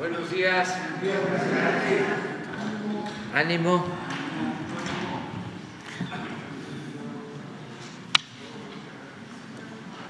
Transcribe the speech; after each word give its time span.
Buenos 0.00 0.30
días. 0.30 0.74
Ánimo. 3.34 3.84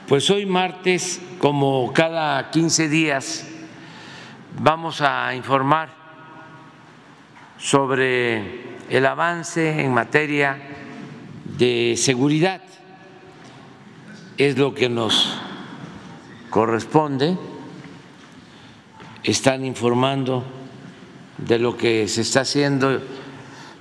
Pues 0.06 0.30
hoy 0.30 0.46
martes, 0.46 1.20
como 1.40 1.92
cada 1.92 2.52
15 2.52 2.88
días, 2.88 3.48
vamos 4.60 5.00
a 5.00 5.34
informar 5.34 5.88
sobre 7.58 8.76
el 8.90 9.04
avance 9.04 9.82
en 9.82 9.92
materia 9.92 10.56
de 11.58 11.96
seguridad. 11.96 12.62
Es 14.38 14.56
lo 14.56 14.72
que 14.72 14.88
nos 14.88 15.36
corresponde. 16.48 17.36
Están 19.22 19.64
informando 19.64 20.44
de 21.36 21.58
lo 21.58 21.76
que 21.76 22.08
se 22.08 22.22
está 22.22 22.40
haciendo 22.40 23.00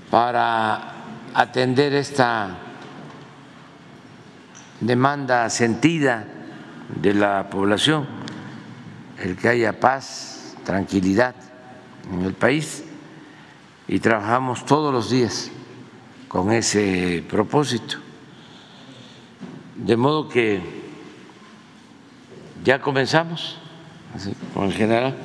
para 0.10 0.94
atender 1.34 1.94
esta 1.94 2.58
demanda 4.82 5.50
sentida 5.50 6.26
de 7.02 7.14
la 7.14 7.50
población, 7.50 8.08
el 9.20 9.38
que 9.38 9.50
haya 9.50 9.80
paz, 9.80 10.56
tranquilidad 10.66 11.36
en 12.12 12.22
el 12.24 12.34
país 12.34 12.84
y 13.88 14.00
trabajamos 14.00 14.66
todos 14.66 14.94
los 14.94 15.10
días 15.10 15.52
con 16.28 16.52
ese 16.52 17.24
propósito. 17.30 17.98
De 19.76 19.96
modo 19.96 20.28
que 20.28 20.62
ya 22.64 22.82
comenzamos 22.82 23.59
con 24.54 24.66
el 24.66 24.74
general. 24.74 25.16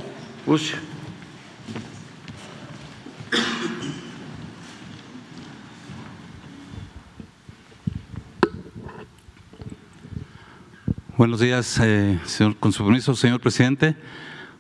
Buenos 11.17 11.41
días, 11.41 11.81
eh, 11.83 12.19
con 12.61 12.73
su 12.73 12.85
permiso, 12.85 13.15
señor 13.15 13.41
presidente. 13.41 13.97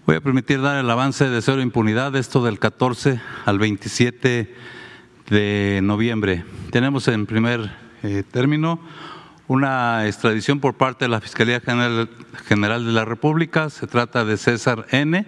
Voy 0.06 0.16
a 0.16 0.20
permitir 0.20 0.60
dar 0.60 0.78
el 0.78 0.88
avance 0.88 1.28
de 1.28 1.42
cero 1.42 1.60
impunidad, 1.60 2.14
esto 2.16 2.44
del 2.44 2.58
14 2.58 3.20
al 3.44 3.58
27 3.58 4.54
de 5.28 5.80
noviembre. 5.82 6.44
Tenemos 6.70 7.08
en 7.08 7.26
primer 7.26 7.70
eh, 8.02 8.22
término 8.30 8.80
una 9.46 10.06
extradición 10.06 10.60
por 10.60 10.74
parte 10.74 11.04
de 11.04 11.08
la 11.10 11.20
Fiscalía 11.20 11.60
General, 11.60 12.08
de 12.86 12.92
la 12.92 13.04
República. 13.04 13.70
Se 13.70 13.86
trata 13.86 14.24
de 14.24 14.36
César 14.36 14.86
N. 14.90 15.26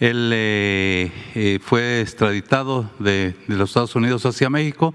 Él 0.00 0.30
eh, 0.32 1.58
fue 1.62 2.00
extraditado 2.00 2.90
de, 2.98 3.34
de 3.48 3.56
los 3.56 3.70
Estados 3.70 3.96
Unidos 3.96 4.24
hacia 4.26 4.50
México. 4.50 4.94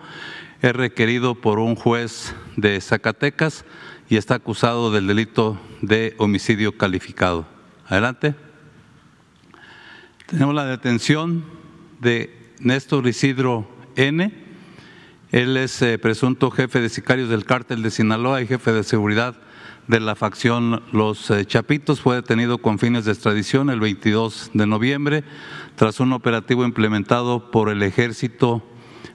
Es 0.61 0.73
requerido 0.73 1.35
por 1.35 1.59
un 1.59 1.75
juez 1.75 2.33
de 2.55 2.79
Zacatecas 2.81 3.65
y 4.09 4.17
está 4.17 4.35
acusado 4.35 4.91
del 4.91 5.07
delito 5.07 5.59
de 5.81 6.15
homicidio 6.17 6.77
calificado. 6.77 7.45
Adelante. 7.87 8.35
Tenemos 10.25 10.53
la 10.53 10.65
detención 10.65 11.43
de 11.99 12.53
Néstor 12.59 13.07
Isidro 13.07 13.67
N. 13.95 14.38
Él 15.31 15.57
es 15.57 15.81
eh, 15.81 15.97
presunto 15.99 16.49
jefe 16.49 16.81
de 16.81 16.89
sicarios 16.89 17.29
del 17.29 17.45
cártel 17.45 17.83
de 17.83 17.91
Sinaloa 17.91 18.41
y 18.41 18.47
jefe 18.47 18.71
de 18.71 18.83
seguridad 18.83 19.35
de 19.87 19.99
la 19.99 20.15
facción 20.15 20.81
Los 20.91 21.29
eh, 21.29 21.45
Chapitos. 21.45 22.01
Fue 22.01 22.15
detenido 22.15 22.57
con 22.57 22.79
fines 22.79 23.05
de 23.05 23.11
extradición 23.11 23.69
el 23.69 23.79
22 23.79 24.51
de 24.53 24.65
noviembre 24.65 25.23
tras 25.75 25.99
un 25.99 26.13
operativo 26.13 26.65
implementado 26.65 27.51
por 27.51 27.69
el 27.69 27.83
ejército 27.83 28.63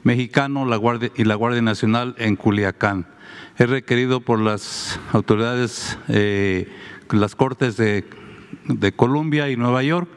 mexicano 0.02 0.64
y 1.16 1.24
la 1.24 1.34
Guardia 1.34 1.62
Nacional 1.62 2.14
en 2.18 2.36
Culiacán 2.36 3.06
es 3.56 3.70
requerido 3.70 4.20
por 4.20 4.40
las 4.40 4.98
autoridades, 5.12 5.98
eh, 6.08 6.68
las 7.10 7.34
Cortes 7.36 7.76
de, 7.76 8.04
de 8.66 8.92
Colombia 8.92 9.50
y 9.50 9.56
Nueva 9.56 9.82
York 9.82 10.08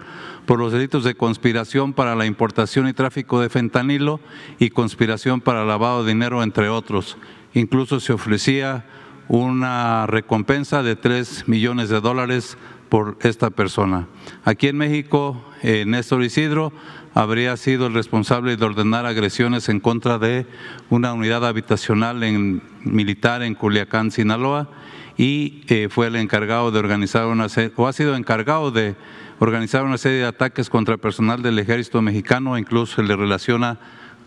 por 0.48 0.60
los 0.60 0.72
delitos 0.72 1.04
de 1.04 1.14
conspiración 1.14 1.94
para 1.94 2.16
la 2.16 2.26
importación 2.26 2.88
y 2.88 2.94
tráfico 2.94 3.42
de 3.42 3.50
fentanilo 3.50 4.22
y 4.58 4.70
conspiración 4.70 5.42
para 5.42 5.66
lavado 5.66 6.04
de 6.04 6.14
dinero, 6.14 6.42
entre 6.42 6.70
otros. 6.70 7.18
Incluso 7.54 8.00
se 8.00 8.14
ofrecía 8.14 8.86
una 9.28 10.08
recompensa 10.08 10.84
de 10.84 10.96
3 10.96 11.50
millones 11.50 11.90
de 11.90 12.00
dólares 12.00 12.58
por 12.88 13.18
esta 13.22 13.50
persona. 13.50 14.08
Aquí 14.46 14.68
en 14.70 14.78
México, 14.78 15.44
eh, 15.62 15.84
Néstor 15.86 16.24
Isidro 16.24 16.72
habría 17.14 17.58
sido 17.58 17.88
el 17.88 17.94
responsable 17.94 18.56
de 18.56 18.66
ordenar 18.66 19.06
agresiones 19.06 19.68
en 19.68 19.82
contra 19.82 20.18
de 20.18 20.46
una 20.90 21.12
unidad 21.12 21.46
habitacional 21.46 22.24
en, 22.24 22.62
militar 22.86 23.44
en 23.44 23.54
Culiacán, 23.54 24.12
Sinaloa, 24.12 24.70
y 25.18 25.64
eh, 25.68 25.90
fue 25.90 26.08
el 26.08 26.16
encargado 26.16 26.72
de 26.72 26.80
organizar 26.80 27.26
una 27.26 27.48
o 27.76 27.88
ha 27.88 27.94
sido 27.94 28.16
encargado 28.16 28.72
de 28.72 28.96
organizar 29.40 29.84
una 29.84 29.98
serie 29.98 30.20
de 30.20 30.26
ataques 30.26 30.70
contra 30.70 30.98
personal 30.98 31.42
del 31.42 31.60
ejército 31.60 32.02
mexicano, 32.02 32.58
incluso 32.58 32.96
se 32.96 33.04
le 33.04 33.16
relaciona 33.16 33.80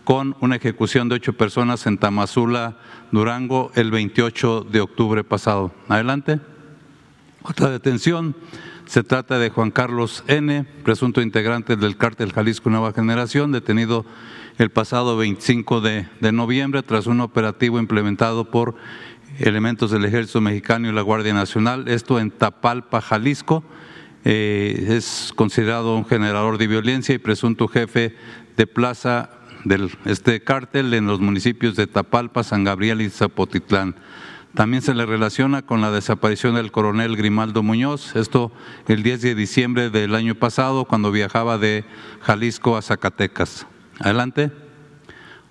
con 0.03 0.35
una 0.39 0.55
ejecución 0.55 1.09
de 1.09 1.15
ocho 1.15 1.33
personas 1.33 1.85
en 1.85 1.97
Tamazula, 1.97 2.77
Durango, 3.11 3.71
el 3.75 3.91
28 3.91 4.67
de 4.69 4.81
octubre 4.81 5.23
pasado. 5.23 5.71
Adelante. 5.87 6.39
Otra 7.43 7.69
detención 7.69 8.35
se 8.85 9.03
trata 9.03 9.39
de 9.39 9.49
Juan 9.49 9.71
Carlos 9.71 10.23
N., 10.27 10.65
presunto 10.83 11.21
integrante 11.21 11.75
del 11.75 11.97
cártel 11.97 12.33
Jalisco 12.33 12.69
Nueva 12.69 12.93
Generación, 12.93 13.51
detenido 13.51 14.05
el 14.57 14.69
pasado 14.69 15.17
25 15.17 15.81
de, 15.81 16.07
noviembre 16.31 16.83
tras 16.83 17.07
un 17.07 17.21
operativo 17.21 17.79
implementado 17.79 18.45
por 18.45 18.75
elementos 19.39 19.91
del 19.91 20.05
Ejército 20.05 20.41
Mexicano 20.41 20.89
y 20.89 20.91
la 20.91 21.01
Guardia 21.01 21.33
Nacional, 21.33 21.87
esto 21.87 22.19
en 22.19 22.31
Tapalpa, 22.31 23.01
Jalisco. 23.01 23.63
Eh, 24.23 24.85
es 24.89 25.33
considerado 25.35 25.95
un 25.95 26.05
generador 26.05 26.57
de 26.57 26.67
violencia 26.67 27.15
y 27.15 27.17
presunto 27.17 27.67
jefe 27.67 28.15
de 28.55 28.67
plaza 28.67 29.29
de 29.63 29.89
este 30.05 30.43
cártel 30.43 30.93
en 30.93 31.07
los 31.07 31.19
municipios 31.19 31.75
de 31.75 31.87
Tapalpa, 31.87 32.43
San 32.43 32.63
Gabriel 32.63 33.01
y 33.01 33.09
Zapotitlán. 33.09 33.95
También 34.53 34.81
se 34.81 34.93
le 34.93 35.05
relaciona 35.05 35.61
con 35.61 35.79
la 35.79 35.91
desaparición 35.91 36.55
del 36.55 36.71
coronel 36.71 37.15
Grimaldo 37.15 37.63
Muñoz, 37.63 38.15
esto 38.17 38.51
el 38.87 39.01
10 39.01 39.21
de 39.21 39.35
diciembre 39.35 39.89
del 39.89 40.13
año 40.13 40.35
pasado, 40.35 40.83
cuando 40.85 41.11
viajaba 41.11 41.57
de 41.57 41.85
Jalisco 42.21 42.75
a 42.75 42.81
Zacatecas. 42.81 43.65
Adelante. 43.99 44.51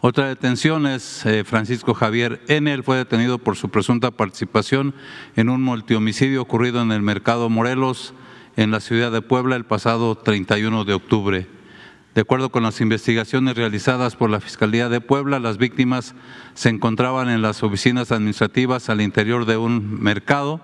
Otra 0.02 0.28
detención 0.28 0.86
es 0.86 1.24
eh, 1.26 1.44
Francisco 1.44 1.94
Javier 1.94 2.40
N. 2.48 2.82
Fue 2.82 2.96
detenido 2.96 3.38
por 3.38 3.56
su 3.56 3.68
presunta 3.68 4.10
participación 4.10 4.94
en 5.36 5.48
un 5.48 5.62
multihomicidio 5.62 6.42
ocurrido 6.42 6.80
en 6.80 6.90
el 6.90 7.02
Mercado 7.02 7.48
Morelos, 7.50 8.14
en 8.56 8.70
la 8.70 8.80
ciudad 8.80 9.12
de 9.12 9.22
Puebla, 9.22 9.56
el 9.56 9.64
pasado 9.64 10.14
31 10.16 10.84
de 10.84 10.94
octubre. 10.94 11.46
De 12.14 12.22
acuerdo 12.22 12.50
con 12.50 12.64
las 12.64 12.80
investigaciones 12.80 13.56
realizadas 13.56 14.16
por 14.16 14.30
la 14.30 14.40
Fiscalía 14.40 14.88
de 14.88 15.00
Puebla, 15.00 15.38
las 15.38 15.58
víctimas 15.58 16.14
se 16.54 16.68
encontraban 16.68 17.28
en 17.28 17.42
las 17.42 17.62
oficinas 17.62 18.10
administrativas 18.10 18.90
al 18.90 19.00
interior 19.00 19.46
de 19.46 19.56
un 19.56 20.02
mercado 20.02 20.60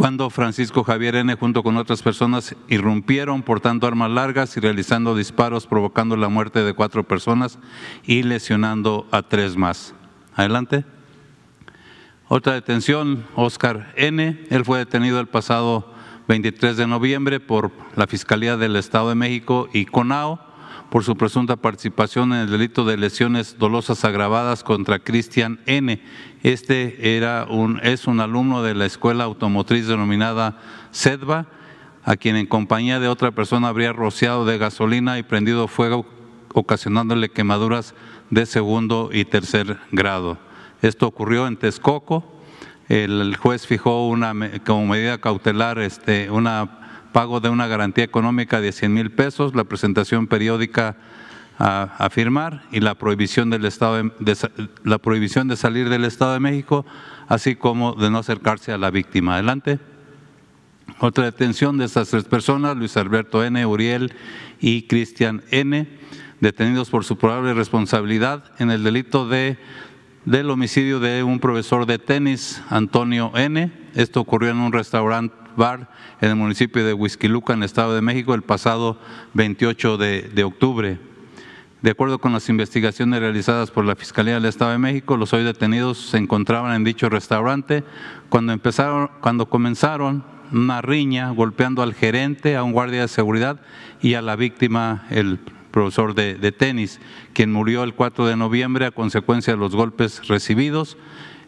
cuando 0.00 0.30
Francisco 0.30 0.82
Javier 0.82 1.16
N. 1.16 1.34
junto 1.34 1.62
con 1.62 1.76
otras 1.76 2.02
personas 2.02 2.56
irrumpieron 2.68 3.42
portando 3.42 3.86
armas 3.86 4.10
largas 4.10 4.56
y 4.56 4.60
realizando 4.60 5.14
disparos 5.14 5.66
provocando 5.66 6.16
la 6.16 6.30
muerte 6.30 6.64
de 6.64 6.72
cuatro 6.72 7.04
personas 7.04 7.58
y 8.04 8.22
lesionando 8.22 9.06
a 9.10 9.20
tres 9.20 9.58
más. 9.58 9.94
Adelante. 10.36 10.86
Otra 12.28 12.54
detención, 12.54 13.26
Oscar 13.34 13.92
N. 13.94 14.46
Él 14.48 14.64
fue 14.64 14.78
detenido 14.78 15.20
el 15.20 15.26
pasado 15.26 15.89
23 16.30 16.76
de 16.76 16.86
noviembre 16.86 17.40
por 17.40 17.72
la 17.96 18.06
Fiscalía 18.06 18.56
del 18.56 18.76
Estado 18.76 19.08
de 19.08 19.16
México 19.16 19.68
y 19.72 19.84
CONAO 19.84 20.38
por 20.88 21.02
su 21.02 21.16
presunta 21.16 21.56
participación 21.56 22.32
en 22.32 22.42
el 22.42 22.50
delito 22.52 22.84
de 22.84 22.96
lesiones 22.96 23.58
dolosas 23.58 24.04
agravadas 24.04 24.62
contra 24.62 25.00
Cristian 25.00 25.58
N. 25.66 26.00
Este 26.44 27.16
era 27.16 27.48
un, 27.50 27.80
es 27.82 28.06
un 28.06 28.20
alumno 28.20 28.62
de 28.62 28.76
la 28.76 28.86
escuela 28.86 29.24
automotriz 29.24 29.88
denominada 29.88 30.60
SEDVA, 30.92 31.48
a 32.04 32.16
quien 32.16 32.36
en 32.36 32.46
compañía 32.46 33.00
de 33.00 33.08
otra 33.08 33.32
persona 33.32 33.66
habría 33.66 33.92
rociado 33.92 34.44
de 34.44 34.56
gasolina 34.56 35.18
y 35.18 35.24
prendido 35.24 35.66
fuego, 35.66 36.06
ocasionándole 36.54 37.30
quemaduras 37.30 37.92
de 38.30 38.46
segundo 38.46 39.10
y 39.12 39.24
tercer 39.24 39.80
grado. 39.90 40.38
Esto 40.80 41.08
ocurrió 41.08 41.48
en 41.48 41.56
Texcoco, 41.56 42.39
el 42.90 43.36
juez 43.36 43.68
fijó 43.68 44.08
una, 44.08 44.34
como 44.66 44.84
medida 44.84 45.18
cautelar 45.18 45.78
este, 45.78 46.28
pago 47.12 47.38
de 47.38 47.48
una 47.48 47.68
garantía 47.68 48.02
económica 48.02 48.60
de 48.60 48.72
100 48.72 48.92
mil 48.92 49.10
pesos, 49.12 49.54
la 49.54 49.62
presentación 49.62 50.26
periódica 50.26 50.96
a, 51.56 52.08
firmar 52.10 52.64
y 52.72 52.80
la 52.80 52.96
prohibición, 52.96 53.48
del 53.48 53.64
estado 53.64 54.10
la 54.82 54.98
prohibición 54.98 55.46
de 55.46 55.56
salir 55.56 55.88
del 55.88 56.04
Estado 56.04 56.32
de 56.32 56.40
México, 56.40 56.84
así 57.28 57.54
como 57.54 57.92
de 57.92 58.10
no 58.10 58.18
acercarse 58.18 58.72
a 58.72 58.78
la 58.78 58.90
víctima. 58.90 59.34
Adelante. 59.34 59.78
Otra 60.98 61.26
detención 61.26 61.78
de 61.78 61.84
estas 61.84 62.08
tres 62.08 62.24
personas, 62.24 62.76
Luis 62.76 62.96
Alberto 62.96 63.44
N., 63.44 63.64
Uriel 63.66 64.12
y 64.60 64.82
Cristian 64.88 65.42
N., 65.50 65.86
detenidos 66.40 66.90
por 66.90 67.04
su 67.04 67.18
probable 67.18 67.54
responsabilidad 67.54 68.42
en 68.58 68.70
el 68.70 68.82
delito 68.82 69.28
de, 69.28 69.58
del 70.24 70.50
homicidio 70.50 71.00
de 71.00 71.22
un 71.22 71.40
profesor 71.40 71.86
de 71.86 71.98
tenis, 71.98 72.62
Antonio 72.68 73.32
N. 73.34 73.72
Esto 73.94 74.20
ocurrió 74.20 74.50
en 74.50 74.58
un 74.58 74.72
restaurante 74.72 75.34
bar 75.56 75.90
en 76.20 76.30
el 76.30 76.36
municipio 76.36 76.84
de 76.84 76.94
Huizquiluca, 76.94 77.54
en 77.54 77.60
el 77.60 77.64
Estado 77.64 77.94
de 77.94 78.02
México, 78.02 78.34
el 78.34 78.42
pasado 78.42 78.98
28 79.34 79.96
de, 79.96 80.22
de 80.22 80.44
octubre. 80.44 80.98
De 81.82 81.90
acuerdo 81.90 82.18
con 82.18 82.32
las 82.32 82.48
investigaciones 82.50 83.20
realizadas 83.20 83.70
por 83.70 83.86
la 83.86 83.96
Fiscalía 83.96 84.34
del 84.34 84.44
Estado 84.44 84.72
de 84.72 84.78
México, 84.78 85.16
los 85.16 85.32
hoy 85.32 85.42
detenidos 85.42 85.98
se 85.98 86.18
encontraban 86.18 86.74
en 86.74 86.84
dicho 86.84 87.08
restaurante 87.08 87.84
cuando, 88.28 88.52
empezaron, 88.52 89.10
cuando 89.22 89.46
comenzaron 89.46 90.22
una 90.52 90.82
riña 90.82 91.30
golpeando 91.30 91.82
al 91.82 91.94
gerente, 91.94 92.56
a 92.56 92.62
un 92.62 92.72
guardia 92.72 93.02
de 93.02 93.08
seguridad 93.08 93.60
y 94.02 94.14
a 94.14 94.22
la 94.22 94.36
víctima, 94.36 95.06
el 95.10 95.38
profesor 95.70 96.14
de, 96.14 96.34
de, 96.34 96.52
tenis, 96.52 97.00
quien 97.32 97.52
murió 97.52 97.84
el 97.84 97.94
4 97.94 98.26
de 98.26 98.36
noviembre 98.36 98.86
a 98.86 98.90
consecuencia 98.90 99.52
de 99.52 99.58
los 99.58 99.74
golpes 99.74 100.26
recibidos. 100.28 100.96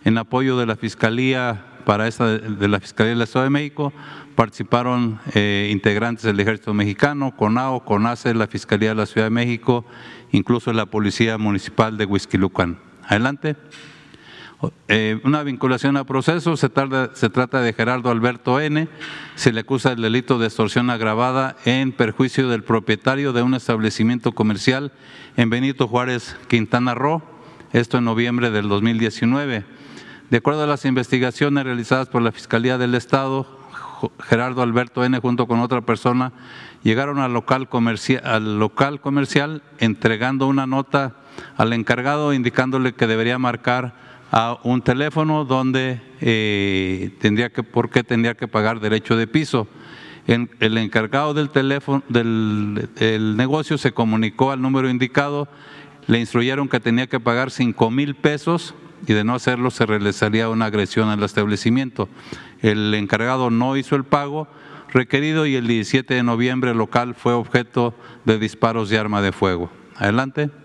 En 0.05 0.19
apoyo 0.19 0.57
de 0.57 0.67
la 0.67 0.77
Fiscalía 0.77 1.67
para 1.85 2.09
esta 2.09 2.39
de 2.39 2.69
la 2.69 2.81
Fiscalía 2.81 3.11
del 3.11 3.23
Estado 3.23 3.45
de 3.45 3.51
México 3.51 3.93
participaron 4.35 5.21
eh, 5.35 5.69
integrantes 5.71 6.25
del 6.25 6.41
Ejército 6.41 6.73
Mexicano, 6.75 7.35
CONAO, 7.37 7.85
CONACE, 7.85 8.35
la 8.35 8.47
Fiscalía 8.47 8.91
de 8.91 8.95
la 8.95 9.07
Ciudad 9.07 9.27
de 9.27 9.31
México, 9.31 9.85
incluso 10.31 10.73
la 10.73 10.87
Policía 10.87 11.39
Municipal 11.39 11.97
de 11.99 12.07
Huizquilucan. 12.07 12.79
Adelante. 13.05 13.57
Eh, 14.89 15.21
una 15.25 15.43
vinculación 15.43 15.97
a 15.97 16.05
proceso, 16.05 16.57
se, 16.57 16.69
tarda, 16.69 17.11
se, 17.15 17.31
trata 17.31 17.61
de 17.61 17.73
Gerardo 17.73 18.11
Alberto 18.11 18.61
N., 18.61 18.89
se 19.35 19.53
le 19.53 19.61
acusa 19.61 19.91
del 19.91 20.03
delito 20.03 20.39
de 20.39 20.47
extorsión 20.47 20.91
agravada 20.91 21.57
en 21.65 21.93
perjuicio 21.93 22.49
del 22.49 22.63
propietario 22.63 23.33
de 23.33 23.43
un 23.43 23.55
establecimiento 23.55 24.33
comercial 24.33 24.93
en 25.37 25.51
Benito 25.51 25.89
Juárez, 25.89 26.37
Quintana 26.49 26.95
Roo, 26.95 27.23
esto 27.73 27.99
en 27.99 28.05
noviembre 28.05 28.51
del 28.51 28.69
2019. 28.69 29.65
De 30.31 30.37
acuerdo 30.37 30.63
a 30.63 30.67
las 30.67 30.85
investigaciones 30.85 31.65
realizadas 31.65 32.09
por 32.09 32.23
la 32.23 32.33
Fiscalía 32.33 32.79
del 32.79 32.95
Estado, 32.95 33.47
Gerardo 34.21 34.63
Alberto 34.63 35.05
N. 35.05 35.19
junto 35.19 35.47
con 35.47 35.61
otra 35.61 35.81
persona 35.81 36.33
llegaron 36.83 37.19
al 37.19 37.33
local, 37.33 37.69
comercial, 37.69 38.23
al 38.25 38.59
local 38.59 39.01
comercial 39.01 39.63
entregando 39.79 40.47
una 40.47 40.67
nota 40.67 41.17
al 41.57 41.73
encargado 41.73 42.33
indicándole 42.33 42.95
que 42.95 43.07
debería 43.07 43.39
marcar 43.39 43.95
a 44.33 44.59
un 44.65 44.81
teléfono 44.81 45.45
donde 45.45 46.01
eh, 46.23 47.11
tendría 47.21 47.51
que, 47.51 47.63
por 47.63 47.91
qué 47.91 48.03
tendría 48.03 48.35
que 48.35 48.49
pagar 48.49 48.81
derecho 48.81 49.15
de 49.15 49.27
piso. 49.27 49.69
El 50.27 50.79
encargado 50.79 51.35
del 51.35 51.51
teléfono 51.51 52.03
del 52.09 52.89
el 52.99 53.37
negocio 53.37 53.77
se 53.77 53.93
comunicó 53.93 54.53
al 54.53 54.63
número 54.63 54.89
indicado, 54.89 55.49
le 56.07 56.19
instruyeron 56.19 56.69
que 56.69 56.81
tenía 56.81 57.09
que 57.09 57.21
pagar 57.21 57.51
cinco 57.51 57.91
mil 57.91 58.15
pesos 58.15 58.75
y 59.07 59.13
de 59.13 59.25
no 59.25 59.35
hacerlo 59.35 59.71
se 59.71 59.85
realizaría 59.85 60.49
una 60.49 60.67
agresión 60.67 61.09
al 61.11 61.23
establecimiento. 61.25 62.09
El 62.61 62.95
encargado 62.95 63.51
no 63.51 63.77
hizo 63.77 63.97
el 63.97 64.05
pago 64.05 64.49
requerido 64.93 65.45
y 65.45 65.57
el 65.57 65.67
17 65.67 66.15
de 66.15 66.23
noviembre 66.23 66.71
el 66.71 66.79
local 66.79 67.15
fue 67.15 67.35
objeto 67.35 67.95
de 68.25 68.39
disparos 68.39 68.89
de 68.89 68.99
arma 68.99 69.21
de 69.21 69.33
fuego. 69.33 69.71
Adelante. 69.97 70.62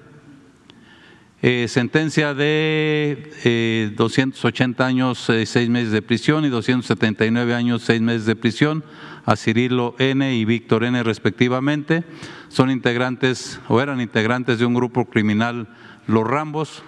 Eh, 1.43 1.67
sentencia 1.67 2.33
de 2.33 3.31
eh, 3.43 3.91
280 3.95 4.83
años, 4.83 5.29
eh, 5.29 5.45
seis 5.45 5.69
meses 5.69 5.91
de 5.91 6.01
prisión 6.01 6.45
y 6.45 6.49
279 6.49 7.53
años, 7.53 7.83
seis 7.83 8.01
meses 8.01 8.25
de 8.25 8.35
prisión 8.35 8.83
a 9.23 9.35
Cirilo 9.35 9.93
N 9.99 10.35
y 10.35 10.45
Víctor 10.45 10.83
N 10.83 11.03
respectivamente. 11.03 12.03
Son 12.47 12.71
integrantes 12.71 13.59
o 13.67 13.79
eran 13.79 14.01
integrantes 14.01 14.57
de 14.57 14.65
un 14.65 14.73
grupo 14.73 15.05
criminal, 15.05 15.67
los 16.07 16.25
Rambos, 16.25 16.81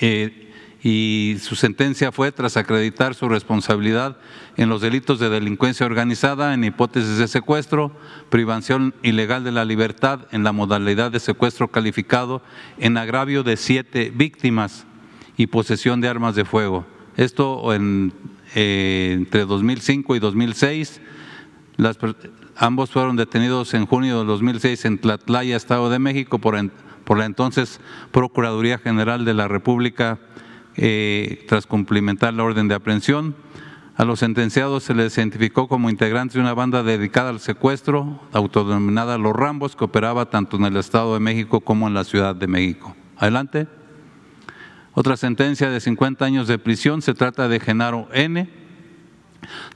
eh, 0.00 0.49
y 0.82 1.36
su 1.40 1.56
sentencia 1.56 2.10
fue 2.10 2.32
tras 2.32 2.56
acreditar 2.56 3.14
su 3.14 3.28
responsabilidad 3.28 4.16
en 4.56 4.70
los 4.70 4.80
delitos 4.80 5.18
de 5.18 5.28
delincuencia 5.28 5.84
organizada 5.84 6.54
en 6.54 6.64
hipótesis 6.64 7.18
de 7.18 7.28
secuestro, 7.28 7.92
privación 8.30 8.94
ilegal 9.02 9.44
de 9.44 9.52
la 9.52 9.66
libertad 9.66 10.20
en 10.32 10.42
la 10.42 10.52
modalidad 10.52 11.10
de 11.10 11.20
secuestro 11.20 11.68
calificado 11.68 12.42
en 12.78 12.96
agravio 12.96 13.42
de 13.42 13.58
siete 13.58 14.10
víctimas 14.14 14.86
y 15.36 15.48
posesión 15.48 16.00
de 16.00 16.08
armas 16.08 16.34
de 16.34 16.46
fuego. 16.46 16.86
Esto 17.16 17.74
en, 17.74 18.14
eh, 18.54 19.10
entre 19.12 19.44
2005 19.44 20.16
y 20.16 20.18
2006. 20.18 21.02
Las, 21.76 21.98
ambos 22.56 22.90
fueron 22.90 23.16
detenidos 23.16 23.74
en 23.74 23.84
junio 23.84 24.20
de 24.20 24.26
2006 24.26 24.84
en 24.86 24.98
Tlatlaya, 24.98 25.56
Estado 25.56 25.90
de 25.90 25.98
México, 25.98 26.38
por 26.38 26.56
por 27.04 27.18
la 27.18 27.24
entonces 27.24 27.80
Procuraduría 28.12 28.78
General 28.78 29.24
de 29.24 29.34
la 29.34 29.48
República 29.48 30.20
eh, 30.82 31.44
tras 31.46 31.66
cumplimentar 31.66 32.32
la 32.32 32.42
orden 32.42 32.66
de 32.66 32.74
aprehensión. 32.74 33.36
A 33.96 34.06
los 34.06 34.20
sentenciados 34.20 34.82
se 34.82 34.94
les 34.94 35.16
identificó 35.18 35.68
como 35.68 35.90
integrantes 35.90 36.34
de 36.34 36.40
una 36.40 36.54
banda 36.54 36.82
dedicada 36.82 37.28
al 37.28 37.40
secuestro, 37.40 38.18
autodenominada 38.32 39.18
Los 39.18 39.36
Rambos, 39.36 39.76
que 39.76 39.84
operaba 39.84 40.30
tanto 40.30 40.56
en 40.56 40.64
el 40.64 40.76
Estado 40.76 41.12
de 41.12 41.20
México 41.20 41.60
como 41.60 41.86
en 41.86 41.92
la 41.92 42.04
Ciudad 42.04 42.34
de 42.34 42.46
México. 42.46 42.96
Adelante. 43.18 43.68
Otra 44.94 45.18
sentencia 45.18 45.68
de 45.68 45.80
50 45.80 46.24
años 46.24 46.48
de 46.48 46.58
prisión 46.58 47.02
se 47.02 47.12
trata 47.12 47.48
de 47.48 47.60
Genaro 47.60 48.08
N., 48.12 48.48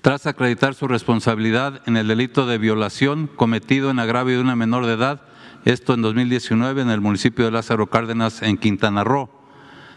tras 0.00 0.26
acreditar 0.26 0.74
su 0.74 0.88
responsabilidad 0.88 1.82
en 1.86 1.96
el 1.96 2.08
delito 2.08 2.46
de 2.46 2.58
violación 2.58 3.28
cometido 3.34 3.90
en 3.90 3.98
agravio 3.98 4.36
de 4.36 4.42
una 4.42 4.56
menor 4.56 4.86
de 4.86 4.92
edad 4.92 5.22
esto 5.64 5.94
en 5.94 6.02
2019 6.02 6.82
en 6.82 6.90
el 6.90 7.00
municipio 7.00 7.46
de 7.46 7.50
Lázaro 7.50 7.86
Cárdenas, 7.86 8.42
en 8.42 8.58
Quintana 8.58 9.02
Roo. 9.02 9.30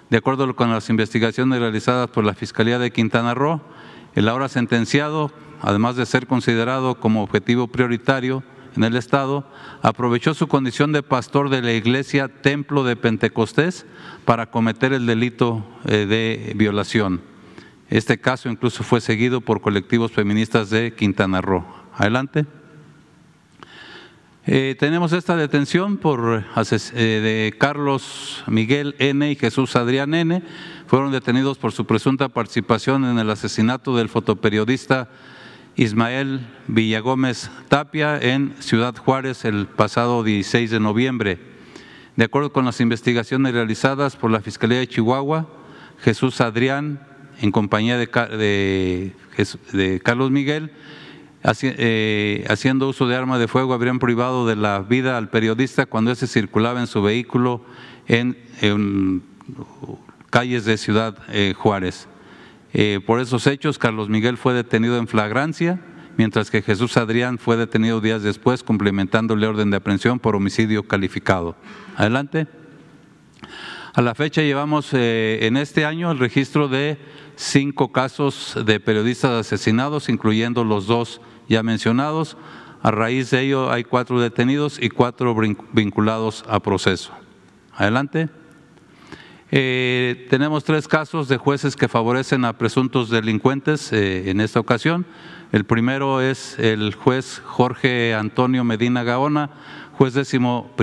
De 0.09 0.17
acuerdo 0.17 0.55
con 0.55 0.71
las 0.71 0.89
investigaciones 0.89 1.59
realizadas 1.59 2.09
por 2.09 2.23
la 2.23 2.33
Fiscalía 2.33 2.79
de 2.79 2.91
Quintana 2.91 3.33
Roo, 3.33 3.61
el 4.15 4.29
ahora 4.29 4.47
sentenciado, 4.47 5.31
además 5.61 5.97
de 5.97 6.05
ser 6.05 6.27
considerado 6.27 6.95
como 6.99 7.23
objetivo 7.23 7.67
prioritario 7.67 8.43
en 8.77 8.85
el 8.85 8.95
Estado, 8.95 9.45
aprovechó 9.81 10.33
su 10.33 10.47
condición 10.47 10.93
de 10.93 11.03
pastor 11.03 11.49
de 11.49 11.61
la 11.61 11.73
iglesia 11.73 12.29
Templo 12.29 12.83
de 12.83 12.95
Pentecostés 12.95 13.85
para 14.23 14.49
cometer 14.49 14.93
el 14.93 15.05
delito 15.05 15.65
eh, 15.85 16.05
de 16.05 16.53
violación. 16.55 17.21
Este 17.89 18.17
caso 18.17 18.49
incluso 18.49 18.83
fue 18.83 19.01
seguido 19.01 19.41
por 19.41 19.61
colectivos 19.61 20.11
feministas 20.11 20.69
de 20.69 20.93
Quintana 20.93 21.41
Roo. 21.41 21.65
Adelante. 21.93 22.45
Eh, 24.49 24.77
tenemos 24.79 25.11
esta 25.11 25.35
detención 25.35 25.97
por, 25.97 26.41
eh, 26.55 26.95
de 26.95 27.53
Carlos 27.57 28.45
Miguel 28.47 28.95
N. 28.97 29.29
y 29.29 29.35
Jesús 29.35 29.75
Adrián 29.75 30.13
N. 30.13 30.41
Fueron 30.85 31.11
detenidos 31.11 31.57
por 31.57 31.73
su 31.73 31.85
presunta 31.85 32.29
participación 32.29 33.03
en 33.03 33.19
el 33.19 33.29
asesinato 33.29 33.97
del 33.97 34.07
fotoperiodista 34.07 35.09
Ismael 35.75 36.47
Villagómez 36.67 37.51
Tapia 37.67 38.17
en 38.17 38.55
Ciudad 38.59 38.95
Juárez 38.95 39.43
el 39.43 39.67
pasado 39.67 40.23
16 40.23 40.71
de 40.71 40.79
noviembre. 40.79 41.39
De 42.15 42.23
acuerdo 42.23 42.53
con 42.53 42.63
las 42.63 42.79
investigaciones 42.79 43.51
realizadas 43.51 44.15
por 44.15 44.31
la 44.31 44.39
Fiscalía 44.39 44.79
de 44.79 44.87
Chihuahua, 44.87 45.49
Jesús 45.99 46.39
Adrián, 46.39 47.05
en 47.41 47.51
compañía 47.51 47.97
de, 47.97 48.05
de, 48.07 49.13
de 49.73 49.99
Carlos 49.99 50.31
Miguel, 50.31 50.71
eh, 51.61 52.45
haciendo 52.49 52.89
uso 52.89 53.07
de 53.07 53.15
arma 53.15 53.37
de 53.37 53.47
fuego 53.47 53.73
habrían 53.73 53.99
privado 53.99 54.47
de 54.47 54.55
la 54.55 54.79
vida 54.79 55.17
al 55.17 55.29
periodista 55.29 55.85
cuando 55.85 56.11
éste 56.11 56.27
circulaba 56.27 56.79
en 56.79 56.87
su 56.87 57.01
vehículo 57.01 57.63
en, 58.07 59.23
calles 60.29 60.65
de 60.65 60.77
Ciudad 60.77 61.17
eh, 61.29 61.53
Juárez. 61.55 62.07
Eh, 62.73 62.99
por 63.05 63.19
esos 63.19 63.47
hechos, 63.47 63.77
Carlos 63.77 64.09
Miguel 64.09 64.37
fue 64.37 64.53
detenido 64.53 64.97
en 64.97 65.07
flagrancia, 65.07 65.79
mientras 66.17 66.51
que 66.51 66.61
Jesús 66.61 66.97
Adrián 66.97 67.37
fue 67.37 67.55
detenido 67.55 68.01
días 68.01 68.23
después, 68.23 68.61
complementándole 68.61 69.47
orden 69.47 69.71
de 69.71 69.77
aprehensión 69.77 70.19
por 70.19 70.35
homicidio 70.35 70.83
calificado. 70.83 71.55
Adelante. 71.95 72.47
A 73.93 74.01
la 74.01 74.13
fecha 74.13 74.41
llevamos 74.41 74.93
en 74.93 75.57
este 75.57 75.85
año 75.85 76.11
el 76.11 76.19
registro 76.19 76.67
de 76.67 76.99
cinco 77.37 77.91
casos 77.91 78.57
de 78.65 78.79
periodistas 78.79 79.31
asesinados, 79.31 80.09
incluyendo 80.09 80.65
los 80.65 80.87
dos 80.87 81.21
ya 81.47 81.63
mencionados. 81.63 82.35
A 82.81 82.91
raíz 82.91 83.29
de 83.29 83.41
ello 83.41 83.71
hay 83.71 83.83
cuatro 83.83 84.19
detenidos 84.19 84.79
y 84.81 84.89
cuatro 84.89 85.35
vinculados 85.71 86.43
a 86.49 86.59
proceso. 86.59 87.13
Adelante. 87.73 88.29
Eh, 89.49 90.27
tenemos 90.29 90.65
tres 90.65 90.89
casos 90.89 91.29
de 91.29 91.37
jueces 91.37 91.77
que 91.77 91.87
favorecen 91.87 92.43
a 92.43 92.57
presuntos 92.57 93.09
delincuentes 93.09 93.93
eh, 93.93 94.29
en 94.29 94.41
esta 94.41 94.59
ocasión. 94.59 95.05
El 95.53 95.63
primero 95.63 96.19
es 96.19 96.59
el 96.59 96.93
juez 96.95 97.41
Jorge 97.45 98.13
Antonio 98.13 98.65
Medina 98.65 99.03
Gaona, 99.03 99.51
juez 99.93 100.13
décimo 100.13 100.73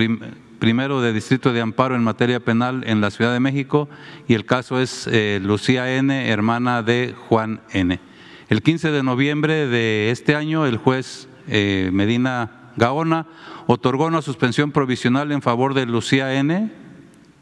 primero 0.65 1.03
de 1.03 1.13
Distrito 1.13 1.53
de 1.53 1.61
Amparo 1.61 1.95
en 1.95 2.03
materia 2.03 2.41
penal 2.41 2.85
en 2.87 3.03
la 3.03 3.11
Ciudad 3.11 3.35
de 3.35 3.39
México, 3.39 3.87
y 4.27 4.33
el 4.33 4.47
caso 4.47 4.81
es 4.81 5.07
eh, 5.13 5.39
Lucía 5.43 5.95
N., 5.97 6.31
hermana 6.31 6.83
de 6.83 7.15
Juan 7.29 7.61
N. 7.75 8.01
El 8.49 8.63
15 8.63 8.91
de 8.91 9.03
noviembre 9.03 9.67
de 9.67 10.11
este 10.11 10.35
año, 10.35 10.65
el 10.65 10.79
juez 10.79 11.29
eh, 11.49 11.91
Medina 11.93 12.73
Gaona 12.77 13.27
otorgó 13.67 14.07
una 14.07 14.23
suspensión 14.23 14.73
provisional 14.73 15.33
en 15.33 15.43
favor 15.43 15.75
de 15.75 15.85
Lucía 15.85 16.33
N., 16.33 16.73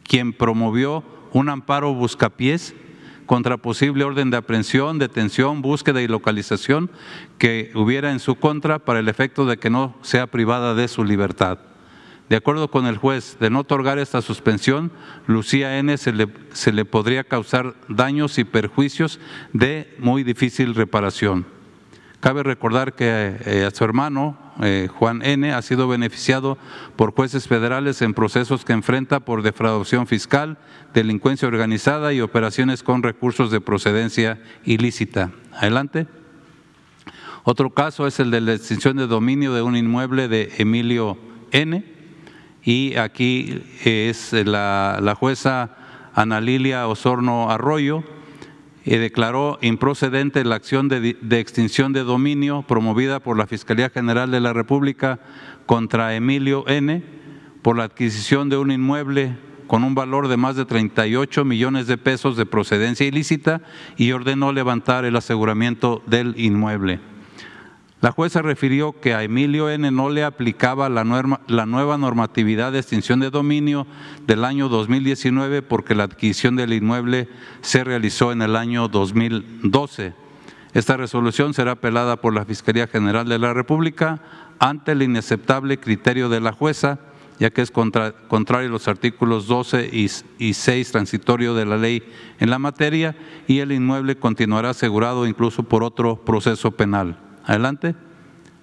quien 0.02 0.32
promovió 0.32 1.04
un 1.30 1.48
amparo 1.48 1.94
buscapiés 1.94 2.74
contra 3.26 3.56
posible 3.56 4.02
orden 4.02 4.30
de 4.30 4.38
aprehensión, 4.38 4.98
detención, 4.98 5.62
búsqueda 5.62 6.02
y 6.02 6.08
localización 6.08 6.90
que 7.38 7.70
hubiera 7.76 8.10
en 8.10 8.18
su 8.18 8.34
contra 8.34 8.80
para 8.80 8.98
el 8.98 9.08
efecto 9.08 9.46
de 9.46 9.58
que 9.58 9.70
no 9.70 9.94
sea 10.02 10.26
privada 10.26 10.74
de 10.74 10.88
su 10.88 11.04
libertad. 11.04 11.60
De 12.28 12.36
acuerdo 12.36 12.70
con 12.70 12.86
el 12.86 12.96
juez, 12.96 13.36
de 13.40 13.50
no 13.50 13.60
otorgar 13.60 13.98
esta 13.98 14.22
suspensión, 14.22 14.90
Lucía 15.26 15.78
N. 15.78 15.96
se 15.98 16.12
le, 16.12 16.28
se 16.52 16.72
le 16.72 16.84
podría 16.84 17.24
causar 17.24 17.74
daños 17.88 18.38
y 18.38 18.44
perjuicios 18.44 19.20
de 19.52 19.94
muy 19.98 20.24
difícil 20.24 20.74
reparación. 20.74 21.44
Cabe 22.22 22.44
recordar 22.44 22.94
que 22.94 23.36
eh, 23.44 23.64
a 23.66 23.74
su 23.74 23.82
hermano, 23.82 24.38
eh, 24.62 24.88
Juan 24.96 25.22
N., 25.22 25.52
ha 25.52 25.60
sido 25.60 25.88
beneficiado 25.88 26.56
por 26.94 27.12
jueces 27.12 27.48
federales 27.48 28.00
en 28.00 28.14
procesos 28.14 28.64
que 28.64 28.72
enfrenta 28.72 29.18
por 29.20 29.42
defraudación 29.42 30.06
fiscal, 30.06 30.56
delincuencia 30.94 31.48
organizada 31.48 32.12
y 32.12 32.20
operaciones 32.20 32.84
con 32.84 33.02
recursos 33.02 33.50
de 33.50 33.60
procedencia 33.60 34.40
ilícita. 34.64 35.32
Adelante. 35.52 36.06
Otro 37.42 37.70
caso 37.70 38.06
es 38.06 38.20
el 38.20 38.30
de 38.30 38.40
la 38.40 38.54
extinción 38.54 38.98
de 38.98 39.08
dominio 39.08 39.52
de 39.52 39.62
un 39.62 39.76
inmueble 39.76 40.28
de 40.28 40.52
Emilio 40.58 41.18
N. 41.50 41.91
Y 42.64 42.96
aquí 42.96 43.62
es 43.84 44.32
la, 44.32 45.16
jueza 45.18 45.70
Ana 46.14 46.40
Lilia 46.40 46.86
Osorno 46.86 47.50
Arroyo, 47.50 48.04
y 48.84 48.96
declaró 48.96 49.58
improcedente 49.62 50.44
la 50.44 50.56
acción 50.56 50.88
de, 50.88 51.16
extinción 51.30 51.92
de 51.92 52.02
dominio 52.02 52.62
promovida 52.62 53.20
por 53.20 53.38
la 53.38 53.46
Fiscalía 53.46 53.90
General 53.90 54.30
de 54.30 54.40
la 54.40 54.52
República 54.52 55.20
contra 55.66 56.16
Emilio 56.16 56.66
N. 56.66 57.02
por 57.62 57.76
la 57.76 57.84
adquisición 57.84 58.48
de 58.48 58.56
un 58.56 58.72
inmueble 58.72 59.36
con 59.68 59.84
un 59.84 59.94
valor 59.94 60.28
de 60.28 60.36
más 60.36 60.56
de 60.56 60.64
38 60.64 61.44
millones 61.44 61.86
de 61.86 61.96
pesos 61.96 62.36
de 62.36 62.44
procedencia 62.44 63.06
ilícita 63.06 63.62
y 63.96 64.12
ordenó 64.12 64.52
levantar 64.52 65.04
el 65.04 65.16
aseguramiento 65.16 66.02
del 66.06 66.34
inmueble. 66.36 67.11
La 68.02 68.10
jueza 68.10 68.42
refirió 68.42 68.98
que 69.00 69.14
a 69.14 69.22
Emilio 69.22 69.70
N. 69.70 69.88
no 69.92 70.10
le 70.10 70.24
aplicaba 70.24 70.88
la, 70.88 71.04
nueva 71.04 71.98
normatividad 71.98 72.72
de 72.72 72.80
extinción 72.80 73.20
de 73.20 73.30
dominio 73.30 73.86
del 74.26 74.44
año 74.44 74.68
2019 74.68 75.62
porque 75.62 75.94
la 75.94 76.02
adquisición 76.02 76.56
del 76.56 76.72
inmueble 76.72 77.28
se 77.60 77.84
realizó 77.84 78.32
en 78.32 78.42
el 78.42 78.56
año 78.56 78.88
2012. 78.88 80.14
Esta 80.74 80.96
resolución 80.96 81.54
será 81.54 81.72
apelada 81.72 82.20
por 82.20 82.34
la 82.34 82.44
Fiscalía 82.44 82.88
General 82.88 83.28
de 83.28 83.38
la 83.38 83.54
República 83.54 84.20
ante 84.58 84.92
el 84.92 85.02
inaceptable 85.02 85.78
criterio 85.78 86.28
de 86.28 86.40
la 86.40 86.50
jueza, 86.50 86.98
ya 87.38 87.50
que 87.50 87.62
es 87.62 87.70
contrario 87.70 88.68
a 88.68 88.72
los 88.72 88.88
artículos 88.88 89.46
12 89.46 89.90
y, 89.92 90.10
y 90.44 90.54
6 90.54 90.90
transitorio 90.90 91.54
de 91.54 91.66
la 91.66 91.76
ley 91.76 92.02
en 92.40 92.50
la 92.50 92.58
materia 92.58 93.14
y 93.46 93.60
el 93.60 93.70
inmueble 93.70 94.16
continuará 94.16 94.70
asegurado 94.70 95.24
incluso 95.24 95.62
por 95.62 95.84
otro 95.84 96.16
proceso 96.16 96.72
penal. 96.72 97.16
Adelante. 97.44 97.94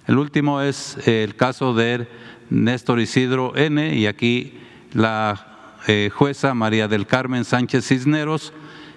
El 0.06 0.18
último 0.18 0.62
es 0.62 0.96
eh, 1.06 1.22
el 1.22 1.36
caso 1.36 1.74
de 1.74 2.08
Néstor 2.48 3.00
Isidro 3.00 3.54
N. 3.56 3.94
y 3.94 4.06
aquí 4.06 4.58
la 4.92 5.76
eh, 5.86 6.10
jueza 6.12 6.54
María 6.54 6.88
del 6.88 7.06
Carmen 7.06 7.44
Sánchez 7.44 7.86
Cisneros, 7.86 8.52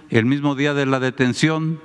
el 0.10 0.26
mismo 0.26 0.56
día 0.56 0.74
de 0.74 0.86
la 0.86 1.00
detención 1.00 1.80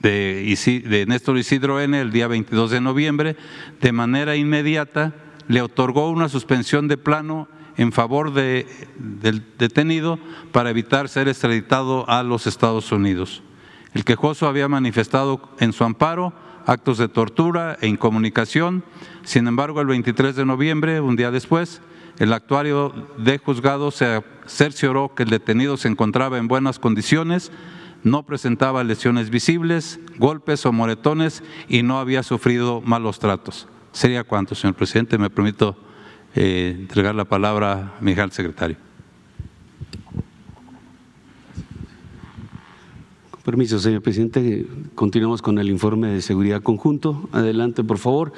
de, 0.00 1.04
Néstor 1.08 1.38
Isidro 1.38 1.80
N., 1.80 1.98
el 1.98 2.12
día 2.12 2.28
22 2.28 2.70
de 2.70 2.80
noviembre, 2.80 3.36
de 3.80 3.92
manera 3.92 4.36
inmediata 4.36 5.14
le 5.48 5.62
otorgó 5.62 6.10
una 6.10 6.28
suspensión 6.28 6.88
de 6.88 6.98
plano 6.98 7.48
en 7.76 7.92
favor 7.92 8.34
de, 8.34 8.66
del 8.98 9.44
detenido 9.56 10.18
para 10.52 10.70
evitar 10.70 11.08
ser 11.08 11.28
extraditado 11.28 12.08
a 12.08 12.22
los 12.22 12.46
Estados 12.46 12.92
Unidos. 12.92 13.42
El 13.94 14.04
quejoso 14.04 14.46
había 14.46 14.68
manifestado 14.68 15.40
en 15.58 15.72
su 15.72 15.84
amparo 15.84 16.32
actos 16.68 16.98
de 16.98 17.08
tortura 17.08 17.78
e 17.80 17.88
incomunicación. 17.88 18.84
Sin 19.24 19.48
embargo, 19.48 19.80
el 19.80 19.86
23 19.86 20.36
de 20.36 20.44
noviembre, 20.44 21.00
un 21.00 21.16
día 21.16 21.30
después, 21.30 21.80
el 22.18 22.32
actuario 22.32 22.92
de 23.16 23.38
juzgado 23.38 23.90
se 23.90 24.22
cercioró 24.46 25.14
que 25.14 25.22
el 25.22 25.30
detenido 25.30 25.78
se 25.78 25.88
encontraba 25.88 26.36
en 26.36 26.46
buenas 26.46 26.78
condiciones, 26.78 27.50
no 28.04 28.24
presentaba 28.24 28.84
lesiones 28.84 29.30
visibles, 29.30 29.98
golpes 30.18 30.66
o 30.66 30.72
moretones 30.72 31.42
y 31.68 31.82
no 31.82 31.98
había 31.98 32.22
sufrido 32.22 32.82
malos 32.82 33.18
tratos. 33.18 33.66
¿Sería 33.92 34.22
cuánto, 34.22 34.54
señor 34.54 34.76
presidente? 34.76 35.16
Me 35.16 35.30
permito 35.30 35.74
eh, 36.34 36.76
entregar 36.78 37.14
la 37.14 37.24
palabra 37.24 37.94
a 37.98 38.02
mi 38.02 38.14
secretario. 38.14 38.87
Permiso, 43.48 43.78
señor 43.78 44.02
presidente. 44.02 44.66
Continuamos 44.94 45.40
con 45.40 45.58
el 45.58 45.70
informe 45.70 46.08
de 46.08 46.20
seguridad 46.20 46.62
conjunto. 46.62 47.30
Adelante, 47.32 47.82
por 47.82 47.96
favor. 47.96 48.34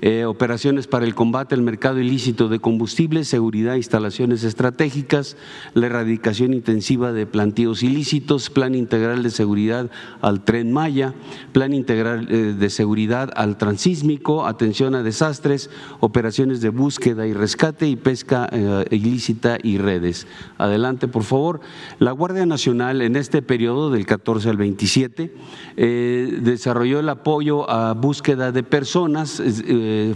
eh, 0.03 0.25
operaciones 0.25 0.88
para 0.88 1.05
el 1.05 1.13
combate 1.13 1.53
al 1.53 1.62
mercado 1.62 2.00
ilícito 2.00 2.50
de 2.50 2.58
combustibles, 2.58 3.27
seguridad, 3.27 3.75
instalaciones 3.75 4.43
estratégicas, 4.43 5.38
la 5.75 5.86
erradicación 5.86 6.55
intensiva 6.55 7.12
de 7.12 7.27
plantíos 7.27 7.84
ilícitos, 7.84 8.50
plan 8.50 8.74
integral 8.74 9.22
de 9.22 9.29
seguridad 9.29 9.91
al 10.22 10.43
tren 10.43 10.74
Maya, 10.74 11.13
plan 11.51 11.72
integral 11.75 12.27
eh, 12.31 12.55
de 12.58 12.70
seguridad 12.72 13.29
al 13.36 13.60
transísmico, 13.60 14.48
atención 14.48 14.96
a 14.96 15.03
desastres, 15.03 15.70
operaciones 16.00 16.62
de 16.62 16.70
búsqueda 16.70 17.27
y 17.27 17.34
rescate 17.34 17.88
y 17.88 17.96
pesca 17.96 18.50
eh, 18.51 18.86
ilícita 18.89 19.60
y 19.62 19.77
redes. 19.77 20.25
Adelante, 20.58 21.08
por 21.08 21.22
favor. 21.22 21.62
La 22.00 22.12
Guardia 22.12 22.48
Nacional 22.48 23.03
en 23.03 23.15
este 23.15 23.43
periodo 23.43 23.91
del 23.91 24.08
14 24.08 24.50
al 24.50 24.58
27 24.58 25.31
desarrolló 26.41 27.00
el 27.00 27.10
apoyo 27.10 27.70
a 27.70 27.93
búsqueda 27.93 28.51
de 28.51 28.63
personas 28.63 29.39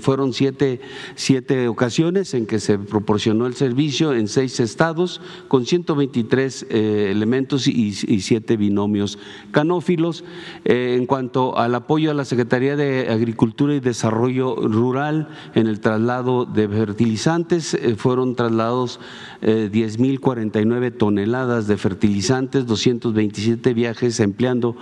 fueron 0.01 0.33
siete, 0.33 0.81
siete, 1.15 1.67
ocasiones 1.67 2.33
en 2.33 2.45
que 2.45 2.59
se 2.59 2.77
proporcionó 2.77 3.47
el 3.47 3.55
servicio 3.55 4.13
en 4.13 4.27
seis 4.27 4.59
estados 4.59 5.21
con 5.47 5.65
123 5.65 6.67
eh, 6.69 7.07
elementos 7.11 7.67
y, 7.67 7.93
siete 7.93 8.57
binomios 8.57 9.17
canófilos. 9.51 10.23
Eh, 10.63 10.95
en 10.97 11.05
cuanto 11.05 11.57
al 11.57 11.75
apoyo 11.75 12.11
a 12.11 12.13
la 12.13 12.25
Secretaría 12.25 12.75
de 12.75 13.09
Agricultura 13.09 13.73
y 13.73 13.79
Desarrollo 13.79 14.55
Rural 14.55 15.29
en 15.53 15.67
el 15.67 15.79
traslado 15.79 16.45
de 16.45 16.67
fertilizantes, 16.67 17.77
fueron 17.97 18.35
traslados 18.35 18.99
10.049 19.41 20.97
toneladas 20.97 21.67
de 21.67 21.77
fertilizantes, 21.77 22.65
227 22.65 23.73
viajes 23.73 24.19
empleando 24.19 24.75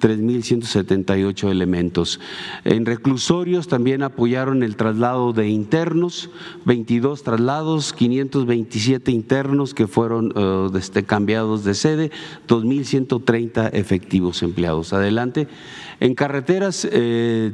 3.178 0.00 1.50
elementos. 1.50 2.20
En 2.64 2.86
reclusorios 2.86 3.68
también 3.68 4.02
apoyaron 4.02 4.62
el 4.62 4.76
traslado 4.76 5.32
de 5.32 5.48
internos, 5.48 6.30
22 6.64 7.22
traslados, 7.22 7.92
527 7.92 9.12
internos 9.12 9.74
que 9.74 9.86
fueron 9.86 10.36
uh, 10.36 10.76
este, 10.76 11.04
cambiados 11.04 11.64
de 11.64 11.74
sede, 11.74 12.10
2.130 12.48 13.70
efectivos 13.72 14.42
empleados. 14.42 14.92
Adelante. 14.92 15.48
En 16.00 16.14
carreteras, 16.14 16.88
eh, 16.90 17.52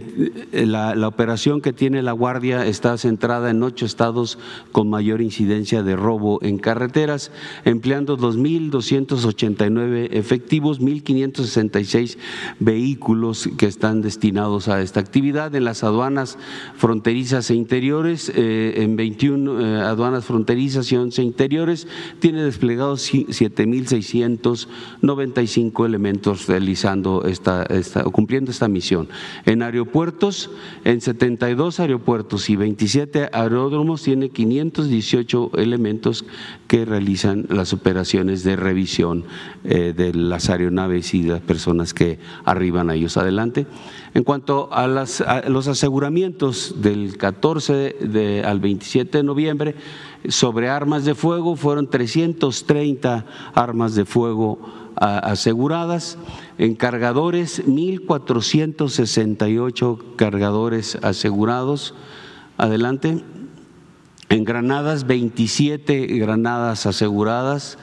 la, 0.52 0.94
la, 0.94 1.08
operación 1.08 1.60
que 1.60 1.72
tiene 1.72 2.00
la 2.00 2.12
Guardia 2.12 2.64
está 2.64 2.96
centrada 2.96 3.50
en 3.50 3.60
ocho 3.64 3.84
estados 3.84 4.38
con 4.70 4.88
mayor 4.88 5.20
incidencia 5.20 5.82
de 5.82 5.96
robo 5.96 6.38
en 6.42 6.55
carreteras, 6.58 7.30
empleando 7.64 8.18
2.289 8.18 10.08
efectivos, 10.12 10.80
1.566 10.80 12.16
vehículos 12.60 13.48
que 13.56 13.66
están 13.66 14.02
destinados 14.02 14.68
a 14.68 14.82
esta 14.82 15.00
actividad. 15.00 15.54
En 15.54 15.64
las 15.64 15.82
aduanas 15.84 16.36
fronterizas 16.76 17.50
e 17.50 17.54
interiores, 17.54 18.30
eh, 18.34 18.74
en 18.78 18.96
21 18.96 19.60
eh, 19.60 19.82
aduanas 19.82 20.24
fronterizas 20.24 20.90
y 20.92 20.96
11 20.96 21.22
interiores, 21.22 21.86
tiene 22.18 22.42
desplegados 22.42 23.12
7.695 23.12 25.86
elementos 25.86 26.46
realizando 26.46 27.24
esta 27.24 27.66
cumpliendo 28.12 28.50
esta 28.50 28.68
misión. 28.68 29.08
En 29.44 29.62
aeropuertos, 29.62 30.50
en 30.84 31.00
72 31.00 31.80
aeropuertos 31.80 32.50
y 32.50 32.56
27 32.56 33.30
aeródromos 33.32 34.02
tiene 34.02 34.30
518 34.30 35.52
elementos 35.56 36.24
que 36.66 36.84
realizan 36.84 37.46
las 37.48 37.72
operaciones 37.72 38.44
de 38.44 38.56
revisión 38.56 39.24
eh, 39.64 39.94
de 39.96 40.12
las 40.14 40.50
aeronaves 40.50 41.14
y 41.14 41.22
las 41.22 41.40
personas 41.40 41.94
que 41.94 42.18
arriban 42.44 42.90
a 42.90 42.94
ellos. 42.94 43.16
Adelante. 43.16 43.66
En 44.14 44.24
cuanto 44.24 44.68
a, 44.72 44.86
los 44.86 45.68
aseguramientos 45.68 46.82
del 46.82 47.16
14 47.16 47.96
de, 48.00 48.42
al 48.44 48.60
27 48.60 49.18
de 49.18 49.24
noviembre 49.24 49.74
sobre 50.28 50.68
armas 50.68 51.04
de 51.04 51.14
fuego, 51.14 51.56
fueron 51.56 51.88
330 51.88 53.26
armas 53.54 53.94
de 53.94 54.04
fuego 54.04 54.86
aseguradas, 54.96 56.18
en 56.58 56.74
cargadores 56.74 57.64
1.468 57.66 60.16
cargadores 60.16 60.98
asegurados. 61.02 61.94
Adelante. 62.56 63.22
En 64.28 64.44
granadas 64.44 65.06
27 65.06 66.06
granadas 66.18 66.86
aseguradas. 66.86 67.78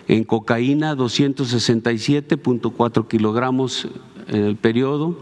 En 0.07 0.23
cocaína 0.23 0.95
267.4 0.95 3.07
kilogramos 3.07 3.87
en 4.29 4.43
el 4.43 4.55
periodo, 4.55 5.15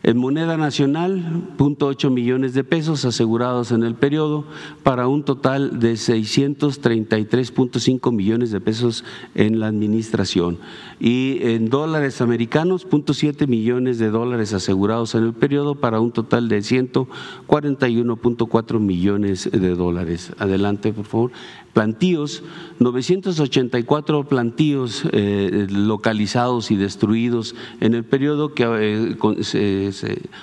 En 0.02 0.16
moneda 0.16 0.56
nacional, 0.56 1.44
0.8 1.58 2.08
millones 2.10 2.54
de 2.54 2.64
pesos 2.64 3.04
asegurados 3.04 3.70
en 3.70 3.82
el 3.82 3.94
periodo 3.94 4.46
para 4.82 5.06
un 5.08 5.24
total 5.24 5.78
de 5.78 5.92
633.5 5.92 8.10
millones 8.10 8.50
de 8.50 8.62
pesos 8.62 9.04
en 9.34 9.60
la 9.60 9.66
administración. 9.66 10.56
Y 11.00 11.40
en 11.42 11.68
dólares 11.68 12.22
americanos, 12.22 12.88
0.7 12.88 13.46
millones 13.46 13.98
de 13.98 14.08
dólares 14.08 14.54
asegurados 14.54 15.14
en 15.14 15.24
el 15.24 15.34
periodo 15.34 15.74
para 15.74 16.00
un 16.00 16.12
total 16.12 16.48
de 16.48 16.60
141.4 16.60 18.80
millones 18.80 19.50
de 19.52 19.74
dólares. 19.74 20.32
Adelante, 20.38 20.94
por 20.94 21.04
favor 21.04 21.30
plantíos, 21.72 22.42
984 22.78 24.24
plantíos 24.24 25.04
eh, 25.12 25.66
localizados 25.70 26.70
y 26.70 26.76
destruidos 26.76 27.54
en 27.80 27.94
el 27.94 28.04
periodo 28.04 28.52
que 28.54 28.64
eh, 28.66 29.16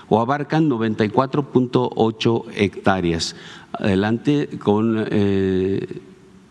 o 0.10 0.20
abarcan 0.22 0.68
94.8 0.70 2.46
hectáreas. 2.56 3.36
Adelante 3.74 4.50
con 4.60 5.06
eh, 5.10 6.02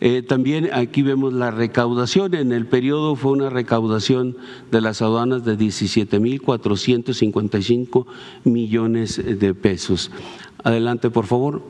Eh, 0.00 0.22
también 0.22 0.70
aquí 0.72 1.02
vemos 1.02 1.34
la 1.34 1.50
recaudación. 1.50 2.34
En 2.34 2.52
el 2.52 2.66
periodo 2.66 3.16
fue 3.16 3.32
una 3.32 3.50
recaudación 3.50 4.38
de 4.70 4.80
las 4.80 5.02
aduanas 5.02 5.44
de 5.44 5.58
17.455 5.58 8.06
millones 8.44 9.20
de 9.22 9.54
pesos. 9.54 10.10
Adelante, 10.64 11.10
por 11.10 11.26
favor. 11.26 11.60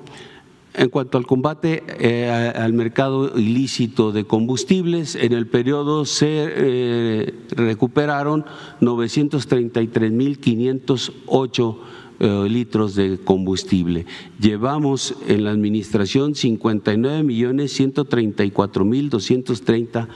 En 0.72 0.88
cuanto 0.88 1.18
al 1.18 1.26
combate 1.26 1.83
eh, 1.98 2.30
al 2.30 2.72
mercado 2.72 3.37
ilícito 3.37 4.12
de 4.12 4.22
combustibles, 4.24 5.16
en 5.16 5.33
el 5.33 5.48
periodo 5.48 6.04
se 6.04 7.35
recuperaron 7.56 8.44
933.508 8.80 11.74
eh, 11.74 11.76
litros 12.20 12.94
de 12.94 13.18
combustible. 13.18 14.04
Llevamos 14.38 15.14
en 15.26 15.44
la 15.44 15.52
administración 15.52 16.35
59 16.35 17.22
millones 17.22 17.72
134 17.72 18.85
mil 18.85 19.09
230 19.09 20.09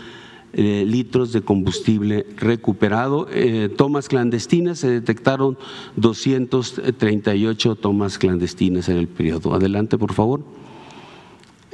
eh, 0.56 0.84
litros 0.86 1.32
de 1.32 1.42
combustible 1.42 2.26
recuperado. 2.36 3.26
Eh, 3.32 3.68
tomas 3.76 4.08
clandestinas, 4.08 4.78
se 4.78 4.88
detectaron 4.88 5.58
238 5.96 7.74
tomas 7.74 8.18
clandestinas 8.18 8.88
en 8.88 8.98
el 8.98 9.08
periodo. 9.08 9.54
Adelante, 9.54 9.98
por 9.98 10.12
favor. 10.12 10.44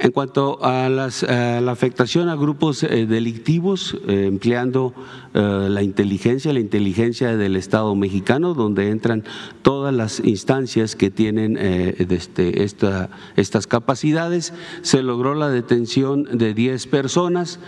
En 0.01 0.11
cuanto 0.11 0.57
a, 0.63 0.89
la 0.89 1.71
afectación 1.71 2.27
a 2.27 2.35
grupos 2.35 2.81
eh, 2.81 3.05
delictivos, 3.05 3.95
eh, 4.07 4.25
empleando 4.25 4.95
eh, 5.35 5.67
la 5.69 5.83
inteligencia, 5.83 6.51
la 6.53 6.59
inteligencia 6.59 7.37
del 7.37 7.55
Estado 7.55 7.93
mexicano, 7.93 8.55
donde 8.55 8.89
entran 8.89 9.23
todas 9.61 9.93
las 9.93 10.19
instancias 10.19 10.95
que 10.95 11.11
tienen 11.11 11.55
este, 11.55 12.63
estas 12.63 13.67
capacidades, 13.67 14.55
se 14.81 15.03
logró 15.03 15.35
la 15.35 15.49
detención 15.49 16.23
de 16.35 16.55
10 16.55 16.87
personas, 16.87 17.59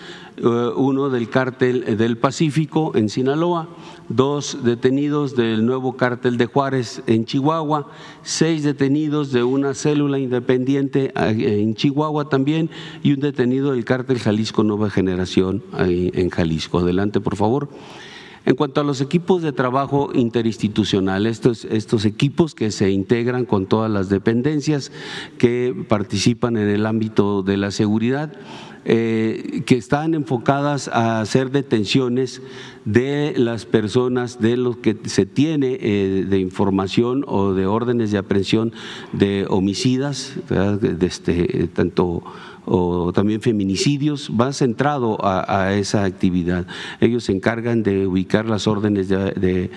uno 0.42 1.10
del 1.10 1.30
cártel 1.30 1.98
del 1.98 2.18
Pacífico 2.18 2.92
en 2.96 3.10
Sinaloa, 3.10 3.68
dos 4.10 4.60
detenidos 4.64 5.36
del 5.36 5.66
nuevo 5.66 5.98
cártel 5.98 6.38
de 6.38 6.46
Juárez 6.46 7.02
en 7.08 7.26
Chihuahua, 7.26 7.90
seis 8.24 8.64
detenidos 8.64 9.32
de 9.32 9.44
una 9.44 9.74
célula 9.74 10.20
independiente 10.20 11.14
eh, 11.16 11.62
en 11.62 11.76
Chihuahua 11.76 12.30
también 12.30 12.70
y 13.04 13.14
un 13.14 13.20
detenido 13.20 13.72
del 13.72 13.86
cártel 13.86 14.20
Jalisco 14.20 14.64
Nueva 14.64 14.90
Generación 14.90 15.64
en 15.78 16.30
Jalisco. 16.30 16.80
Adelante, 16.80 17.20
por 17.20 17.36
favor. 17.36 17.70
En 18.46 18.56
cuanto 18.56 18.82
a 18.82 18.84
los 18.84 19.00
equipos 19.00 19.42
de 19.42 19.54
trabajo 19.54 20.10
interinstitucional, 20.14 21.28
estos, 21.28 21.64
estos 21.64 22.04
equipos 22.04 22.56
que 22.56 22.72
se 22.72 22.92
integran 22.92 23.46
con 23.46 23.68
todas 23.68 23.90
las 23.90 24.10
dependencias 24.10 24.92
que 25.38 25.74
participan 25.88 26.58
en 26.58 26.68
el 26.68 26.86
ámbito 26.86 27.42
de 27.42 27.56
la 27.56 27.72
seguridad, 27.72 28.34
eh, 28.86 29.64
que 29.66 29.76
están 29.76 30.14
enfocadas 30.14 30.88
a 30.88 31.22
hacer 31.22 31.52
detenciones 31.52 32.42
de 32.86 33.34
las 33.38 33.66
personas, 33.66 34.42
de 34.42 34.58
lo 34.58 34.82
que 34.82 34.98
se 35.06 35.26
tiene 35.26 35.78
eh, 35.80 36.26
de 36.28 36.40
información 36.40 37.24
o 37.28 37.54
de 37.54 37.66
órdenes 37.66 38.12
de 38.12 38.18
aprehensión 38.18 38.74
de 39.14 39.46
homicidas, 39.50 40.34
de 40.50 41.06
este, 41.06 41.70
tanto 41.74 42.24
o 42.66 43.12
también 43.12 43.42
feminicidios, 43.42 44.32
va 44.40 44.54
centrado 44.54 45.18
a, 45.22 45.74
esa 45.74 46.06
actividad. 46.06 46.66
Ellos 47.02 47.26
se 47.26 47.34
encargan 47.34 47.84
de 47.84 48.08
ubicar 48.08 48.46
las 48.46 48.68
órdenes 48.68 49.10
de 49.10 49.34
de 49.34 49.70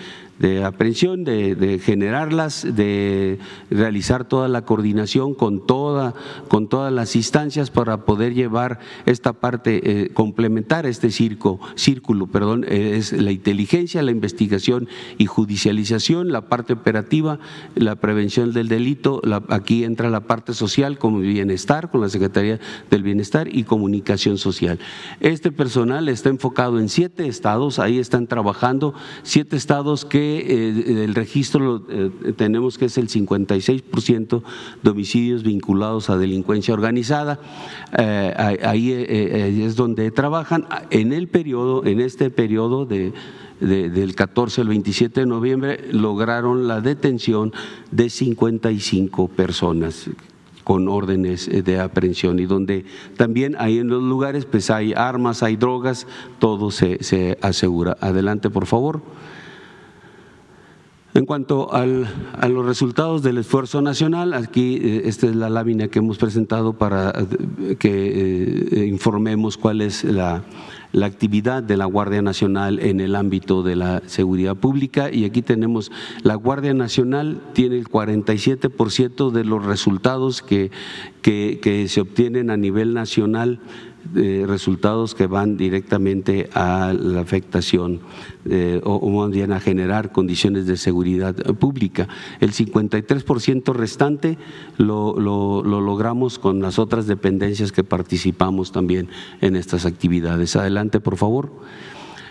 aprehensión, 0.65 1.25
de, 1.25 1.81
generarlas, 1.83 2.67
de 2.77 3.39
realizar 3.71 4.27
toda 4.27 4.49
la 4.49 4.65
coordinación 4.65 5.35
con, 5.35 5.67
toda, 5.67 6.15
con 6.49 6.69
todas 6.69 6.93
las 6.93 7.17
instancias 7.17 7.71
para 7.71 8.05
poder 8.05 8.35
llevar 8.35 8.79
esta 9.07 9.33
parte, 9.33 9.81
eh, 9.85 10.11
complementar 10.13 10.87
este 10.87 11.11
circo, 11.11 11.61
círculo, 11.75 12.27
perdón, 12.27 12.65
eh, 12.69 12.97
es 12.97 13.13
la 13.13 13.33
inteligencia, 13.33 14.03
la 14.03 14.11
investigación 14.11 14.89
y 15.19 15.27
judicialización, 15.27 16.33
la 16.33 16.49
parte 16.49 16.75
operativa, 16.75 17.39
la 17.75 17.97
prevención 17.97 18.53
del 18.53 18.69
delito, 18.69 19.23
aquí 19.49 19.85
entra 19.85 20.11
la 20.11 20.21
parte 20.21 20.53
social 20.53 20.99
como 20.99 21.21
bienestar, 21.21 21.91
con 21.91 22.01
la 22.01 22.09
Secretaría 22.09 22.61
del 22.91 23.03
Bienestar 23.03 23.49
y 23.55 23.65
comunicación 23.65 24.39
social. 24.39 24.79
Este 25.21 25.51
personal 25.51 26.09
está 26.09 26.29
enfocado 26.29 26.79
en 26.79 26.89
siete 26.89 27.27
estados, 27.27 27.79
ahí 27.79 27.99
están 27.99 28.27
trabajando, 28.27 28.95
siete 29.23 29.57
estados 29.57 30.05
que 30.05 30.26
eh, 30.27 31.05
el 31.05 31.15
registro 31.15 31.83
eh, 31.89 32.11
tenemos 32.37 32.79
que 32.79 32.87
es 32.87 32.99
el 32.99 33.09
56% 33.09 34.43
de 34.83 34.91
homicidios 34.91 35.43
vinculados 35.43 36.11
a 36.11 36.17
delincuencia 36.17 36.75
organizada. 36.75 37.41
Eh, 37.97 38.59
ahí 38.63 38.93
es 38.93 39.77
donde 39.77 40.11
trabajan. 40.11 40.67
En 40.91 41.13
el 41.13 41.29
periodo, 41.29 41.85
en 41.85 42.01
este 42.01 42.31
periodo 42.31 42.87
de 42.87 43.13
del 43.61 44.15
14 44.15 44.61
al 44.61 44.69
27 44.69 45.21
de 45.21 45.27
noviembre 45.27 45.81
lograron 45.91 46.69
la 46.69 46.83
detención 46.83 47.55
de 47.91 48.11
55 48.11 49.29
personas 49.29 50.11
con 50.63 50.89
órdenes 50.89 51.49
de 51.49 51.79
aprehensión 51.81 52.41
y 52.41 52.45
donde 52.45 52.85
también 53.17 53.55
ahí 53.59 53.79
en 53.79 53.87
los 53.87 54.03
lugares 54.03 54.45
pues 54.47 54.69
hay 54.69 54.93
armas, 54.93 55.45
hay 55.45 55.57
drogas, 55.57 56.09
todo 56.41 56.73
se, 56.73 57.03
se 57.05 57.39
asegura. 57.41 57.97
Adelante, 58.01 58.51
por 58.51 58.67
favor. 58.67 59.01
En 61.17 61.25
cuanto 61.25 61.73
a 61.73 61.87
los 61.87 62.67
resultados 62.67 63.23
del 63.23 63.39
esfuerzo 63.39 63.81
nacional, 63.81 64.35
aquí 64.35 64.77
eh, 64.83 65.03
esta 65.07 65.27
es 65.27 65.35
la 65.35 65.49
lámina 65.49 65.89
que 65.89 66.01
hemos 66.01 66.19
presentado 66.19 66.75
para 66.75 67.09
eh, 67.09 67.77
que 67.77 68.83
eh, 68.83 68.87
informemos 68.87 69.57
cuál 69.57 69.81
es 69.81 70.05
la, 70.05 70.43
la 70.93 71.07
actividad 71.07 71.63
de 71.63 71.79
la 71.79 71.87
Guardia 71.87 72.21
Nacional 72.21 72.81
en 72.81 73.01
el 73.01 73.17
ámbito 73.17 73.63
de 73.63 73.77
la 73.77 74.03
seguridad 74.05 74.57
pública. 74.57 75.11
Y 75.11 75.25
aquí 75.25 75.41
tenemos 75.41 75.91
la 76.23 76.35
Guardia 76.35 76.75
Nacional 76.75 77.41
tiene 77.55 77.79
el 77.79 77.89
47% 77.89 79.31
de 79.31 79.45
los 79.45 79.65
resultados 79.65 80.43
que, 80.43 80.71
que 81.23 81.87
se 81.89 82.03
obtienen 82.03 82.51
a 82.51 82.59
nivel 82.59 82.93
nacional 82.93 83.61
resultados 84.47 85.15
que 85.15 85.27
van 85.27 85.57
directamente 85.57 86.49
a 86.55 86.93
la 86.93 87.21
afectación 87.21 88.01
eh, 88.45 88.81
o, 88.85 89.09
más 89.11 89.31
bien 89.31 89.53
a 89.53 89.61
generar 89.61 90.13
condiciones 90.13 90.67
de 90.67 90.77
seguridad 90.77 91.35
pública. 91.57 92.09
El 92.41 92.53
53% 92.53 93.73
restante 93.75 94.39
lo, 94.79 95.19
lo 95.19 95.81
logramos 95.81 96.39
con 96.39 96.61
las 96.61 96.79
otras 96.79 97.07
dependencias 97.07 97.73
que 97.73 97.85
participamos 97.85 98.73
también 98.73 99.09
en 99.41 99.57
estas 99.57 99.87
actividades. 99.87 100.57
Adelante, 100.57 101.01
por 101.01 101.17
favor. 101.17 101.51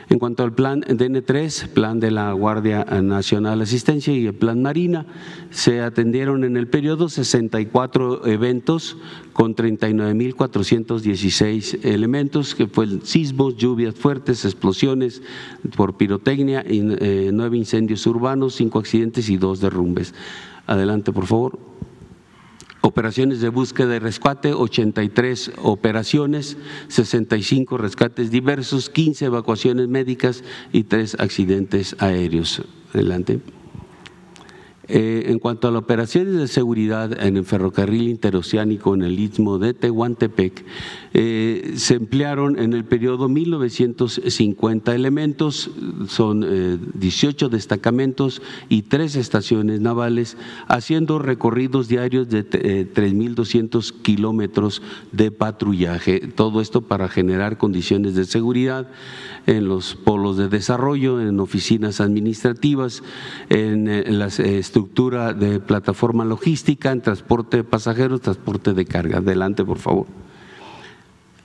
En 0.10 0.20
cuanto 0.20 0.44
al 0.44 0.54
plan 0.54 0.82
DN3, 0.82 1.70
plan 1.70 2.00
de 2.00 2.12
la 2.12 2.32
Guardia 2.34 2.86
Nacional 3.02 3.62
Asistencia 3.62 4.14
y 4.14 4.28
el 4.28 4.36
plan 4.36 4.62
Marina, 4.62 5.08
se 5.50 5.82
atendieron 5.82 6.44
en 6.44 6.58
el 6.58 6.68
periodo 6.68 7.10
64 7.10 8.28
eventos 8.28 8.98
con 9.34 9.56
39.416 9.56 11.84
elementos, 11.86 12.54
que 12.54 12.68
fue 12.68 12.86
sismos, 13.04 13.58
lluvias 13.58 13.96
fuertes, 13.96 14.46
explosiones 14.46 15.24
por 15.76 15.98
pirotecnia, 15.98 16.64
eh, 16.68 17.32
nueve 17.34 17.58
incendios 17.58 18.06
urbanos, 18.06 18.54
cinco 18.56 18.78
accidentes 18.80 19.28
y 19.30 19.38
dos 19.38 19.60
derrumbes. 19.60 20.14
Adelante, 20.68 21.12
por 21.12 21.26
favor. 21.26 21.58
Operaciones 22.86 23.42
de 23.42 23.50
búsqueda 23.50 23.96
y 23.96 24.00
rescate, 24.00 24.54
83 24.54 25.54
operaciones, 25.64 26.56
65 26.88 27.80
rescates 27.80 28.30
diversos, 28.30 28.92
15 28.92 29.26
evacuaciones 29.26 29.88
médicas 29.88 30.44
y 30.72 30.84
3 30.84 31.16
accidentes 31.20 31.96
aéreos. 31.98 32.62
Adelante. 32.94 33.40
Eh, 34.88 35.24
en 35.30 35.40
cuanto 35.40 35.68
a 35.68 35.72
las 35.72 35.82
operaciones 35.82 36.36
de 36.36 36.48
seguridad 36.48 37.24
en 37.24 37.38
el 37.38 37.46
ferrocarril 37.46 38.08
interoceánico 38.08 38.94
en 38.94 39.02
el 39.02 39.20
istmo 39.20 39.58
de 39.58 39.74
Tehuantepec, 39.74 40.64
eh, 41.18 41.76
se 41.78 41.94
emplearon 41.96 42.60
en 42.60 42.74
el 42.74 42.84
periodo 42.84 43.30
1950 43.30 44.94
elementos, 44.94 45.72
son 46.10 46.46
18 46.94 47.48
destacamentos 47.48 48.42
y 48.68 48.82
tres 48.82 49.16
estaciones 49.16 49.80
navales, 49.80 50.36
haciendo 50.68 51.18
recorridos 51.18 51.88
diarios 51.88 52.28
de 52.28 52.46
3.200 52.46 53.94
kilómetros 54.02 54.82
de 55.14 55.32
patrullaje. 55.32 56.20
Todo 56.20 56.60
esto 56.60 56.82
para 56.82 57.08
generar 57.08 57.58
condiciones 57.58 58.16
de 58.16 58.26
seguridad 58.26 58.88
en 59.48 59.68
los 59.68 59.96
polos 59.96 60.38
de 60.38 60.50
desarrollo, 60.50 61.22
en 61.22 61.40
oficinas 61.40 62.02
administrativas, 62.02 63.04
en, 63.50 63.86
la 64.20 64.28
estructura 64.28 65.34
de 65.34 65.60
plataforma 65.60 66.26
logística, 66.26 66.92
en 66.92 67.02
transporte 67.02 67.58
de 67.58 67.64
pasajeros, 67.64 68.22
transporte 68.22 68.74
de 68.74 68.86
carga. 68.86 69.20
Adelante, 69.20 69.64
por 69.64 69.78
favor. 69.78 70.08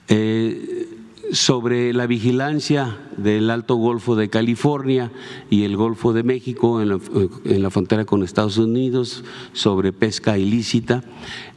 Eh, 0.07 0.87
sobre 1.31 1.93
la 1.93 2.07
vigilancia 2.07 2.97
del 3.15 3.49
Alto 3.49 3.75
Golfo 3.75 4.17
de 4.17 4.29
California 4.29 5.11
y 5.49 5.63
el 5.63 5.77
Golfo 5.77 6.11
de 6.11 6.23
México 6.23 6.81
en 6.81 6.89
la, 7.61 7.69
frontera 7.69 8.03
con 8.03 8.21
Estados 8.21 8.57
Unidos, 8.57 9.23
sobre 9.53 9.93
pesca 9.93 10.37
ilícita. 10.37 11.03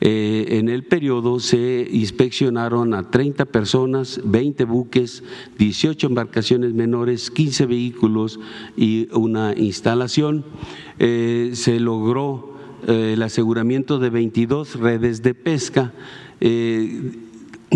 Eh, 0.00 0.46
en 0.50 0.68
el 0.68 0.84
periodo 0.84 1.40
se 1.40 1.88
inspeccionaron 1.90 2.94
a 2.94 3.10
30 3.10 3.46
personas, 3.46 4.20
20 4.24 4.64
buques, 4.64 5.24
18 5.58 6.06
embarcaciones 6.06 6.72
menores, 6.72 7.32
15 7.32 7.66
vehículos 7.66 8.38
y 8.76 9.08
una 9.12 9.54
instalación. 9.56 10.44
Eh, 11.00 11.50
se 11.54 11.80
logró 11.80 12.54
el 12.86 13.20
aseguramiento 13.22 13.98
de 13.98 14.10
22 14.10 14.78
redes 14.78 15.22
de 15.22 15.34
pesca. 15.34 15.92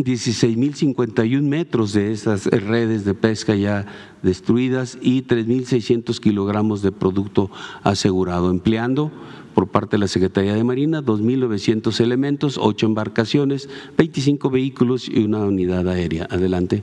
16.051 0.04 1.42
metros 1.42 1.92
de 1.92 2.12
esas 2.12 2.46
redes 2.46 3.04
de 3.04 3.14
pesca 3.14 3.54
ya 3.54 3.87
destruidas 4.22 4.98
y 5.00 5.22
3.600 5.22 6.18
kilogramos 6.20 6.82
de 6.82 6.92
producto 6.92 7.50
asegurado, 7.82 8.50
empleando 8.50 9.11
por 9.54 9.68
parte 9.68 9.96
de 9.96 10.00
la 10.00 10.08
Secretaría 10.08 10.54
de 10.54 10.64
Marina 10.64 11.02
2.900 11.02 12.00
elementos, 12.00 12.58
8 12.58 12.87
embarcaciones, 12.87 13.68
25 13.96 14.50
vehículos 14.50 15.08
y 15.08 15.24
una 15.24 15.40
unidad 15.40 15.88
aérea. 15.88 16.26
Adelante. 16.30 16.82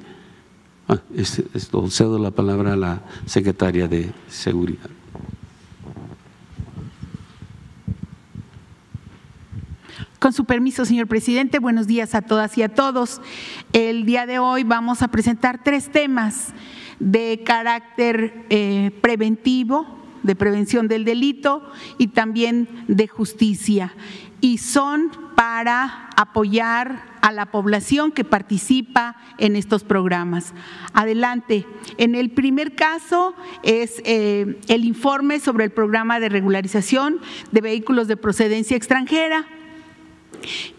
Ah, 0.88 0.99
cedo 1.89 2.19
la 2.19 2.32
palabra 2.32 2.73
a 2.73 2.75
la 2.75 3.04
Secretaria 3.25 3.88
de 3.88 4.12
Seguridad. 4.28 4.94
Con 10.25 10.33
su 10.33 10.45
permiso, 10.45 10.85
señor 10.85 11.05
presidente, 11.05 11.59
buenos 11.59 11.85
días 11.85 12.15
a 12.15 12.23
todas 12.23 12.57
y 12.57 12.63
a 12.63 12.73
todos. 12.73 13.21
El 13.73 14.07
día 14.07 14.25
de 14.25 14.39
hoy 14.39 14.63
vamos 14.63 15.03
a 15.03 15.09
presentar 15.09 15.63
tres 15.63 15.91
temas 15.91 16.55
de 16.99 17.43
carácter 17.45 18.43
eh, 18.49 18.89
preventivo, 19.01 19.85
de 20.23 20.35
prevención 20.35 20.88
del 20.88 21.05
delito 21.05 21.61
y 21.99 22.07
también 22.07 22.67
de 22.88 23.07
justicia. 23.07 23.93
Y 24.41 24.57
son 24.57 25.11
para 25.35 26.09
apoyar 26.15 27.03
a 27.21 27.31
la 27.31 27.51
población 27.51 28.11
que 28.11 28.23
participa 28.23 29.17
en 29.38 29.55
estos 29.55 29.83
programas. 29.83 30.55
Adelante. 30.93 31.67
En 31.99 32.15
el 32.15 32.31
primer 32.31 32.73
caso 32.73 33.35
es 33.61 34.01
eh, 34.05 34.59
el 34.69 34.85
informe 34.85 35.39
sobre 35.39 35.65
el 35.65 35.71
programa 35.71 36.19
de 36.19 36.29
regularización 36.29 37.19
de 37.51 37.61
vehículos 37.61 38.07
de 38.07 38.17
procedencia 38.17 38.75
extranjera 38.75 39.45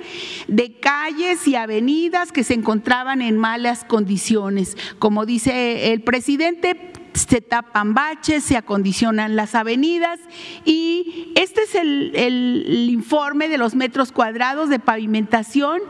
de 0.47 0.79
calles 0.79 1.47
y 1.47 1.55
avenidas 1.55 2.31
que 2.31 2.43
se 2.43 2.53
encontraban 2.53 3.21
en 3.21 3.37
malas 3.37 3.83
condiciones. 3.83 4.77
Como 4.99 5.25
dice 5.25 5.93
el 5.93 6.01
presidente, 6.01 6.92
se 7.13 7.41
tapan 7.41 7.93
baches, 7.93 8.43
se 8.43 8.57
acondicionan 8.57 9.35
las 9.35 9.55
avenidas 9.55 10.19
y 10.65 11.31
este 11.35 11.61
es 11.61 11.75
el, 11.75 12.89
informe 12.89 13.49
de 13.49 13.57
los 13.57 13.75
metros 13.75 14.11
cuadrados 14.11 14.69
de 14.69 14.79
pavimentación 14.79 15.81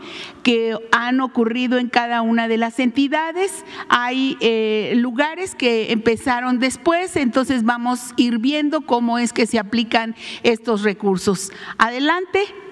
que 0.44 0.78
han 0.92 1.22
ocurrido 1.22 1.78
en 1.78 1.90
cada 1.90 2.22
una 2.22 2.48
de 2.48 2.58
las 2.58 2.80
entidades. 2.80 3.64
Hay 3.90 4.38
eh, 4.40 4.94
lugares 4.96 5.56
que 5.56 5.92
empezaron 5.92 6.60
después, 6.60 7.16
entonces 7.16 7.64
vamos 7.64 8.12
a 8.12 8.14
ir 8.18 8.40
viendo 8.40 8.82
cómo 8.82 9.20
es 9.20 9.34
que 9.34 9.48
se 9.48 9.60
aplican 9.60 10.16
estos 10.44 10.84
recursos. 10.84 11.52
Adelante. 11.78 12.63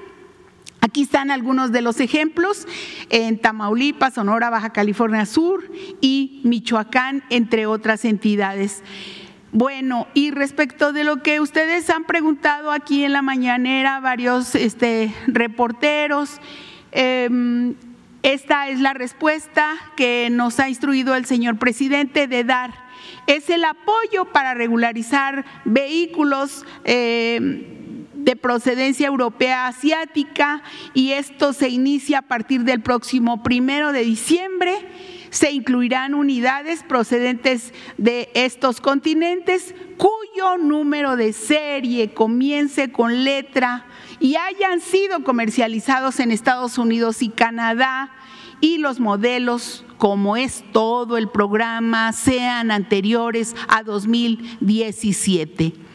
Aquí 0.91 1.03
están 1.03 1.31
algunos 1.31 1.71
de 1.71 1.81
los 1.81 2.01
ejemplos 2.01 2.67
en 3.09 3.39
Tamaulipas, 3.39 4.15
Sonora, 4.15 4.49
Baja 4.49 4.71
California 4.73 5.25
Sur 5.25 5.63
y 6.01 6.41
Michoacán, 6.43 7.23
entre 7.29 7.65
otras 7.65 8.03
entidades. 8.03 8.83
Bueno, 9.53 10.09
y 10.13 10.31
respecto 10.31 10.91
de 10.91 11.05
lo 11.05 11.23
que 11.23 11.39
ustedes 11.39 11.89
han 11.89 12.03
preguntado 12.03 12.71
aquí 12.71 13.05
en 13.05 13.13
la 13.13 13.21
mañanera, 13.21 14.01
varios 14.01 14.53
este, 14.53 15.15
reporteros, 15.27 16.41
em, 16.91 17.75
esta 18.21 18.67
es 18.67 18.81
la 18.81 18.93
respuesta 18.93 19.69
que 19.95 20.27
nos 20.29 20.59
ha 20.59 20.67
instruido 20.67 21.15
el 21.15 21.23
señor 21.23 21.57
presidente 21.57 22.27
de 22.27 22.43
dar. 22.43 22.73
Es 23.27 23.49
el 23.49 23.63
apoyo 23.63 24.25
para 24.33 24.55
regularizar 24.55 25.45
vehículos. 25.63 26.65
Eh, 26.83 27.77
de 28.23 28.35
procedencia 28.35 29.07
europea 29.07 29.67
asiática 29.67 30.61
y 30.93 31.11
esto 31.11 31.53
se 31.53 31.69
inicia 31.69 32.19
a 32.19 32.23
partir 32.23 32.63
del 32.63 32.81
próximo 32.81 33.43
primero 33.43 33.91
de 33.91 34.03
diciembre. 34.03 34.73
Se 35.29 35.51
incluirán 35.51 36.13
unidades 36.13 36.83
procedentes 36.83 37.73
de 37.97 38.29
estos 38.33 38.81
continentes 38.81 39.73
cuyo 39.97 40.57
número 40.57 41.15
de 41.15 41.33
serie 41.33 42.13
comience 42.13 42.91
con 42.91 43.23
letra 43.23 43.85
y 44.19 44.35
hayan 44.35 44.81
sido 44.81 45.23
comercializados 45.23 46.19
en 46.19 46.31
Estados 46.31 46.77
Unidos 46.77 47.21
y 47.21 47.29
Canadá 47.29 48.11
y 48.59 48.77
los 48.77 48.99
modelos 48.99 49.85
como 49.97 50.35
es 50.35 50.63
todo 50.71 51.17
el 51.17 51.29
programa, 51.29 52.11
sean 52.11 52.71
anteriores 52.71 53.55
a 53.67 53.83
2017. 53.83 55.90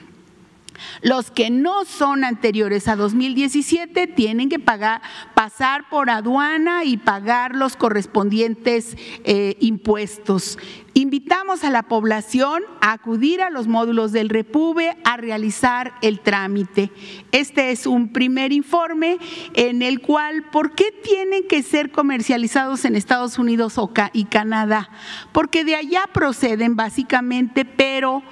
Los 1.02 1.30
que 1.30 1.50
no 1.50 1.84
son 1.84 2.24
anteriores 2.24 2.88
a 2.88 2.96
2017 2.96 4.06
tienen 4.06 4.48
que 4.48 4.58
pasar 4.58 5.88
por 5.88 6.10
aduana 6.10 6.84
y 6.84 6.96
pagar 6.96 7.54
los 7.54 7.76
correspondientes 7.76 8.96
eh, 9.24 9.56
impuestos. 9.60 10.58
Invitamos 10.94 11.62
a 11.62 11.68
la 11.68 11.82
población 11.82 12.62
a 12.80 12.92
acudir 12.92 13.42
a 13.42 13.50
los 13.50 13.68
módulos 13.68 14.12
del 14.12 14.30
Repube 14.30 14.96
a 15.04 15.18
realizar 15.18 15.92
el 16.00 16.20
trámite. 16.20 16.90
Este 17.32 17.70
es 17.70 17.86
un 17.86 18.14
primer 18.14 18.50
informe 18.50 19.18
en 19.52 19.82
el 19.82 20.00
cual, 20.00 20.44
¿por 20.50 20.74
qué 20.74 20.86
tienen 21.04 21.46
que 21.46 21.62
ser 21.62 21.90
comercializados 21.90 22.86
en 22.86 22.96
Estados 22.96 23.38
Unidos 23.38 23.78
y 24.14 24.24
Canadá? 24.24 24.88
Porque 25.32 25.64
de 25.66 25.76
allá 25.76 26.08
proceden 26.14 26.76
básicamente, 26.76 27.66
pero 27.66 28.22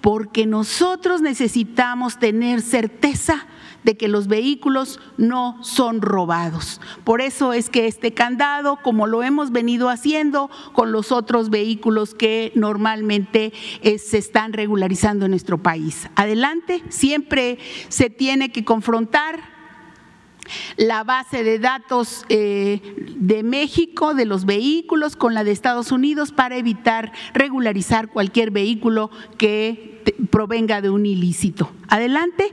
porque 0.00 0.46
nosotros 0.46 1.20
necesitamos 1.20 2.18
tener 2.18 2.62
certeza 2.62 3.46
de 3.84 3.96
que 3.96 4.08
los 4.08 4.26
vehículos 4.26 5.00
no 5.16 5.62
son 5.62 6.02
robados. 6.02 6.80
Por 7.04 7.20
eso 7.20 7.52
es 7.52 7.70
que 7.70 7.86
este 7.86 8.12
candado, 8.12 8.78
como 8.82 9.06
lo 9.06 9.22
hemos 9.22 9.52
venido 9.52 9.88
haciendo 9.88 10.50
con 10.72 10.92
los 10.92 11.12
otros 11.12 11.50
vehículos 11.50 12.14
que 12.14 12.52
normalmente 12.54 13.52
eh, 13.82 13.98
se 13.98 14.18
están 14.18 14.52
regularizando 14.52 15.24
en 15.24 15.30
nuestro 15.30 15.58
país. 15.58 16.08
Adelante, 16.14 16.82
siempre 16.88 17.58
se 17.88 18.10
tiene 18.10 18.52
que 18.52 18.64
confrontar 18.64 19.59
la 20.76 21.04
base 21.04 21.44
de 21.44 21.58
datos 21.58 22.24
eh, 22.28 22.80
de 23.16 23.42
México, 23.42 24.14
de 24.14 24.26
los 24.26 24.44
vehículos, 24.44 25.16
con 25.16 25.34
la 25.34 25.44
de 25.44 25.52
Estados 25.52 25.92
Unidos 25.92 26.32
para 26.32 26.56
evitar 26.56 27.12
regularizar 27.34 28.08
cualquier 28.08 28.50
vehículo 28.50 29.10
que 29.38 29.90
provenga 30.30 30.80
de 30.80 30.90
un 30.90 31.06
ilícito. 31.06 31.70
Adelante. 31.88 32.52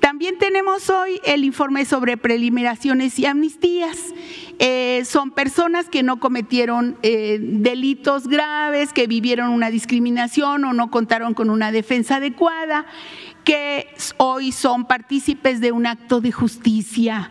También 0.00 0.38
tenemos 0.38 0.90
hoy 0.90 1.20
el 1.24 1.44
informe 1.44 1.84
sobre 1.84 2.16
preliminaciones 2.16 3.18
y 3.18 3.26
amnistías. 3.26 4.14
Eh, 4.58 5.02
son 5.04 5.32
personas 5.32 5.88
que 5.88 6.02
no 6.02 6.18
cometieron 6.18 6.96
eh, 7.02 7.38
delitos 7.40 8.26
graves, 8.28 8.92
que 8.92 9.06
vivieron 9.06 9.50
una 9.50 9.70
discriminación 9.70 10.64
o 10.64 10.72
no 10.72 10.90
contaron 10.90 11.34
con 11.34 11.50
una 11.50 11.72
defensa 11.72 12.16
adecuada 12.16 12.86
que 13.46 13.86
hoy 14.16 14.50
son 14.50 14.86
partícipes 14.86 15.60
de 15.60 15.70
un 15.70 15.86
acto 15.86 16.20
de 16.20 16.32
justicia. 16.32 17.30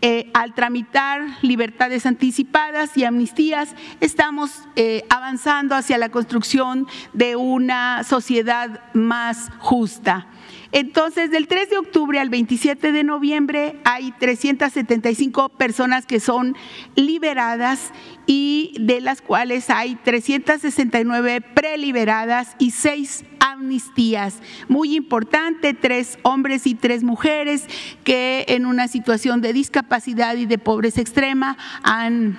Eh, 0.00 0.30
al 0.32 0.54
tramitar 0.54 1.22
libertades 1.42 2.06
anticipadas 2.06 2.96
y 2.96 3.02
amnistías, 3.02 3.74
estamos 4.00 4.52
eh, 4.76 5.02
avanzando 5.10 5.74
hacia 5.74 5.98
la 5.98 6.10
construcción 6.10 6.86
de 7.14 7.34
una 7.34 8.04
sociedad 8.04 8.80
más 8.94 9.50
justa. 9.58 10.28
Entonces, 10.70 11.32
del 11.32 11.48
3 11.48 11.70
de 11.70 11.78
octubre 11.78 12.20
al 12.20 12.28
27 12.28 12.92
de 12.92 13.02
noviembre 13.02 13.80
hay 13.84 14.12
375 14.12 15.48
personas 15.48 16.06
que 16.06 16.20
son 16.20 16.56
liberadas 16.94 17.92
y 18.26 18.76
de 18.78 19.00
las 19.00 19.20
cuales 19.20 19.68
hay 19.70 19.96
369 19.96 21.40
preliberadas 21.40 22.54
y 22.60 22.70
6 22.70 23.24
amnistías. 23.52 24.40
Muy 24.68 24.96
importante, 24.96 25.74
tres 25.74 26.18
hombres 26.22 26.66
y 26.66 26.74
tres 26.74 27.02
mujeres 27.02 27.66
que 28.04 28.44
en 28.48 28.66
una 28.66 28.88
situación 28.88 29.40
de 29.40 29.52
discapacidad 29.52 30.36
y 30.36 30.46
de 30.46 30.58
pobreza 30.58 31.00
extrema 31.00 31.56
han 31.82 32.38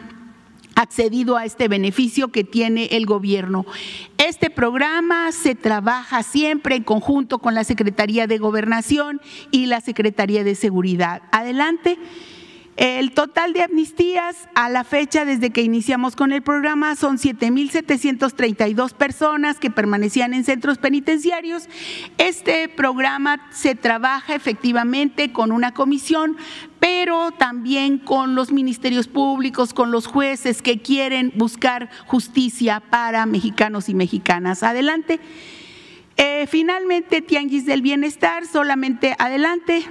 accedido 0.75 1.37
a 1.37 1.45
este 1.45 1.67
beneficio 1.67 2.27
que 2.27 2.43
tiene 2.43 2.85
el 2.91 3.07
gobierno. 3.07 3.65
Este 4.19 4.51
programa 4.51 5.31
se 5.31 5.55
trabaja 5.55 6.21
siempre 6.21 6.75
en 6.75 6.83
conjunto 6.83 7.39
con 7.39 7.55
la 7.55 7.63
Secretaría 7.63 8.27
de 8.27 8.37
Gobernación 8.37 9.19
y 9.49 9.65
la 9.65 9.81
Secretaría 9.81 10.43
de 10.43 10.53
Seguridad. 10.53 11.23
Adelante. 11.31 11.97
El 12.77 13.11
total 13.11 13.53
de 13.53 13.63
amnistías 13.63 14.47
a 14.53 14.69
la 14.69 14.83
fecha 14.83 15.25
desde 15.25 15.49
que 15.49 15.63
iniciamos 15.63 16.15
con 16.15 16.31
el 16.31 16.43
programa 16.43 16.95
son 16.95 17.17
7.732 17.17 18.93
personas 18.93 19.57
que 19.57 19.71
permanecían 19.71 20.35
en 20.35 20.43
centros 20.43 20.77
penitenciarios. 20.77 21.67
Este 22.19 22.69
programa 22.69 23.49
se 23.49 23.73
trabaja 23.73 24.35
efectivamente 24.35 25.31
con 25.31 25.51
una 25.51 25.73
comisión, 25.73 26.37
pero 26.79 27.31
también 27.31 27.97
con 27.97 28.35
los 28.35 28.51
ministerios 28.51 29.07
públicos, 29.07 29.73
con 29.73 29.89
los 29.89 30.05
jueces 30.05 30.61
que 30.61 30.79
quieren 30.79 31.33
buscar 31.33 31.89
justicia 32.05 32.79
para 32.79 33.25
mexicanos 33.25 33.89
y 33.89 33.95
mexicanas. 33.95 34.61
Adelante. 34.61 35.19
Eh, 36.15 36.45
finalmente, 36.47 37.23
Tianguis 37.23 37.65
del 37.65 37.81
Bienestar, 37.81 38.45
solamente 38.45 39.15
adelante. 39.17 39.83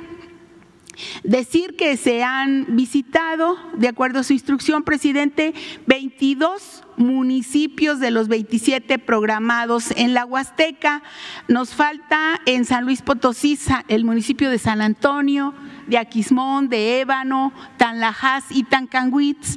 Decir 1.25 1.77
que 1.77 1.97
se 1.97 2.23
han 2.23 2.77
visitado, 2.77 3.57
de 3.77 3.89
acuerdo 3.89 4.21
a 4.21 4.25
su 4.25 4.33
instrucción, 4.33 4.83
presidente, 4.83 5.55
22 5.87 6.85
municipios 6.97 8.01
de 8.01 8.11
los 8.11 8.29
27 8.29 8.99
programados 8.99 9.91
en 9.97 10.15
la 10.15 10.25
Huasteca. 10.25 11.03
Nos 11.49 11.75
falta 11.75 12.41
en 12.47 12.65
San 12.65 12.85
Luis 12.85 13.03
Potosí 13.03 13.59
el 13.89 14.05
municipio 14.05 14.51
de 14.51 14.59
San 14.59 14.81
Antonio, 14.81 15.55
de 15.87 15.99
Aquismón, 15.99 16.69
de 16.69 17.01
Ébano, 17.01 17.53
Tanlajas 17.77 18.45
y 18.51 18.65
Tancanguitz. 18.65 19.57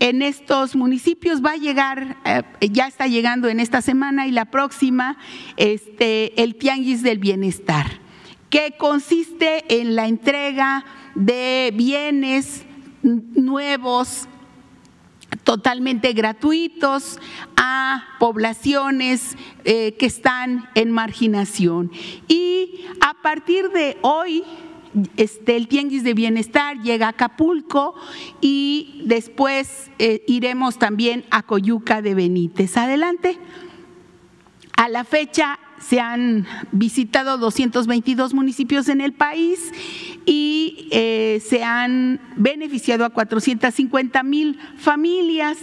En 0.00 0.22
estos 0.22 0.76
municipios 0.76 1.42
va 1.42 1.52
a 1.52 1.56
llegar, 1.56 2.16
eh, 2.24 2.42
ya 2.70 2.86
está 2.86 3.06
llegando 3.06 3.48
en 3.48 3.60
esta 3.60 3.80
semana 3.80 4.26
y 4.26 4.32
la 4.32 4.46
próxima, 4.46 5.16
este, 5.56 6.42
el 6.42 6.56
Tianguis 6.56 7.02
del 7.02 7.18
Bienestar 7.18 8.03
que 8.54 8.76
consiste 8.78 9.64
en 9.80 9.96
la 9.96 10.06
entrega 10.06 10.84
de 11.16 11.72
bienes 11.74 12.64
nuevos 13.02 14.28
totalmente 15.42 16.12
gratuitos 16.12 17.18
a 17.56 18.04
poblaciones 18.20 19.36
eh, 19.64 19.96
que 19.98 20.06
están 20.06 20.68
en 20.76 20.92
marginación. 20.92 21.90
Y 22.28 22.86
a 23.00 23.14
partir 23.22 23.70
de 23.70 23.98
hoy, 24.02 24.44
este, 25.16 25.56
el 25.56 25.66
Tianguis 25.66 26.04
de 26.04 26.14
Bienestar 26.14 26.80
llega 26.80 27.06
a 27.06 27.10
Acapulco 27.10 27.96
y 28.40 29.02
después 29.04 29.90
eh, 29.98 30.22
iremos 30.28 30.78
también 30.78 31.24
a 31.32 31.42
Coyuca 31.42 32.02
de 32.02 32.14
Benítez. 32.14 32.76
Adelante. 32.76 33.36
A 34.76 34.88
la 34.88 35.02
fecha 35.02 35.58
se 35.80 36.00
han 36.00 36.46
visitado 36.72 37.38
222 37.38 38.34
municipios 38.34 38.88
en 38.88 39.00
el 39.00 39.12
país 39.12 39.72
y 40.26 40.88
eh, 40.90 41.42
se 41.46 41.62
han 41.62 42.20
beneficiado 42.36 43.04
a 43.04 43.10
450 43.10 44.22
mil 44.22 44.58
familias 44.76 45.58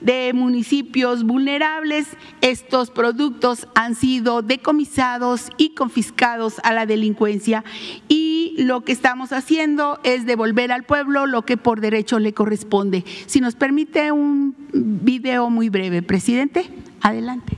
de 0.00 0.32
municipios 0.32 1.24
vulnerables. 1.24 2.06
Estos 2.40 2.90
productos 2.90 3.68
han 3.74 3.94
sido 3.94 4.42
decomisados 4.42 5.50
y 5.56 5.70
confiscados 5.70 6.60
a 6.62 6.72
la 6.72 6.86
delincuencia 6.86 7.64
y 8.08 8.54
lo 8.58 8.82
que 8.82 8.92
estamos 8.92 9.32
haciendo 9.32 10.00
es 10.02 10.24
devolver 10.26 10.72
al 10.72 10.84
pueblo 10.84 11.26
lo 11.26 11.42
que 11.42 11.56
por 11.56 11.80
derecho 11.80 12.18
le 12.18 12.32
corresponde. 12.32 13.04
Si 13.26 13.40
nos 13.40 13.54
permite 13.54 14.12
un 14.12 14.54
video 14.72 15.50
muy 15.50 15.68
breve, 15.68 16.02
presidente, 16.02 16.66
adelante. 17.02 17.56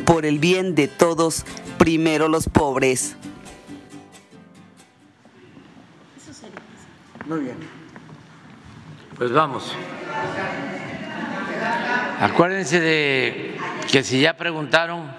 por 0.06 0.26
el 0.26 0.40
bien 0.40 0.76
de 0.76 0.88
todos, 0.88 1.46
primero 1.78 2.28
los 2.28 2.48
pobres. 2.48 3.16
Muy 7.28 7.42
bien. 7.42 7.58
Pues 9.18 9.32
vamos. 9.32 9.76
Acuérdense 12.20 12.80
de 12.80 13.58
que 13.92 14.04
si 14.04 14.22
ya 14.22 14.36
preguntaron 14.36 15.12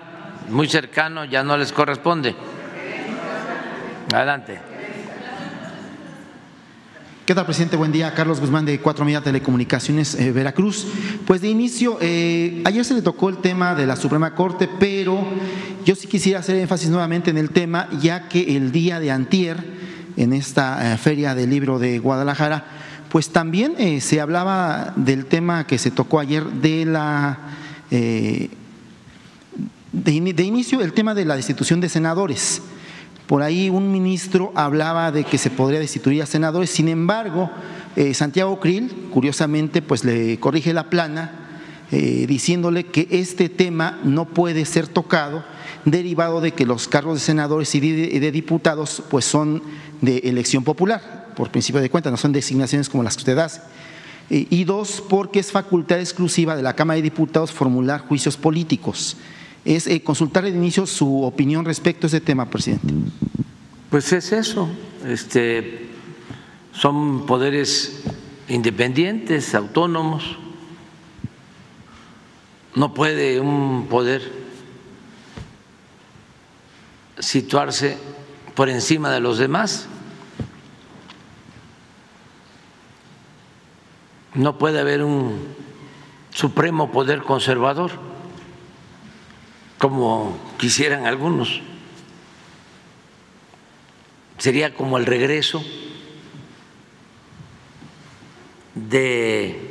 muy 0.48 0.68
cercano 0.68 1.24
ya 1.24 1.42
no 1.42 1.56
les 1.56 1.72
corresponde. 1.72 2.34
Adelante. 4.12 4.69
¿Qué 7.30 7.34
tal, 7.36 7.44
presidente? 7.44 7.76
Buen 7.76 7.92
día. 7.92 8.12
Carlos 8.12 8.40
Guzmán 8.40 8.64
de 8.64 8.80
Cuatro 8.80 9.04
Media 9.04 9.20
Telecomunicaciones, 9.20 10.16
eh, 10.16 10.32
Veracruz. 10.32 10.88
Pues 11.28 11.40
de 11.40 11.48
inicio, 11.48 11.96
eh, 12.00 12.60
ayer 12.64 12.84
se 12.84 12.92
le 12.92 13.02
tocó 13.02 13.28
el 13.28 13.36
tema 13.36 13.76
de 13.76 13.86
la 13.86 13.94
Suprema 13.94 14.34
Corte, 14.34 14.68
pero 14.80 15.24
yo 15.84 15.94
sí 15.94 16.08
quisiera 16.08 16.40
hacer 16.40 16.56
énfasis 16.56 16.90
nuevamente 16.90 17.30
en 17.30 17.38
el 17.38 17.50
tema, 17.50 17.88
ya 18.00 18.28
que 18.28 18.56
el 18.56 18.72
día 18.72 18.98
de 18.98 19.12
antier, 19.12 19.64
en 20.16 20.32
esta 20.32 20.94
eh, 20.94 20.98
Feria 20.98 21.36
del 21.36 21.50
Libro 21.50 21.78
de 21.78 22.00
Guadalajara, 22.00 22.64
pues 23.08 23.28
también 23.28 24.00
se 24.00 24.20
hablaba 24.20 24.92
del 24.96 25.26
tema 25.26 25.68
que 25.68 25.78
se 25.78 25.92
tocó 25.92 26.18
ayer 26.18 26.44
de 26.44 26.84
la… 26.84 27.38
De, 27.90 28.50
de 29.92 30.42
inicio, 30.42 30.80
el 30.80 30.92
tema 30.92 31.14
de 31.14 31.24
la 31.24 31.36
destitución 31.36 31.80
de 31.80 31.88
senadores. 31.88 32.60
Por 33.30 33.44
ahí 33.44 33.70
un 33.70 33.92
ministro 33.92 34.50
hablaba 34.56 35.12
de 35.12 35.22
que 35.22 35.38
se 35.38 35.50
podría 35.50 35.78
destituir 35.78 36.20
a 36.20 36.26
senadores, 36.26 36.68
sin 36.68 36.88
embargo, 36.88 37.48
eh, 37.94 38.12
Santiago 38.12 38.58
Krill, 38.58 39.08
curiosamente, 39.12 39.82
pues 39.82 40.02
le 40.02 40.40
corrige 40.40 40.74
la 40.74 40.90
plana 40.90 41.62
eh, 41.92 42.26
diciéndole 42.26 42.86
que 42.86 43.06
este 43.08 43.48
tema 43.48 44.00
no 44.02 44.24
puede 44.24 44.64
ser 44.64 44.88
tocado 44.88 45.44
derivado 45.84 46.40
de 46.40 46.50
que 46.50 46.66
los 46.66 46.88
cargos 46.88 47.14
de 47.14 47.20
senadores 47.20 47.72
y 47.76 47.78
de, 47.78 48.32
diputados 48.32 49.00
pues 49.08 49.26
son 49.26 49.62
de 50.00 50.18
elección 50.24 50.64
popular, 50.64 51.28
por 51.36 51.52
principio 51.52 51.80
de 51.80 51.88
cuenta, 51.88 52.10
no 52.10 52.16
son 52.16 52.32
designaciones 52.32 52.88
como 52.88 53.04
las 53.04 53.14
que 53.14 53.20
usted 53.20 53.38
hace. 53.38 53.60
Eh, 54.28 54.48
y 54.50 54.64
dos, 54.64 55.04
porque 55.08 55.38
es 55.38 55.52
facultad 55.52 56.00
exclusiva 56.00 56.56
de 56.56 56.64
la 56.64 56.74
Cámara 56.74 56.96
de 56.96 57.02
Diputados 57.02 57.52
formular 57.52 58.00
juicios 58.00 58.36
políticos 58.36 59.16
es 59.64 59.86
eh, 59.86 60.02
consultar 60.02 60.44
de 60.44 60.50
inicio 60.50 60.86
su 60.86 61.22
opinión 61.22 61.64
respecto 61.64 62.06
a 62.06 62.08
ese 62.08 62.20
tema, 62.20 62.48
presidente. 62.48 62.94
Pues 63.90 64.12
es 64.12 64.32
eso, 64.32 64.68
este, 65.06 65.88
son 66.72 67.26
poderes 67.26 68.02
independientes, 68.48 69.54
autónomos. 69.54 70.38
No 72.74 72.94
puede 72.94 73.40
un 73.40 73.86
poder 73.88 74.32
situarse 77.18 77.98
por 78.54 78.68
encima 78.68 79.10
de 79.10 79.20
los 79.20 79.38
demás. 79.38 79.88
No 84.34 84.56
puede 84.56 84.78
haber 84.78 85.02
un 85.02 85.48
supremo 86.32 86.92
poder 86.92 87.22
conservador 87.22 88.09
como 89.80 90.36
quisieran 90.58 91.06
algunos. 91.06 91.62
Sería 94.36 94.74
como 94.74 94.98
el 94.98 95.06
regreso 95.06 95.64
de 98.74 99.70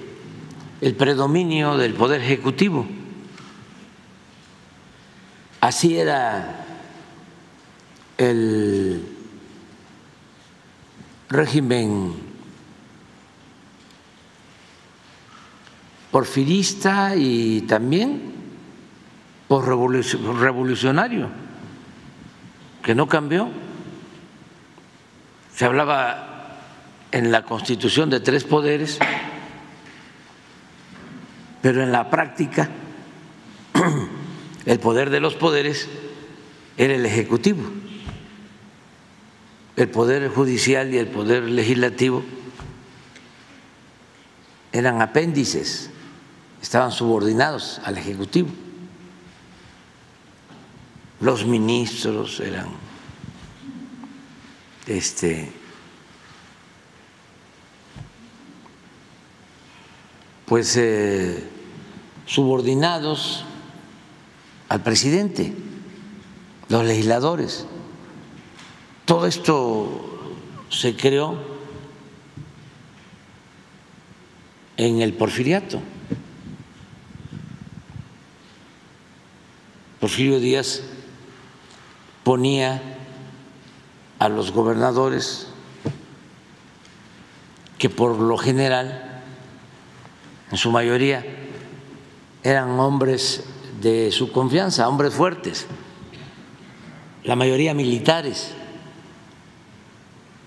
el 0.81 0.95
predominio 0.95 1.77
del 1.77 1.93
poder 1.93 2.21
ejecutivo. 2.21 2.87
Así 5.61 5.99
era 5.99 6.65
el 8.17 9.05
régimen 11.29 12.15
porfirista 16.09 17.15
y 17.15 17.61
también 17.61 18.38
por 19.49 19.67
revolucionario, 19.67 21.27
que 22.83 22.93
no 22.93 23.07
cambió. 23.07 23.49
Se 25.55 25.65
hablaba 25.65 26.59
en 27.11 27.31
la 27.31 27.43
Constitución 27.43 28.11
de 28.11 28.19
tres 28.19 28.43
poderes, 28.43 28.99
pero 31.63 31.81
en 31.81 31.91
la 31.91 32.11
práctica 32.11 32.69
el 34.67 34.79
poder 34.79 35.09
de 35.09 35.19
los 35.19 35.33
poderes 35.33 35.89
era 36.77 36.93
el 36.93 37.05
Ejecutivo. 37.05 37.63
El 39.75 39.89
Poder 39.89 40.29
Judicial 40.29 40.93
y 40.93 40.97
el 40.97 41.07
Poder 41.07 41.43
Legislativo 41.43 42.21
eran 44.73 45.01
apéndices, 45.01 45.89
estaban 46.61 46.91
subordinados 46.91 47.81
al 47.85 47.97
Ejecutivo 47.97 48.49
los 51.21 51.45
ministros 51.45 52.39
eran 52.39 52.67
este 54.87 55.51
pues 60.45 60.75
eh, 60.77 61.43
subordinados 62.25 63.45
al 64.67 64.81
presidente, 64.81 65.53
los 66.69 66.83
legisladores. 66.85 67.65
Todo 69.05 69.27
esto 69.27 70.33
se 70.69 70.95
creó 70.95 71.37
en 74.77 75.01
el 75.01 75.13
porfiriato. 75.13 75.79
Porfirio 79.99 80.39
Díaz 80.39 80.81
ponía 82.29 82.79
a 84.19 84.29
los 84.29 84.51
gobernadores 84.51 85.47
que 87.79 87.89
por 87.89 88.19
lo 88.19 88.37
general, 88.37 89.23
en 90.51 90.57
su 90.59 90.69
mayoría, 90.69 91.25
eran 92.43 92.79
hombres 92.79 93.45
de 93.81 94.11
su 94.11 94.31
confianza, 94.31 94.87
hombres 94.87 95.15
fuertes, 95.15 95.65
la 97.23 97.35
mayoría 97.35 97.73
militares, 97.73 98.51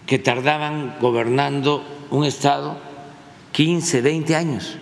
que 0.06 0.20
tardaban 0.20 0.98
gobernando 1.00 1.82
un 2.10 2.24
Estado 2.24 2.76
15, 3.50 4.02
20 4.02 4.36
años. 4.36 4.76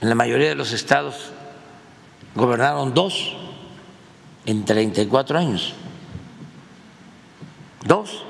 En 0.00 0.08
la 0.08 0.16
mayoría 0.16 0.48
de 0.48 0.56
los 0.56 0.72
estados 0.72 1.30
gobernaron 2.34 2.92
dos 2.92 3.36
en 4.48 4.64
34 4.64 5.38
años. 5.38 5.74
Dos. 7.84 8.24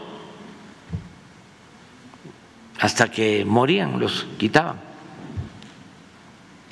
hasta 2.81 3.11
que 3.11 3.45
morían, 3.45 3.99
los 3.99 4.27
quitaban. 4.37 4.77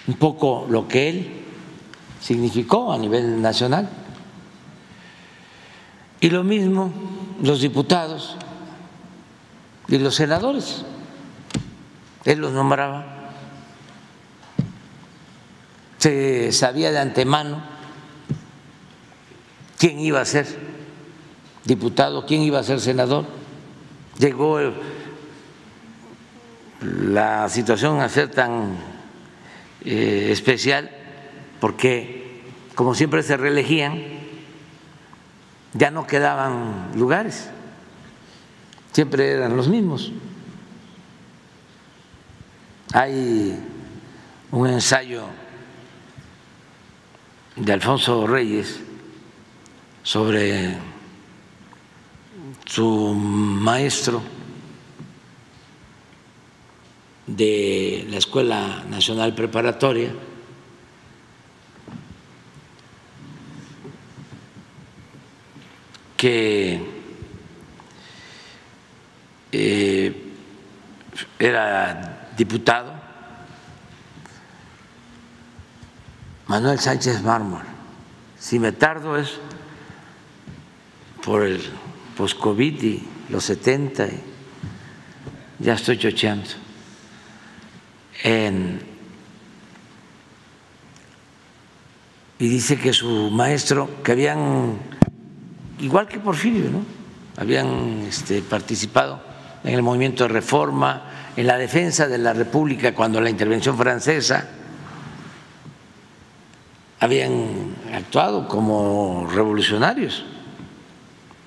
Un 0.07 0.15
poco 0.15 0.67
lo 0.69 0.87
que 0.87 1.09
él 1.09 1.45
significó 2.21 2.93
a 2.93 2.99
nivel 2.99 3.41
nacional. 3.43 3.89
Y 6.21 6.31
lo 6.31 6.45
mismo 6.45 6.93
los 7.43 7.61
diputados 7.61 8.37
y 9.89 9.99
los 9.99 10.15
senadores. 10.15 10.85
Él 12.25 12.41
los 12.41 12.53
nombraba. 12.53 13.31
Se 15.99 16.53
sabía 16.53 16.91
de 16.91 16.99
antemano 16.99 17.76
quién 19.79 20.01
iba 20.01 20.21
a 20.21 20.25
ser 20.25 20.47
diputado, 21.65 22.27
quién 22.27 22.43
iba 22.43 22.59
a 22.59 22.65
ser 22.65 22.81
senador. 22.81 23.27
Llegó 24.19 24.59
la 26.81 27.49
situación 27.49 28.01
a 28.01 28.09
ser 28.09 28.31
tan 28.31 28.77
eh, 29.85 30.29
especial 30.31 30.91
porque, 31.61 32.43
como 32.75 32.95
siempre 32.95 33.23
se 33.23 33.37
reelegían, 33.37 34.03
ya 35.75 35.91
no 35.91 36.07
quedaban 36.07 36.93
lugares, 36.95 37.51
siempre 38.93 39.33
eran 39.33 39.57
los 39.57 39.69
mismos. 39.69 40.13
Hay 42.93 43.59
un 44.53 44.69
ensayo 44.69 45.25
de 47.57 47.73
Alfonso 47.73 48.27
Reyes 48.27 48.81
sobre 50.07 50.79
su 52.65 53.13
maestro 53.13 54.23
de 57.27 58.07
la 58.09 58.19
Escuela 58.19 58.85
Nacional 58.89 59.35
Preparatoria, 59.35 60.13
que 66.17 66.89
eh, 69.51 70.33
era 71.37 72.31
diputado, 72.37 72.93
Manuel 76.47 76.79
Sánchez 76.79 77.23
Mármol. 77.23 77.65
Si 78.39 78.61
me 78.61 78.71
tardo 78.71 79.17
es 79.17 79.41
por 81.27 81.43
el 81.43 81.61
post-COVID 82.17 82.83
y 82.85 83.03
los 83.31 83.43
70, 83.45 84.07
y 84.07 84.23
ya 85.59 85.75
estoy 85.75 85.99
chocheando. 85.99 86.49
y 92.39 92.49
dice 92.49 92.79
que 92.79 92.93
su 92.93 93.31
maestro, 93.31 94.03
que 94.03 94.13
habían, 94.13 94.79
igual 95.81 96.07
que 96.07 96.21
Porfirio, 96.21 96.71
¿no? 96.71 96.85
habían 97.37 98.05
este, 98.09 98.43
participado 98.43 99.21
en 99.65 99.75
el 99.75 99.83
movimiento 99.83 100.25
de 100.25 100.29
reforma, 100.29 101.33
en 101.37 101.47
la 101.47 101.57
defensa 101.59 102.07
de 102.09 102.19
la 102.19 102.35
República 102.35 102.95
cuando 102.95 103.21
la 103.21 103.31
intervención 103.31 103.77
francesa, 103.77 104.49
habían 107.01 107.75
actuado 107.93 108.47
como 108.49 109.29
revolucionarios, 109.33 110.25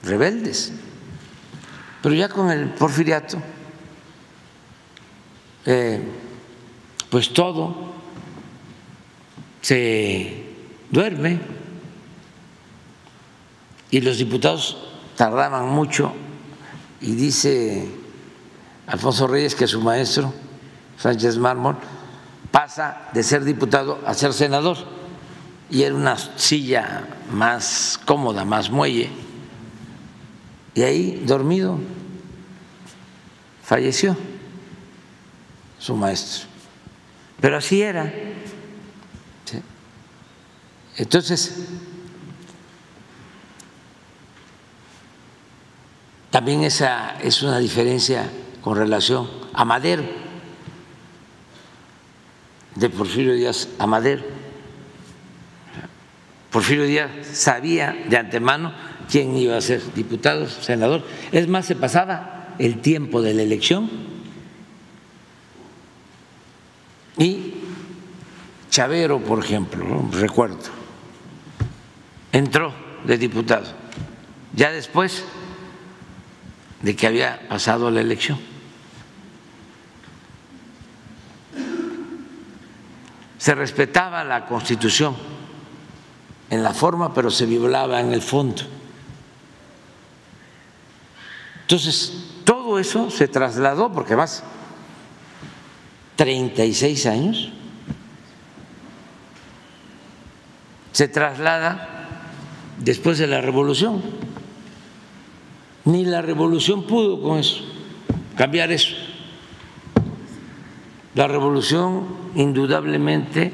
rebeldes. 0.04 0.72
Pero 2.02 2.16
ya 2.16 2.30
con 2.30 2.50
el 2.50 2.70
porfiriato, 2.70 3.42
eh, 5.66 6.02
pues 7.10 7.34
todo 7.34 7.94
se 9.62 10.44
duerme 10.90 11.40
y 13.92 14.02
los 14.02 14.18
diputados 14.18 14.78
tardaban 15.18 15.68
mucho 15.68 16.14
y 17.02 17.14
dice 17.14 17.90
Alfonso 18.88 19.28
Reyes 19.28 19.56
que 19.56 19.68
su 19.68 19.82
maestro, 19.82 20.34
Sánchez 20.98 21.38
Mármol, 21.38 21.76
pasa 22.52 23.10
de 23.14 23.24
ser 23.24 23.44
diputado 23.44 24.00
a 24.06 24.14
ser 24.14 24.34
senador 24.34 24.78
y 25.70 25.84
era 25.84 25.96
una 25.96 26.18
silla 26.18 27.04
más 27.32 28.00
cómoda, 28.06 28.46
más 28.46 28.70
muelle, 28.70 29.10
y 30.76 30.82
ahí 30.82 31.24
dormido 31.26 31.80
falleció 33.64 34.16
su 35.78 35.96
maestro. 35.96 36.48
Pero 37.40 37.58
así 37.58 37.82
era. 37.82 38.12
Entonces, 40.98 41.66
también 46.30 46.64
esa 46.64 47.18
es 47.22 47.42
una 47.42 47.60
diferencia 47.60 48.30
con 48.62 48.76
relación 48.76 49.30
a 49.54 49.64
Madero, 49.64 50.04
de 52.76 52.90
Porfirio 52.90 53.34
Díaz 53.34 53.70
a 53.80 53.88
Madero. 53.88 54.24
Porfirio 56.52 56.84
Díaz 56.84 57.10
sabía 57.32 57.96
de 58.10 58.18
antemano 58.18 58.74
quién 59.10 59.36
iba 59.36 59.58
a 59.58 59.62
ser 59.62 59.94
diputado, 59.94 60.48
senador. 60.48 61.04
Es 61.32 61.48
más, 61.48 61.66
se 61.66 61.76
pasaba 61.76 62.56
el 62.60 62.82
tiempo 62.82 63.22
de 63.22 63.34
la 63.34 63.42
elección 63.42 63.90
y 67.18 67.54
Chavero, 68.70 69.20
por 69.20 69.44
ejemplo, 69.44 70.08
recuerdo, 70.12 70.70
entró 72.32 72.72
de 73.04 73.18
diputado, 73.18 73.66
ya 74.54 74.72
después 74.72 75.24
de 76.82 76.96
que 76.96 77.08
había 77.08 77.48
pasado 77.50 77.90
la 77.90 78.02
elección. 78.02 78.40
Se 83.38 83.56
respetaba 83.56 84.24
la 84.24 84.46
constitución 84.46 85.16
en 86.50 86.62
la 86.62 86.74
forma, 86.74 87.14
pero 87.14 87.32
se 87.32 87.46
violaba 87.46 88.00
en 88.02 88.14
el 88.14 88.22
fondo. 88.22 88.79
Entonces, 91.70 92.14
todo 92.46 92.80
eso 92.80 93.12
se 93.12 93.28
trasladó, 93.28 93.92
porque 93.92 94.16
más 94.16 94.44
36 96.16 97.06
años, 97.06 97.52
se 100.92 101.08
traslada 101.08 102.08
después 102.80 103.20
de 103.20 103.28
la 103.28 103.42
revolución. 103.42 104.02
Ni 105.86 106.06
la 106.06 106.24
revolución 106.24 106.88
pudo 106.88 107.22
con 107.22 107.38
eso, 107.38 107.60
cambiar 108.36 108.72
eso. 108.72 108.96
La 111.14 111.28
revolución 111.28 112.08
indudablemente 112.34 113.54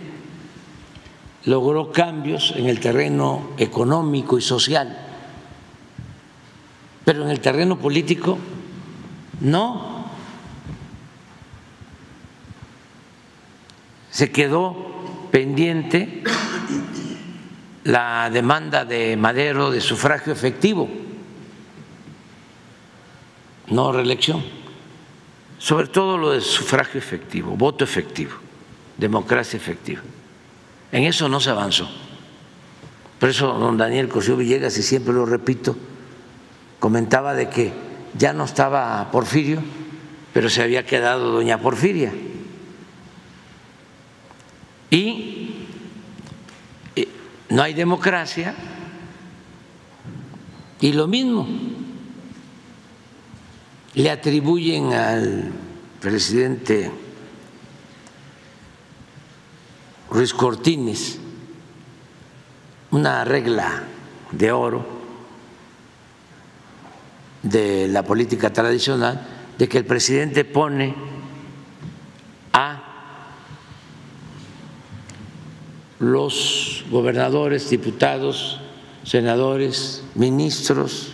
logró 1.44 1.92
cambios 1.92 2.54
en 2.56 2.68
el 2.68 2.80
terreno 2.80 3.50
económico 3.58 4.38
y 4.38 4.42
social, 4.42 5.05
pero 7.06 7.24
en 7.24 7.30
el 7.30 7.40
terreno 7.40 7.78
político 7.78 8.38
no. 9.40 9.96
se 14.16 14.32
quedó 14.32 15.28
pendiente 15.30 16.24
la 17.84 18.30
demanda 18.30 18.86
de 18.86 19.18
Madero 19.18 19.72
de 19.72 19.82
sufragio 19.82 20.32
efectivo, 20.32 20.88
no 23.68 23.92
reelección, 23.92 24.42
sobre 25.58 25.88
todo 25.88 26.18
lo 26.18 26.32
de 26.32 26.40
sufragio 26.40 26.98
efectivo, 26.98 27.58
voto 27.58 27.84
efectivo, 27.84 28.32
democracia 28.98 29.58
efectiva. 29.58 30.00
En 30.94 31.04
eso 31.04 31.28
no 31.28 31.42
se 31.42 31.50
avanzó. 31.50 31.90
Por 33.20 33.28
eso 33.28 33.52
don 33.60 33.78
Daniel 33.78 34.08
Cosío 34.08 34.38
Villegas, 34.38 34.78
y 34.78 34.82
siempre 34.82 35.14
lo 35.14 35.26
repito, 35.26 35.76
comentaba 36.86 37.34
de 37.34 37.50
que 37.50 37.74
ya 38.16 38.32
no 38.32 38.44
estaba 38.46 39.10
Porfirio, 39.10 39.60
pero 40.32 40.52
se 40.52 40.62
había 40.62 40.86
quedado 40.86 41.32
doña 41.32 41.58
Porfiria. 41.58 42.14
Y 44.92 45.66
eh, 46.96 47.08
no 47.50 47.64
hay 47.64 47.74
democracia 47.74 48.54
y 50.80 50.92
lo 50.94 51.08
mismo 51.08 51.48
le 53.96 54.12
atribuyen 54.12 54.94
al 54.94 55.52
presidente 56.00 56.92
Ruiz 60.12 60.36
Cortines 60.36 61.18
una 62.92 63.26
regla 63.26 63.82
de 64.32 64.52
oro 64.52 64.95
de 67.46 67.88
la 67.88 68.04
política 68.04 68.52
tradicional 68.52 69.22
de 69.58 69.70
que 69.70 69.78
el 69.78 69.86
presidente 69.86 70.44
pone 70.44 70.96
a 72.52 72.82
los 76.00 76.84
gobernadores, 76.90 77.70
diputados, 77.70 78.60
senadores, 79.04 80.04
ministros 80.16 81.14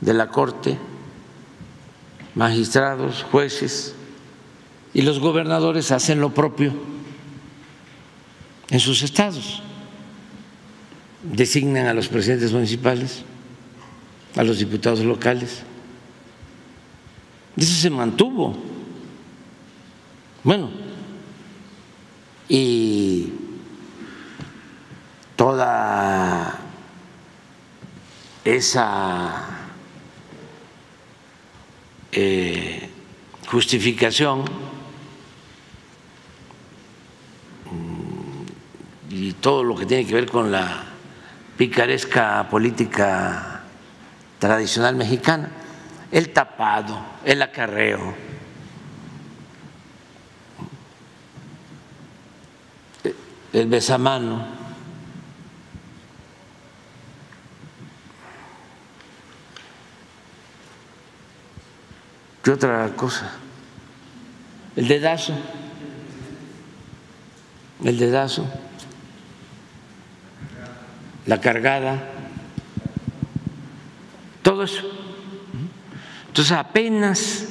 de 0.00 0.14
la 0.14 0.28
Corte, 0.28 0.76
magistrados, 2.34 3.24
jueces, 3.30 3.94
y 4.92 5.02
los 5.02 5.20
gobernadores 5.20 5.92
hacen 5.92 6.20
lo 6.20 6.34
propio 6.34 6.72
en 8.70 8.80
sus 8.80 9.02
estados. 9.02 9.62
Designan 11.22 11.86
a 11.86 11.94
los 11.94 12.08
presidentes 12.08 12.52
municipales, 12.52 13.24
a 14.36 14.44
los 14.44 14.58
diputados 14.58 15.00
locales. 15.00 15.62
Eso 17.56 17.74
se 17.74 17.90
mantuvo. 17.90 18.56
Bueno, 20.44 20.70
y 22.48 23.32
toda 25.34 26.58
esa 28.44 29.46
eh, 32.12 32.88
justificación 33.48 34.44
mm, 37.70 38.44
y 39.10 39.32
todo 39.32 39.64
lo 39.64 39.74
que 39.74 39.86
tiene 39.86 40.06
que 40.06 40.14
ver 40.14 40.26
con 40.26 40.52
la 40.52 40.84
picaresca 41.56 42.46
política 42.48 43.55
tradicional 44.46 44.94
mexicana, 44.94 45.50
el 46.12 46.32
tapado, 46.32 46.96
el 47.24 47.42
acarreo, 47.42 48.14
el 53.52 53.66
besamano. 53.66 54.46
¿Qué 62.44 62.52
otra 62.52 62.88
cosa? 62.94 63.32
El 64.76 64.86
dedazo. 64.86 65.34
El 67.82 67.98
dedazo. 67.98 68.46
La 71.26 71.40
cargada. 71.40 72.15
Todo 74.46 74.62
eso. 74.62 74.82
Entonces 76.28 76.52
apenas 76.52 77.48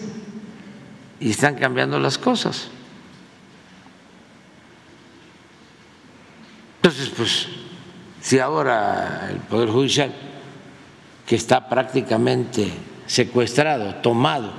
están 1.20 1.56
cambiando 1.56 2.00
las 2.00 2.18
cosas. 2.18 2.70
Entonces, 6.78 7.10
pues, 7.10 7.48
si 8.22 8.40
ahora 8.40 9.28
el 9.30 9.40
Poder 9.40 9.72
Judicial, 9.72 10.14
que 11.26 11.36
está 11.36 11.68
prácticamente 11.68 12.72
secuestrado, 13.06 13.96
tomado 13.96 14.54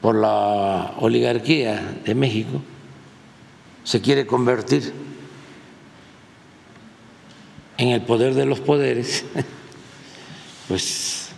por 0.00 0.16
la 0.16 0.94
oligarquía 0.98 1.96
de 2.04 2.14
México, 2.16 2.60
se 3.84 4.00
quiere 4.00 4.26
convertir 4.26 4.92
en 7.76 7.90
el 7.90 8.02
poder 8.02 8.34
de 8.34 8.46
los 8.46 8.58
poderes, 8.58 9.24
pues 10.68 11.28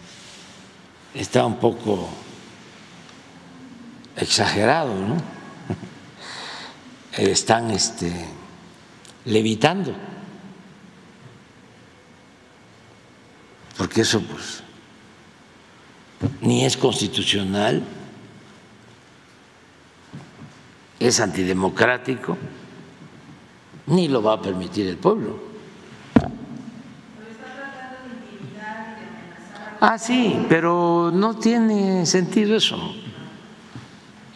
está 1.14 1.44
un 1.44 1.56
poco 1.56 2.08
exagerado, 4.16 4.94
¿no? 4.94 5.16
Están 7.16 7.70
este, 7.70 8.12
levitando, 9.24 9.92
porque 13.76 14.02
eso 14.02 14.20
pues 14.20 14.62
ni 16.40 16.64
es 16.64 16.76
constitucional, 16.76 17.82
es 21.00 21.20
antidemocrático, 21.20 22.36
ni 23.86 24.08
lo 24.08 24.22
va 24.22 24.34
a 24.34 24.42
permitir 24.42 24.86
el 24.86 24.96
pueblo. 24.96 25.47
Ah, 29.80 29.96
sí, 29.96 30.44
pero 30.48 31.12
no 31.14 31.36
tiene 31.36 32.04
sentido 32.04 32.56
eso. 32.56 32.94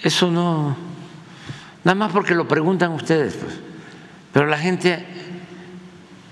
Eso 0.01 0.31
no, 0.31 0.77
nada 1.83 1.95
más 1.95 2.13
porque 2.13 2.35
lo 2.35 2.47
preguntan 2.47 2.93
ustedes, 2.93 3.35
pues. 3.35 3.55
Pero 4.33 4.47
la 4.47 4.59
gente 4.59 5.05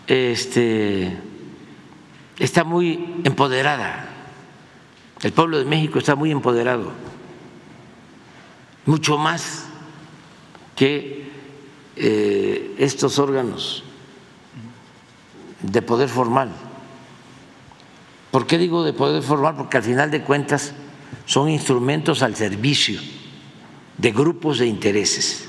este, 0.06 1.18
está 2.38 2.64
muy 2.64 3.20
empoderada. 3.24 4.06
El 5.22 5.32
pueblo 5.32 5.58
de 5.58 5.64
México 5.64 5.98
está 5.98 6.14
muy 6.14 6.30
empoderado, 6.30 6.92
mucho 8.86 9.18
más 9.18 9.66
que 10.74 11.30
eh, 11.96 12.74
estos 12.78 13.18
órganos 13.18 13.84
de 15.60 15.82
poder 15.82 16.08
formal. 16.08 16.50
¿Por 18.30 18.46
qué 18.46 18.58
digo 18.58 18.84
de 18.84 18.92
poder 18.92 19.22
formal? 19.22 19.56
Porque 19.56 19.76
al 19.76 19.82
final 19.82 20.10
de 20.10 20.22
cuentas 20.22 20.72
son 21.26 21.48
instrumentos 21.48 22.22
al 22.22 22.36
servicio 22.36 23.00
de 23.98 24.12
grupos 24.12 24.58
de 24.58 24.66
intereses. 24.66 25.48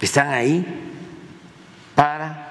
Están 0.00 0.30
ahí 0.30 0.66
para 1.94 2.42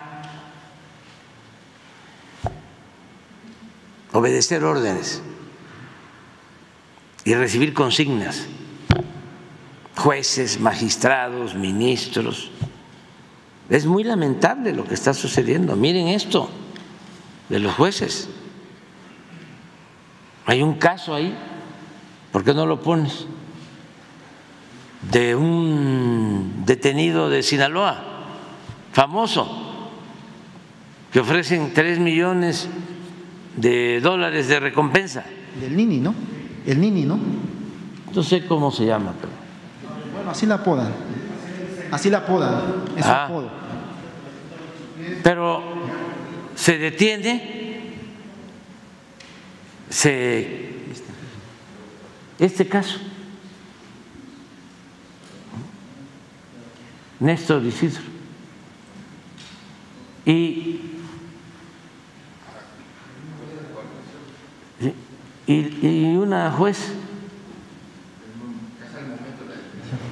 obedecer 4.14 4.64
órdenes 4.64 5.22
y 7.24 7.34
recibir 7.34 7.74
consignas, 7.74 8.48
jueces, 9.96 10.60
magistrados, 10.60 11.56
ministros. 11.56 12.52
Es 13.72 13.86
muy 13.86 14.04
lamentable 14.04 14.74
lo 14.74 14.84
que 14.84 14.94
está 14.94 15.14
sucediendo. 15.14 15.78
Miren 15.78 16.10
esto 16.10 16.50
de 17.48 17.58
los 17.58 17.74
jueces. 17.74 18.28
Hay 20.46 20.62
un 20.62 20.74
caso 20.74 21.16
ahí, 21.16 21.34
¿por 22.34 22.44
qué 22.44 22.54
no 22.54 22.66
lo 22.66 22.82
pones? 22.82 23.26
De 25.10 25.36
un 25.38 26.64
detenido 26.66 27.30
de 27.30 27.44
Sinaloa, 27.44 27.98
famoso, 28.92 29.48
que 31.14 31.22
ofrecen 31.22 31.72
tres 31.74 31.98
millones 31.98 32.68
de 33.56 34.02
dólares 34.02 34.50
de 34.50 34.60
recompensa. 34.60 35.24
Del 35.62 35.78
Nini, 35.78 36.02
¿no? 36.02 36.14
El 36.66 36.82
Nini, 36.82 37.04
¿no? 37.04 37.18
No 38.14 38.22
sé 38.22 38.46
cómo 38.46 38.70
se 38.70 38.86
llama, 38.86 39.14
pero. 39.20 39.32
Bueno, 40.14 40.32
así 40.32 40.46
la 40.46 40.56
apodan. 40.56 40.92
Así 41.90 42.10
la 42.10 42.18
apodan. 42.20 42.62
Es 42.98 43.06
Ah. 43.06 43.26
apodo. 43.28 43.61
Pero 45.24 45.64
se 46.56 46.78
detiene, 46.78 47.94
se. 49.90 50.70
Este 52.40 52.68
caso. 52.68 53.00
Néstor 57.20 57.64
Isidro. 57.66 58.02
Y. 60.26 60.80
Y, 65.48 65.86
y 65.86 66.16
una 66.16 66.52
juez 66.52 66.94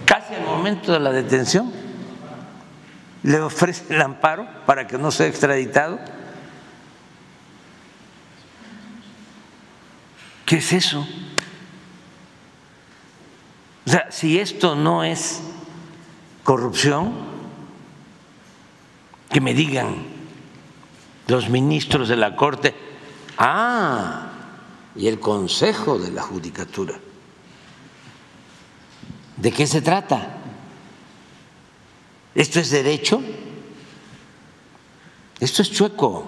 casi 0.06 0.34
al 0.34 0.44
momento 0.44 0.92
de 0.92 1.00
la 1.00 1.12
detención 1.12 1.72
le 3.24 3.40
ofrece 3.40 3.94
el 3.94 4.02
amparo 4.02 4.48
para 4.66 4.88
que 4.88 4.98
no 4.98 5.12
sea 5.12 5.28
extraditado. 5.28 6.00
¿Qué 10.46 10.58
es 10.58 10.74
eso? 10.74 11.06
O 13.86 13.90
sea, 13.90 14.12
si 14.12 14.40
esto 14.40 14.76
no 14.76 15.04
es 15.04 15.42
corrupción, 16.44 17.14
que 19.30 19.42
me 19.42 19.54
digan 19.54 20.08
los 21.28 21.50
ministros 21.50 22.10
de 22.10 22.16
la 22.16 22.36
Corte, 22.36 22.74
ah, 23.38 24.30
y 24.96 25.08
el 25.08 25.20
Consejo 25.20 26.00
de 26.00 26.12
la 26.12 26.24
Judicatura. 26.24 27.00
¿De 29.38 29.52
qué 29.52 29.68
se 29.68 29.82
trata? 29.82 30.39
¿Esto 32.36 32.60
es 32.60 32.70
derecho? 32.70 33.22
Esto 35.40 35.62
es 35.62 35.72
chueco. 35.72 36.26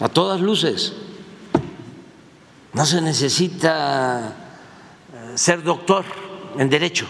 a 0.00 0.08
todas 0.08 0.40
luces. 0.40 0.94
No 2.72 2.86
se 2.86 3.00
necesita 3.00 4.28
eh, 5.12 5.32
ser 5.36 5.62
doctor 5.62 6.04
en 6.56 6.70
derecho, 6.70 7.08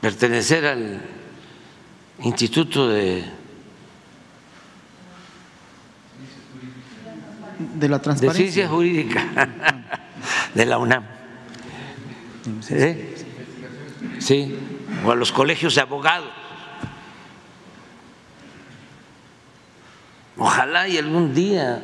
pertenecer 0.00 0.66
al 0.66 1.00
Instituto 2.22 2.88
de, 2.88 3.24
De 7.74 7.88
la 7.88 7.96
de 7.96 8.02
transparencia. 8.02 8.34
Ciencia 8.34 8.68
Jurídica 8.68 9.48
de 10.54 10.66
la 10.66 10.78
UNAM. 10.78 11.04
¿Eh? 12.70 13.19
Sí, 14.18 14.56
o 15.04 15.10
a 15.10 15.14
los 15.14 15.32
colegios 15.32 15.74
de 15.74 15.80
abogados. 15.80 16.30
Ojalá 20.36 20.88
y 20.88 20.96
algún 20.96 21.34
día 21.34 21.82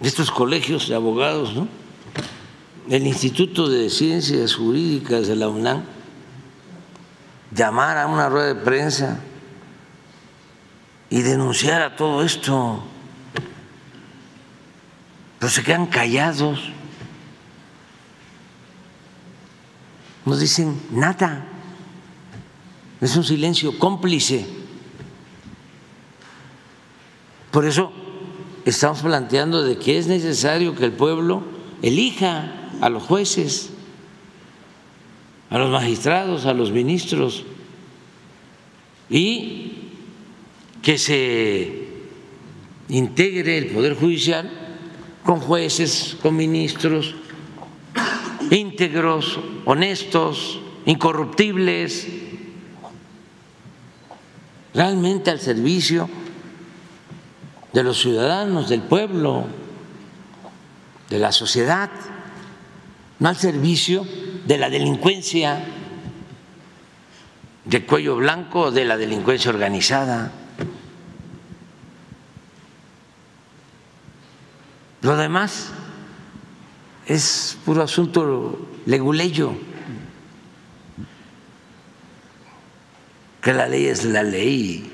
estos 0.00 0.30
colegios 0.30 0.88
de 0.88 0.94
abogados, 0.94 1.54
¿no? 1.54 1.66
el 2.88 3.06
Instituto 3.06 3.68
de 3.68 3.90
Ciencias 3.90 4.54
Jurídicas 4.54 5.26
de 5.26 5.36
la 5.36 5.48
UNAM, 5.48 5.82
llamara 7.50 8.04
a 8.04 8.06
una 8.06 8.28
rueda 8.28 8.54
de 8.54 8.54
prensa 8.54 9.20
y 11.10 11.22
denunciara 11.22 11.96
todo 11.96 12.22
esto, 12.22 12.82
pero 15.38 15.50
se 15.50 15.62
quedan 15.62 15.86
callados, 15.86 16.60
no 20.28 20.36
dicen 20.36 20.78
nada, 20.92 21.46
es 23.00 23.16
un 23.16 23.24
silencio 23.24 23.78
cómplice. 23.78 24.44
Por 27.50 27.64
eso 27.64 27.90
estamos 28.66 29.00
planteando 29.00 29.62
de 29.62 29.78
que 29.78 29.96
es 29.96 30.06
necesario 30.06 30.74
que 30.74 30.84
el 30.84 30.92
pueblo 30.92 31.42
elija 31.80 32.68
a 32.82 32.90
los 32.90 33.04
jueces, 33.04 33.70
a 35.48 35.56
los 35.56 35.70
magistrados, 35.70 36.44
a 36.44 36.52
los 36.52 36.72
ministros 36.72 37.44
y 39.08 39.72
que 40.82 40.98
se 40.98 41.88
integre 42.90 43.56
el 43.56 43.68
Poder 43.68 43.94
Judicial 43.94 44.50
con 45.24 45.40
jueces, 45.40 46.18
con 46.20 46.36
ministros 46.36 47.14
íntegros, 48.50 49.38
honestos, 49.64 50.60
incorruptibles, 50.86 52.08
realmente 54.74 55.30
al 55.30 55.40
servicio 55.40 56.08
de 57.72 57.82
los 57.82 58.00
ciudadanos, 58.00 58.68
del 58.68 58.82
pueblo, 58.82 59.46
de 61.10 61.18
la 61.18 61.32
sociedad, 61.32 61.90
no 63.18 63.28
al 63.28 63.36
servicio 63.36 64.06
de 64.46 64.58
la 64.58 64.70
delincuencia 64.70 65.64
de 67.64 67.84
cuello 67.84 68.16
blanco 68.16 68.60
o 68.60 68.70
de 68.70 68.84
la 68.84 68.96
delincuencia 68.96 69.50
organizada. 69.50 70.32
Lo 75.02 75.16
demás 75.16 75.70
es 77.08 77.56
puro 77.64 77.82
asunto 77.82 78.68
leguleyo, 78.84 79.52
que 83.40 83.52
la 83.54 83.66
ley 83.66 83.86
es 83.86 84.04
la 84.04 84.22
ley. 84.22 84.92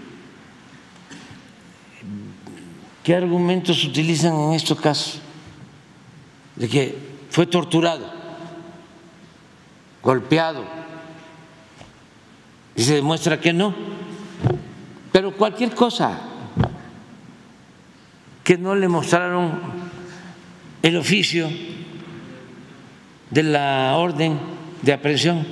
¿Qué 3.03 3.17
argumentos 3.17 3.85
utilizan 3.85 4.35
en 4.35 4.53
estos 4.53 4.81
casos? 4.81 5.21
De 6.55 6.69
que 6.69 6.97
fue 7.31 7.47
torturado, 7.47 8.09
golpeado, 10.01 10.65
y 12.77 12.83
se 12.85 12.95
demuestra 12.95 13.41
que 13.41 13.53
no. 13.53 13.75
Pero 15.11 15.37
cualquier 15.37 15.75
cosa 15.75 16.21
que 18.45 18.57
no 18.57 18.77
le 18.77 18.87
mostraron 18.87 19.59
el 20.81 20.97
oficio 20.97 21.51
de 23.35 23.43
la 23.43 23.97
orden 23.97 24.39
de 24.83 24.93
aprehensión, 24.93 25.45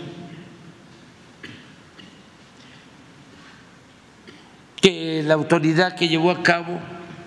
que 4.81 5.25
la 5.27 5.35
autoridad 5.35 5.97
que 5.97 6.07
llevó 6.07 6.31
a 6.31 6.45
cabo 6.45 6.79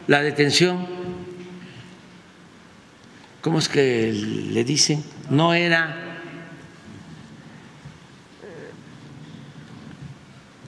la 0.08 0.22
detención, 0.22 0.88
¿cómo 3.41 3.60
es 3.60 3.68
que 3.68 4.14
le 4.14 4.64
dicen? 4.64 5.03
No 5.30 5.53
era 5.53 6.22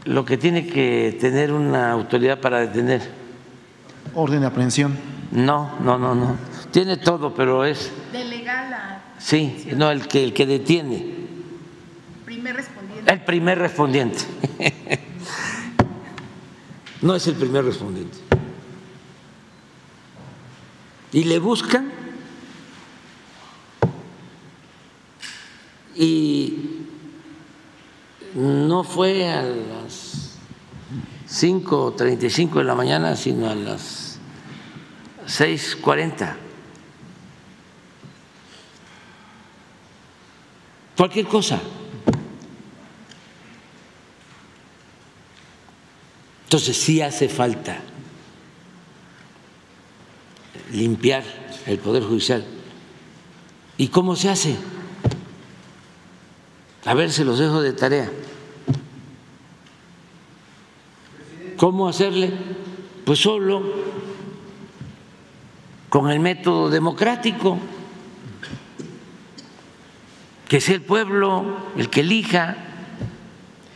lo 0.03 0.25
que 0.25 0.35
tiene 0.35 0.67
que 0.67 1.17
tener 1.17 1.53
una 1.53 1.91
autoridad 1.91 2.41
para 2.41 2.59
detener. 2.59 3.01
Orden 4.13 4.41
de 4.41 4.47
aprehensión. 4.47 4.97
No, 5.31 5.77
no, 5.79 5.97
no, 5.97 6.13
no. 6.13 6.35
Tiene 6.71 6.97
todo, 6.97 7.33
pero 7.33 7.63
es 7.63 7.91
sí, 9.19 9.67
no 9.75 9.91
el 9.91 10.07
que 10.07 10.23
el 10.23 10.33
que 10.33 10.45
detiene, 10.45 11.13
primer 12.25 12.55
respondiente. 12.55 13.13
el 13.13 13.21
primer 13.21 13.59
respondiente. 13.59 14.19
No 17.01 17.15
es 17.15 17.27
el 17.27 17.35
primer 17.35 17.63
respondiente. 17.63 18.17
Y 21.13 21.23
le 21.25 21.39
buscan 21.39 21.91
y 25.95 26.83
no 28.35 28.83
fue 28.83 29.29
a 29.29 29.43
las 29.43 30.37
5.35 31.29 32.55
de 32.55 32.63
la 32.63 32.75
mañana, 32.75 33.15
sino 33.15 33.49
a 33.49 33.55
las 33.55 34.19
6.40. 35.27 36.46
Cualquier 40.97 41.27
cosa. 41.27 41.61
Entonces 46.45 46.75
sí 46.75 47.01
hace 47.01 47.29
falta 47.29 47.77
limpiar 50.71 51.23
el 51.65 51.77
Poder 51.77 52.03
Judicial. 52.03 52.45
¿Y 53.77 53.89
cómo 53.89 54.15
se 54.15 54.29
hace? 54.29 54.55
A 56.85 56.93
ver, 56.93 57.11
se 57.11 57.25
los 57.25 57.37
dejo 57.37 57.61
de 57.61 57.73
tarea. 57.73 58.09
¿Cómo 61.57 61.87
hacerle? 61.87 62.31
Pues 63.05 63.19
solo 63.19 63.61
con 65.89 66.09
el 66.09 66.19
método 66.19 66.69
democrático, 66.69 67.57
que 70.47 70.61
sea 70.61 70.75
el 70.75 70.81
pueblo 70.81 71.57
el 71.75 71.89
que 71.89 72.01
elija, 72.01 72.55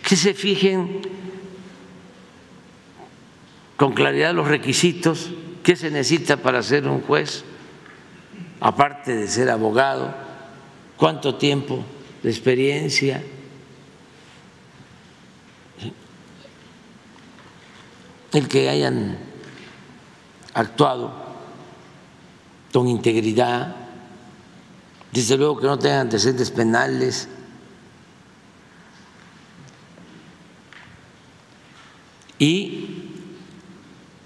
que 0.07 0.15
se 0.15 0.33
fijen 0.33 1.01
con 3.77 3.93
claridad 3.93 4.33
los 4.33 4.47
requisitos 4.47 5.31
que 5.63 5.75
se 5.75 5.91
necesita 5.91 6.37
para 6.37 6.63
ser 6.63 6.87
un 6.87 7.01
juez, 7.01 7.43
aparte 8.59 9.15
de 9.15 9.27
ser 9.27 9.49
abogado, 9.49 10.13
cuánto 10.97 11.35
tiempo 11.35 11.83
de 12.23 12.29
experiencia. 12.29 13.23
El 18.33 18.47
que 18.47 18.69
hayan 18.69 19.17
actuado 20.53 21.13
con 22.71 22.87
integridad, 22.87 23.75
desde 25.11 25.37
luego 25.37 25.59
que 25.59 25.67
no 25.67 25.77
tengan 25.77 26.01
antecedentes 26.01 26.51
penales, 26.51 27.27
y 32.41 32.87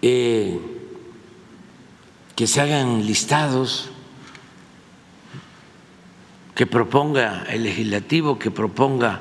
eh, 0.01 0.57
que 2.33 2.47
se 2.47 2.61
hagan 2.61 3.05
listados, 3.05 3.89
que 6.55 6.65
proponga 6.65 7.43
el 7.49 7.63
legislativo, 7.63 8.39
que 8.39 8.51
proponga 8.51 9.19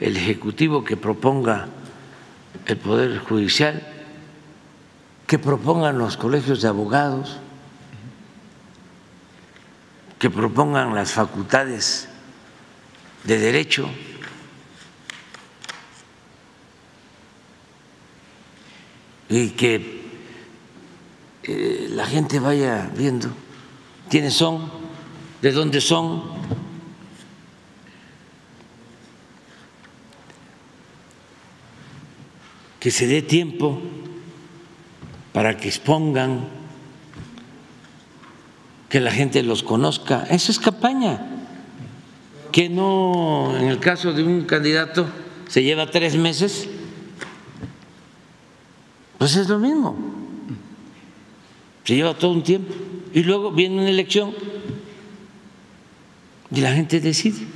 el 0.00 0.16
ejecutivo, 0.16 0.84
que 0.84 0.96
proponga 0.96 1.66
el 2.66 2.76
Poder 2.76 3.18
Judicial, 3.18 3.82
que 5.26 5.40
propongan 5.40 5.98
los 5.98 6.16
colegios 6.16 6.62
de 6.62 6.68
abogados, 6.68 7.38
que 10.18 10.30
propongan 10.30 10.94
las 10.94 11.12
facultades 11.12 12.08
de 13.24 13.38
derecho. 13.38 13.90
y 19.28 19.50
que 19.50 20.02
eh, 21.42 21.88
la 21.90 22.06
gente 22.06 22.38
vaya 22.38 22.90
viendo 22.96 23.28
quiénes 24.08 24.34
son, 24.34 24.70
de 25.42 25.52
dónde 25.52 25.80
son. 25.80 26.36
Que 32.80 32.90
se 32.92 33.06
dé 33.06 33.22
tiempo 33.22 33.80
para 35.32 35.56
que 35.56 35.68
expongan, 35.68 36.48
que 38.88 39.00
la 39.00 39.10
gente 39.10 39.42
los 39.42 39.62
conozca. 39.62 40.26
Eso 40.30 40.52
es 40.52 40.58
campaña. 40.58 41.20
Que 42.52 42.68
no, 42.68 43.54
en 43.58 43.68
el 43.68 43.78
caso 43.78 44.12
de 44.12 44.22
un 44.22 44.44
candidato, 44.44 45.06
se 45.48 45.62
lleva 45.62 45.90
tres 45.90 46.16
meses, 46.16 46.68
pues 49.18 49.36
es 49.36 49.48
lo 49.48 49.58
mismo. 49.58 49.96
Se 51.84 51.94
lleva 51.94 52.14
todo 52.14 52.32
un 52.32 52.42
tiempo. 52.42 52.74
Y 53.12 53.22
luego 53.22 53.50
viene 53.52 53.80
una 53.80 53.88
elección 53.88 54.34
y 56.50 56.60
la 56.60 56.72
gente 56.72 57.00
decide. 57.00 57.46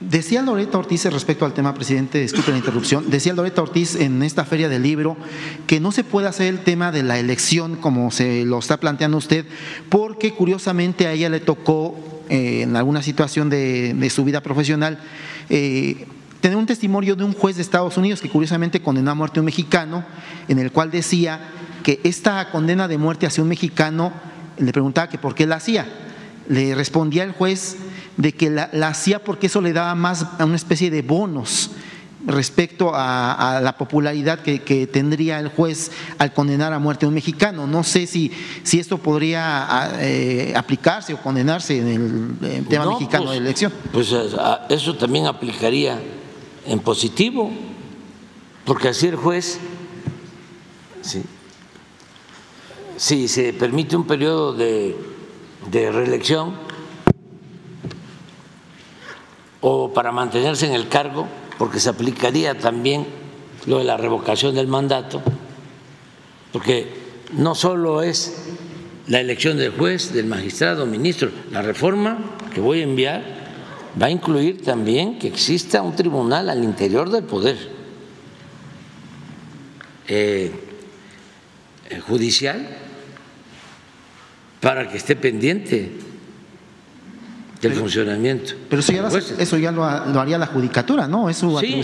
Decía 0.00 0.42
Loreta 0.42 0.78
Ortiz 0.78 1.04
respecto 1.06 1.44
al 1.44 1.54
tema, 1.54 1.74
presidente, 1.74 2.20
disculpe 2.20 2.52
la 2.52 2.58
interrupción, 2.58 3.10
decía 3.10 3.32
Loreta 3.32 3.62
Ortiz 3.62 3.96
en 3.96 4.22
esta 4.22 4.44
feria 4.44 4.68
del 4.68 4.84
libro 4.84 5.16
que 5.66 5.80
no 5.80 5.90
se 5.90 6.04
puede 6.04 6.28
hacer 6.28 6.46
el 6.46 6.60
tema 6.60 6.92
de 6.92 7.02
la 7.02 7.18
elección 7.18 7.74
como 7.74 8.12
se 8.12 8.44
lo 8.44 8.60
está 8.60 8.78
planteando 8.78 9.16
usted, 9.16 9.44
porque 9.88 10.34
curiosamente 10.34 11.08
a 11.08 11.12
ella 11.12 11.28
le 11.28 11.40
tocó 11.40 11.96
eh, 12.28 12.62
en 12.62 12.76
alguna 12.76 13.02
situación 13.02 13.50
de, 13.50 14.08
su 14.14 14.22
vida 14.22 14.40
profesional 14.40 15.00
eh, 15.50 16.06
tener 16.40 16.56
un 16.56 16.66
testimonio 16.66 17.16
de 17.16 17.24
un 17.24 17.32
juez 17.32 17.56
de 17.56 17.62
Estados 17.62 17.96
Unidos 17.96 18.20
que 18.20 18.28
curiosamente 18.28 18.80
condenó 18.80 19.10
a 19.10 19.14
muerte 19.16 19.40
a 19.40 19.42
un 19.42 19.46
mexicano, 19.46 20.04
en 20.46 20.60
el 20.60 20.70
cual 20.70 20.92
decía 20.92 21.40
que 21.82 22.00
esta 22.04 22.52
condena 22.52 22.86
de 22.86 22.98
muerte 22.98 23.26
hacia 23.26 23.42
un 23.42 23.48
mexicano, 23.48 24.12
le 24.58 24.72
preguntaba 24.72 25.08
que 25.08 25.18
por 25.18 25.34
qué 25.34 25.44
la 25.44 25.56
hacía. 25.56 25.86
Le 26.48 26.76
respondía 26.76 27.24
el 27.24 27.32
juez 27.32 27.76
de 28.18 28.32
que 28.32 28.50
la, 28.50 28.68
hacía 28.88 29.22
porque 29.22 29.46
eso 29.46 29.62
le 29.62 29.72
daba 29.72 29.94
más 29.94 30.26
a 30.38 30.44
una 30.44 30.56
especie 30.56 30.90
de 30.90 31.02
bonos 31.02 31.70
respecto 32.26 32.90
a, 32.92 33.60
la 33.62 33.78
popularidad 33.78 34.40
que, 34.40 34.86
tendría 34.92 35.38
el 35.38 35.48
juez 35.48 35.92
al 36.18 36.34
condenar 36.34 36.72
a 36.72 36.80
muerte 36.80 37.06
a 37.06 37.08
un 37.08 37.14
mexicano. 37.14 37.66
No 37.66 37.84
sé 37.84 38.06
si, 38.06 38.32
si 38.64 38.80
esto 38.80 38.98
podría 38.98 39.92
eh, 40.00 40.52
aplicarse 40.54 41.14
o 41.14 41.18
condenarse 41.18 41.78
en 41.78 42.36
el, 42.42 42.66
tema 42.66 42.86
mexicano 42.86 43.26
pues, 43.26 43.38
de 43.38 43.44
elección. 43.44 43.72
Pues 43.92 44.14
eso 44.68 44.96
también 44.96 45.26
aplicaría 45.26 46.00
en 46.66 46.80
positivo, 46.80 47.50
porque 48.64 48.88
así 48.88 49.06
el 49.06 49.16
juez, 49.16 49.60
si 52.96 53.28
se 53.28 53.52
permite 53.52 53.94
un 53.94 54.06
periodo 54.06 54.52
de, 54.54 54.96
de 55.70 55.92
reelección 55.92 56.67
o 59.60 59.92
para 59.92 60.12
mantenerse 60.12 60.66
en 60.66 60.72
el 60.72 60.88
cargo, 60.88 61.26
porque 61.58 61.80
se 61.80 61.88
aplicaría 61.88 62.58
también 62.58 63.06
lo 63.66 63.78
de 63.78 63.84
la 63.84 63.96
revocación 63.96 64.54
del 64.54 64.68
mandato, 64.68 65.22
porque 66.52 66.92
no 67.32 67.54
solo 67.54 68.02
es 68.02 68.44
la 69.08 69.20
elección 69.20 69.56
del 69.56 69.72
juez, 69.72 70.12
del 70.12 70.26
magistrado, 70.26 70.86
ministro, 70.86 71.30
la 71.50 71.62
reforma 71.62 72.18
que 72.54 72.60
voy 72.60 72.80
a 72.80 72.84
enviar 72.84 73.22
va 74.00 74.06
a 74.06 74.10
incluir 74.10 74.62
también 74.62 75.18
que 75.18 75.28
exista 75.28 75.82
un 75.82 75.96
tribunal 75.96 76.48
al 76.50 76.62
interior 76.62 77.10
del 77.10 77.24
poder 77.24 77.56
eh, 80.06 80.52
eh, 81.90 82.00
judicial 82.00 82.68
para 84.60 84.88
que 84.88 84.96
esté 84.96 85.16
pendiente 85.16 85.92
del 87.60 87.74
funcionamiento. 87.74 88.54
Pero 88.68 88.80
eso 88.80 88.92
ya, 88.92 89.08
eso 89.38 89.56
ya 89.56 89.72
lo, 89.72 89.84
haría 89.84 90.38
la 90.38 90.46
judicatura, 90.46 91.08
¿no? 91.08 91.28
Es 91.28 91.38
su 91.38 91.58
sí, 91.58 91.82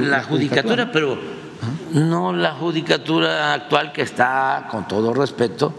la 0.00 0.22
judicatura, 0.22 0.90
pero 0.92 1.18
no 1.92 2.32
la 2.32 2.52
judicatura 2.52 3.54
actual 3.54 3.92
que 3.92 4.02
está, 4.02 4.68
con 4.70 4.86
todo 4.86 5.12
respeto, 5.12 5.72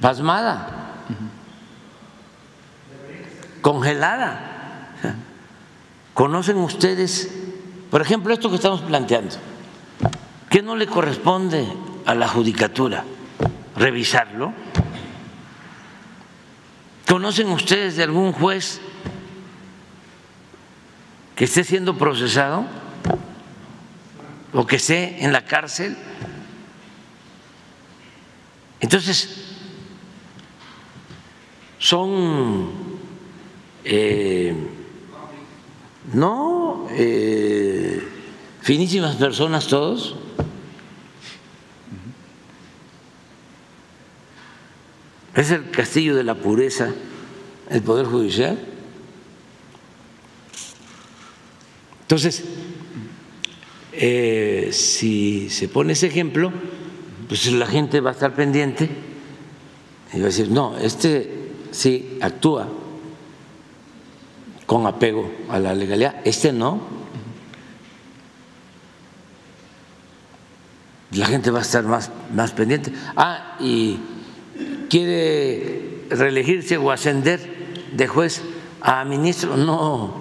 pasmada 0.00 0.80
congelada. 3.60 4.46
¿Conocen 6.14 6.58
ustedes, 6.58 7.30
por 7.90 8.02
ejemplo, 8.02 8.32
esto 8.32 8.50
que 8.50 8.56
estamos 8.56 8.80
planteando? 8.82 9.36
¿Qué 10.48 10.62
no 10.62 10.76
le 10.76 10.86
corresponde 10.86 11.66
a 12.04 12.14
la 12.14 12.28
judicatura 12.28 13.04
revisarlo? 13.76 14.52
¿Conocen 17.10 17.48
ustedes 17.48 17.96
de 17.96 18.04
algún 18.04 18.30
juez 18.30 18.80
que 21.34 21.42
esté 21.42 21.64
siendo 21.64 21.98
procesado 21.98 22.64
o 24.52 24.64
que 24.64 24.76
esté 24.76 25.24
en 25.24 25.32
la 25.32 25.44
cárcel? 25.44 25.96
Entonces, 28.78 29.42
son 31.80 32.70
eh, 33.82 34.54
no, 36.12 36.86
eh, 36.92 38.08
finísimas 38.62 39.16
personas 39.16 39.66
todos. 39.66 40.14
Es 45.34 45.50
el 45.50 45.70
castillo 45.70 46.16
de 46.16 46.24
la 46.24 46.34
pureza 46.34 46.92
el 47.70 47.82
Poder 47.82 48.06
Judicial. 48.06 48.58
Entonces, 52.02 52.42
eh, 53.92 54.70
si 54.72 55.48
se 55.48 55.68
pone 55.68 55.92
ese 55.92 56.08
ejemplo, 56.08 56.52
pues 57.28 57.50
la 57.52 57.66
gente 57.66 58.00
va 58.00 58.10
a 58.10 58.12
estar 58.14 58.34
pendiente 58.34 58.90
y 60.12 60.18
va 60.18 60.24
a 60.24 60.26
decir, 60.26 60.50
no, 60.50 60.76
este 60.76 61.52
sí 61.70 62.18
actúa 62.20 62.68
con 64.66 64.86
apego 64.86 65.30
a 65.48 65.60
la 65.60 65.74
legalidad, 65.74 66.16
este 66.24 66.52
no. 66.52 66.80
La 71.12 71.26
gente 71.26 71.50
va 71.50 71.60
a 71.60 71.62
estar 71.62 71.84
más, 71.84 72.10
más 72.34 72.52
pendiente. 72.52 72.92
Ah, 73.16 73.56
y 73.60 73.98
quiere 74.90 76.04
reelegirse 76.10 76.76
o 76.76 76.90
ascender 76.90 77.40
de 77.92 78.06
juez 78.08 78.42
a 78.82 79.04
ministro. 79.04 79.56
No, 79.56 80.12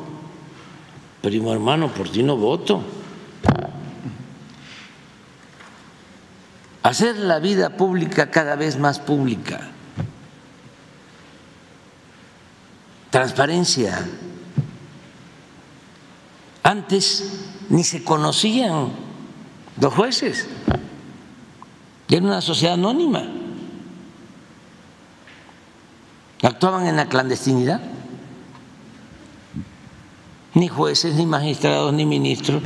primo 1.21 1.51
hermano, 1.51 1.89
por 1.89 2.07
ti 2.07 2.23
no 2.23 2.37
voto. 2.37 2.81
Hacer 6.83 7.17
la 7.17 7.39
vida 7.39 7.75
pública 7.75 8.31
cada 8.31 8.55
vez 8.55 8.77
más 8.77 8.99
pública. 8.99 9.71
Transparencia. 13.09 14.07
Antes 16.63 17.47
ni 17.69 17.83
se 17.83 18.03
conocían 18.03 18.91
los 19.81 19.93
jueces. 19.93 20.47
Era 22.07 22.25
una 22.25 22.41
sociedad 22.41 22.75
anónima. 22.75 23.23
Actuaban 26.43 26.87
en 26.87 26.95
la 26.95 27.07
clandestinidad. 27.07 27.81
Ni 30.53 30.67
jueces, 30.67 31.15
ni 31.15 31.25
magistrados, 31.25 31.93
ni 31.93 32.05
ministros. 32.05 32.63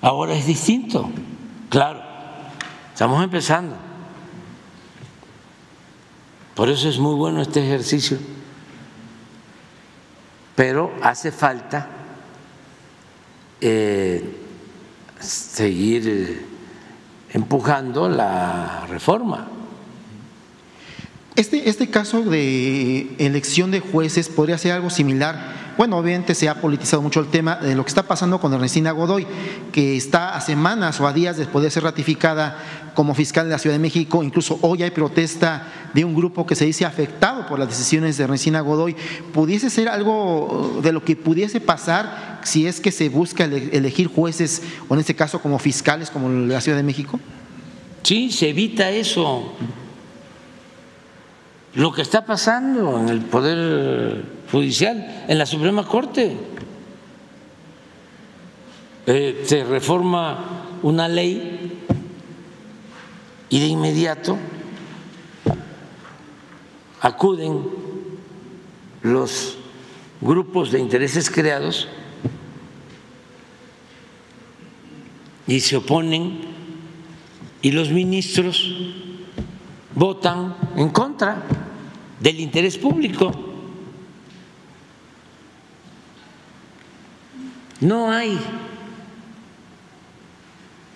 Ahora 0.00 0.34
es 0.34 0.46
distinto. 0.46 1.10
Claro, 1.70 2.02
estamos 2.92 3.22
empezando. 3.22 3.76
Por 6.54 6.68
eso 6.68 6.88
es 6.88 6.98
muy 6.98 7.14
bueno 7.14 7.40
este 7.40 7.64
ejercicio 7.64 8.18
pero 10.54 10.92
hace 11.02 11.32
falta 11.32 11.88
eh, 13.60 14.22
seguir 15.18 16.08
eh, 16.08 16.46
empujando 17.32 18.08
la 18.08 18.86
reforma. 18.88 19.48
Este, 21.34 21.68
este 21.70 21.88
caso 21.88 22.22
de 22.22 23.14
elección 23.18 23.70
de 23.70 23.80
jueces 23.80 24.28
podría 24.28 24.58
ser 24.58 24.72
algo 24.72 24.90
similar 24.90 25.61
bueno, 25.76 25.98
obviamente 25.98 26.34
se 26.34 26.48
ha 26.48 26.54
politizado 26.54 27.02
mucho 27.02 27.20
el 27.20 27.28
tema 27.28 27.56
de 27.56 27.74
lo 27.74 27.84
que 27.84 27.88
está 27.88 28.02
pasando 28.02 28.40
con 28.40 28.52
Ernestina 28.52 28.92
Godoy, 28.92 29.26
que 29.72 29.96
está 29.96 30.34
a 30.34 30.40
semanas 30.40 31.00
o 31.00 31.06
a 31.06 31.12
días 31.12 31.36
después 31.36 31.62
de 31.62 31.70
ser 31.70 31.82
ratificada 31.82 32.58
como 32.94 33.14
fiscal 33.14 33.46
de 33.46 33.52
la 33.52 33.58
Ciudad 33.58 33.74
de 33.74 33.80
México. 33.80 34.22
Incluso 34.22 34.58
hoy 34.62 34.82
hay 34.82 34.90
protesta 34.90 35.90
de 35.94 36.04
un 36.04 36.14
grupo 36.14 36.46
que 36.46 36.54
se 36.54 36.64
dice 36.64 36.84
afectado 36.84 37.46
por 37.46 37.58
las 37.58 37.68
decisiones 37.68 38.16
de 38.16 38.24
Ernestina 38.24 38.60
Godoy. 38.60 38.96
¿Pudiese 39.32 39.70
ser 39.70 39.88
algo 39.88 40.80
de 40.82 40.92
lo 40.92 41.04
que 41.04 41.16
pudiese 41.16 41.60
pasar 41.60 42.40
si 42.44 42.66
es 42.66 42.80
que 42.80 42.92
se 42.92 43.08
busca 43.08 43.44
elegir 43.44 44.08
jueces, 44.08 44.62
o 44.88 44.94
en 44.94 45.00
este 45.00 45.14
caso 45.14 45.40
como 45.40 45.58
fiscales, 45.58 46.10
como 46.10 46.28
la 46.28 46.60
Ciudad 46.60 46.76
de 46.76 46.84
México? 46.84 47.18
Sí, 48.02 48.30
se 48.30 48.50
evita 48.50 48.90
eso. 48.90 49.52
Lo 51.74 51.92
que 51.92 52.02
está 52.02 52.26
pasando 52.26 52.98
en 52.98 53.08
el 53.08 53.20
Poder 53.20 54.24
Judicial, 54.50 55.24
en 55.26 55.38
la 55.38 55.46
Suprema 55.46 55.86
Corte. 55.86 56.36
Eh, 59.06 59.42
se 59.46 59.64
reforma 59.64 60.78
una 60.82 61.08
ley 61.08 61.82
y 63.48 63.60
de 63.60 63.66
inmediato 63.66 64.38
acuden 67.00 67.64
los 69.02 69.58
grupos 70.20 70.70
de 70.70 70.78
intereses 70.78 71.28
creados 71.28 71.88
y 75.48 75.58
se 75.58 75.76
oponen 75.76 76.40
y 77.60 77.72
los 77.72 77.90
ministros 77.90 78.72
votan 79.96 80.54
en 80.76 80.90
contra 80.90 81.42
del 82.22 82.38
interés 82.40 82.78
público. 82.78 83.32
No 87.80 88.12
hay 88.12 88.38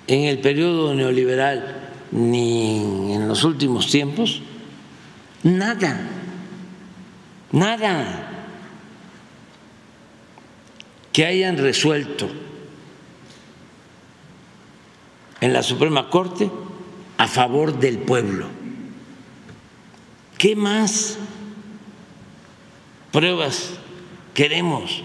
en 0.06 0.24
el 0.24 0.38
periodo 0.38 0.94
neoliberal 0.94 1.90
ni 2.12 3.12
en 3.12 3.26
los 3.26 3.42
últimos 3.42 3.88
tiempos 3.90 4.40
nada, 5.42 6.00
nada 7.50 8.30
que 11.12 11.26
hayan 11.26 11.58
resuelto 11.58 12.28
en 15.40 15.52
la 15.52 15.64
Suprema 15.64 16.08
Corte 16.08 16.48
a 17.18 17.26
favor 17.26 17.80
del 17.80 17.98
pueblo. 17.98 18.65
¿Qué 20.38 20.54
más 20.54 21.18
pruebas 23.12 23.70
queremos 24.34 25.02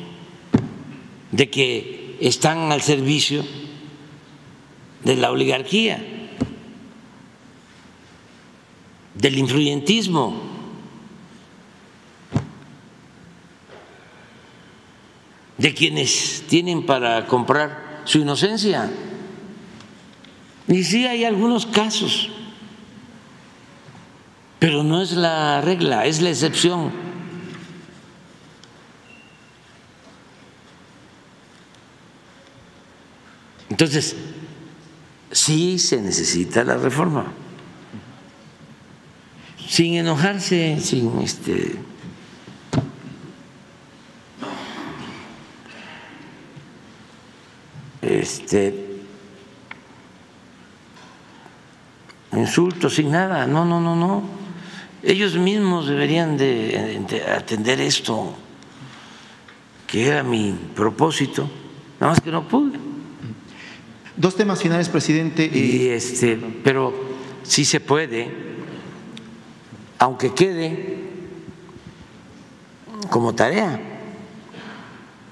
de 1.31 1.49
que 1.49 2.17
están 2.19 2.71
al 2.71 2.81
servicio 2.81 3.43
de 5.03 5.15
la 5.15 5.31
oligarquía, 5.31 6.03
del 9.15 9.37
influyentismo? 9.37 10.51
de 15.61 15.75
quienes 15.75 16.43
tienen 16.47 16.87
para 16.87 17.27
comprar 17.27 18.01
su 18.05 18.17
inocencia. 18.17 18.89
Y 20.67 20.83
sí 20.83 21.05
hay 21.05 21.23
algunos 21.23 21.67
casos, 21.67 22.30
pero 24.61 24.83
no 24.83 25.01
es 25.01 25.13
la 25.13 25.59
regla, 25.59 26.05
es 26.05 26.21
la 26.21 26.29
excepción. 26.29 26.91
Entonces, 33.71 34.15
sí 35.31 35.79
se 35.79 35.99
necesita 35.99 36.63
la 36.63 36.77
reforma, 36.77 37.33
sin 39.67 39.95
enojarse, 39.95 40.79
sin 40.79 41.19
este 41.21 41.79
este, 48.03 48.99
insultos, 52.33 52.93
sin 52.93 53.09
nada. 53.09 53.47
No, 53.47 53.65
no, 53.65 53.81
no, 53.81 53.95
no. 53.95 54.40
Ellos 55.03 55.35
mismos 55.35 55.87
deberían 55.87 56.37
de, 56.37 57.03
atender 57.35 57.81
esto, 57.81 58.35
que 59.87 60.07
era 60.07 60.21
mi 60.21 60.55
propósito, 60.75 61.49
nada 61.99 62.13
más 62.13 62.21
que 62.21 62.31
no 62.31 62.47
pude. 62.47 62.79
Dos 64.15 64.35
temas 64.35 64.61
finales, 64.61 64.89
presidente. 64.89 65.49
Y 65.51 65.87
este, 65.87 66.37
pero 66.63 66.93
sí 67.41 67.65
se 67.65 67.79
puede, 67.79 68.29
aunque 69.97 70.33
quede 70.33 71.09
como 73.09 73.33
tarea 73.33 73.79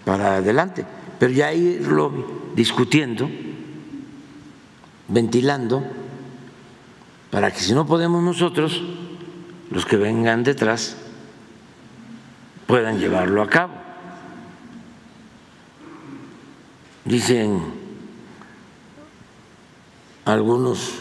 para 0.04 0.38
adelante, 0.38 0.86
pero 1.20 1.32
ya 1.32 1.54
irlo 1.54 2.12
discutiendo, 2.56 3.30
ventilando, 5.08 5.84
para 7.30 7.52
que 7.52 7.60
si 7.60 7.74
no 7.74 7.86
podemos 7.86 8.24
nosotros, 8.24 8.82
los 9.72 9.86
que 9.86 9.98
vengan 9.98 10.44
detrás 10.44 10.98
puedan 12.68 13.00
llevarlo 13.00 13.42
a 13.42 13.50
cabo. 13.50 13.74
Dicen 17.06 17.62
algunos 20.26 21.00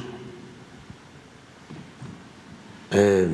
eh, 2.91 3.29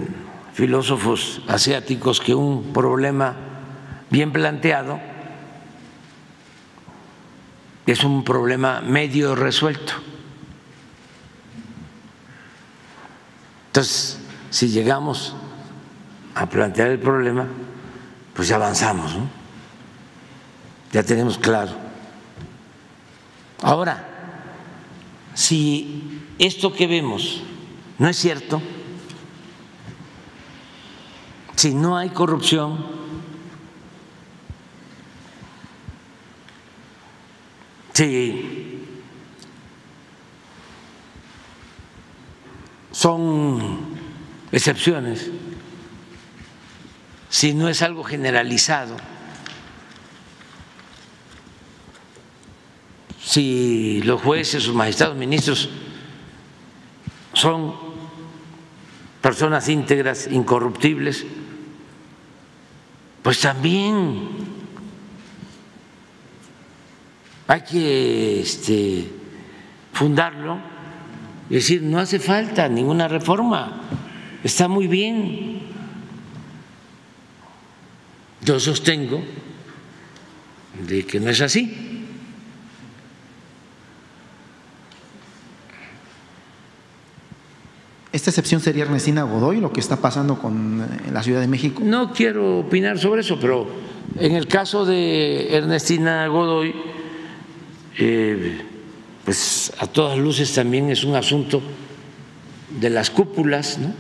filósofos 0.53 1.43
asiáticos 1.47 2.20
que 2.20 2.35
un 2.35 2.72
problema 2.72 3.37
bien 4.11 4.32
planteado 4.32 5.01
es 7.87 8.03
un 8.03 8.24
problema 8.24 8.80
medio 8.80 9.35
resuelto. 9.35 9.93
Entonces, 13.66 14.24
si 14.55 14.69
llegamos 14.69 15.35
a 16.37 16.49
plantear 16.49 16.87
el 16.91 17.01
problema, 17.01 17.45
pues 18.35 18.47
ya 18.47 18.55
avanzamos, 18.55 19.13
¿no? 19.17 19.29
Ya 20.93 21.03
tenemos 21.03 21.39
claro. 21.39 21.73
Ahora, 23.63 24.07
si 25.35 26.21
esto 26.39 26.73
que 26.73 26.87
vemos 26.87 27.43
no 27.99 28.07
es 28.09 28.17
cierto, 28.17 28.63
si 31.57 31.75
no 31.75 31.97
hay 31.97 32.11
corrupción, 32.11 33.03
Sí. 37.93 38.85
Son 42.91 43.93
excepciones. 44.55 45.31
Si 47.29 47.55
no 47.55 47.69
es 47.69 47.83
algo 47.83 48.05
generalizado. 48.05 48.97
Si 53.21 54.01
los 54.05 54.23
jueces, 54.23 54.63
sus 54.63 54.75
magistrados, 54.75 55.17
ministros 55.17 55.69
son 57.33 57.75
personas 59.21 59.69
íntegras, 59.69 60.29
incorruptibles, 60.31 61.27
pues 63.23 63.41
también 63.41 64.29
hay 67.49 67.63
que 67.63 68.41
este, 68.41 69.11
fundarlo 69.93 70.59
y 71.51 71.55
decir, 71.55 71.83
no 71.83 71.99
hace 71.99 72.21
falta 72.21 72.69
ninguna 72.69 73.09
reforma, 73.09 73.81
está 74.45 74.68
muy 74.68 74.86
bien. 74.86 75.62
Yo 78.42 78.61
sostengo 78.61 79.22
de 80.86 81.07
que 81.07 81.18
no 81.18 81.30
es 81.30 81.40
así. 81.40 81.92
¿Esta 88.12 88.30
excepción 88.30 88.61
sería 88.61 88.84
Ernestina 88.84 89.24
Godoy, 89.24 89.61
lo 89.61 89.72
que 89.72 89.80
está 89.80 89.97
pasando 89.97 90.38
con 90.38 90.82
eh, 90.82 91.11
la 91.12 91.22
Ciudad 91.22 91.40
de 91.40 91.49
México? 91.49 91.82
No 91.84 92.12
quiero 92.12 92.61
opinar 92.61 92.97
sobre 92.97 93.22
eso, 93.22 93.38
pero 93.40 93.66
en 94.20 94.36
el 94.36 94.47
caso 94.47 94.84
de 94.84 95.57
Ernestina 95.57 96.28
Godoy, 96.28 96.72
eh, 97.99 98.61
pues 99.24 99.72
a 99.78 99.88
todas 99.88 100.16
luces 100.16 100.55
también 100.55 100.90
es 100.90 101.03
un 101.03 101.16
asunto 101.16 101.61
de 102.78 102.90
las 102.90 103.11
cúpulas, 103.11 103.78
¿no? 103.78 103.92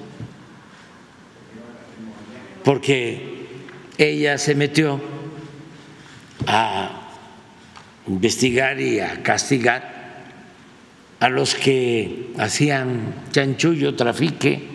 Porque 2.64 3.46
ella 3.98 4.38
se 4.38 4.54
metió 4.54 5.00
a 6.46 6.90
investigar 8.08 8.80
y 8.80 9.00
a 9.00 9.22
castigar 9.22 9.94
a 11.20 11.28
los 11.28 11.54
que 11.54 12.32
hacían 12.38 13.14
chanchullo, 13.30 13.94
trafique, 13.94 14.68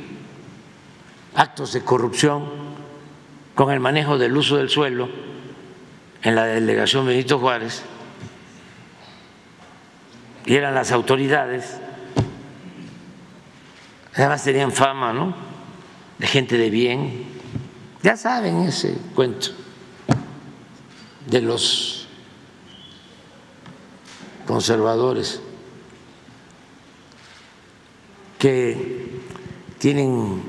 actos 1.36 1.74
de 1.74 1.82
corrupción 1.82 2.46
con 3.56 3.72
el 3.72 3.80
manejo 3.80 4.18
del 4.18 4.38
uso 4.38 4.58
del 4.58 4.70
suelo 4.70 5.10
en 6.22 6.36
la 6.36 6.46
delegación 6.46 7.06
Benito 7.06 7.40
Juárez. 7.40 7.84
Y 10.46 10.56
eran 10.56 10.74
las 10.74 10.92
autoridades, 10.92 11.80
además 14.16 14.44
tenían 14.44 14.72
fama, 14.72 15.12
¿no? 15.14 15.36
De 16.18 16.28
gente 16.28 16.58
de 16.58 16.70
bien, 16.70 17.39
ya 18.02 18.16
saben 18.16 18.62
ese 18.62 18.98
cuento 19.14 19.50
de 21.30 21.42
los 21.42 22.08
conservadores 24.48 25.42
que 28.38 29.20
tienen 29.78 30.42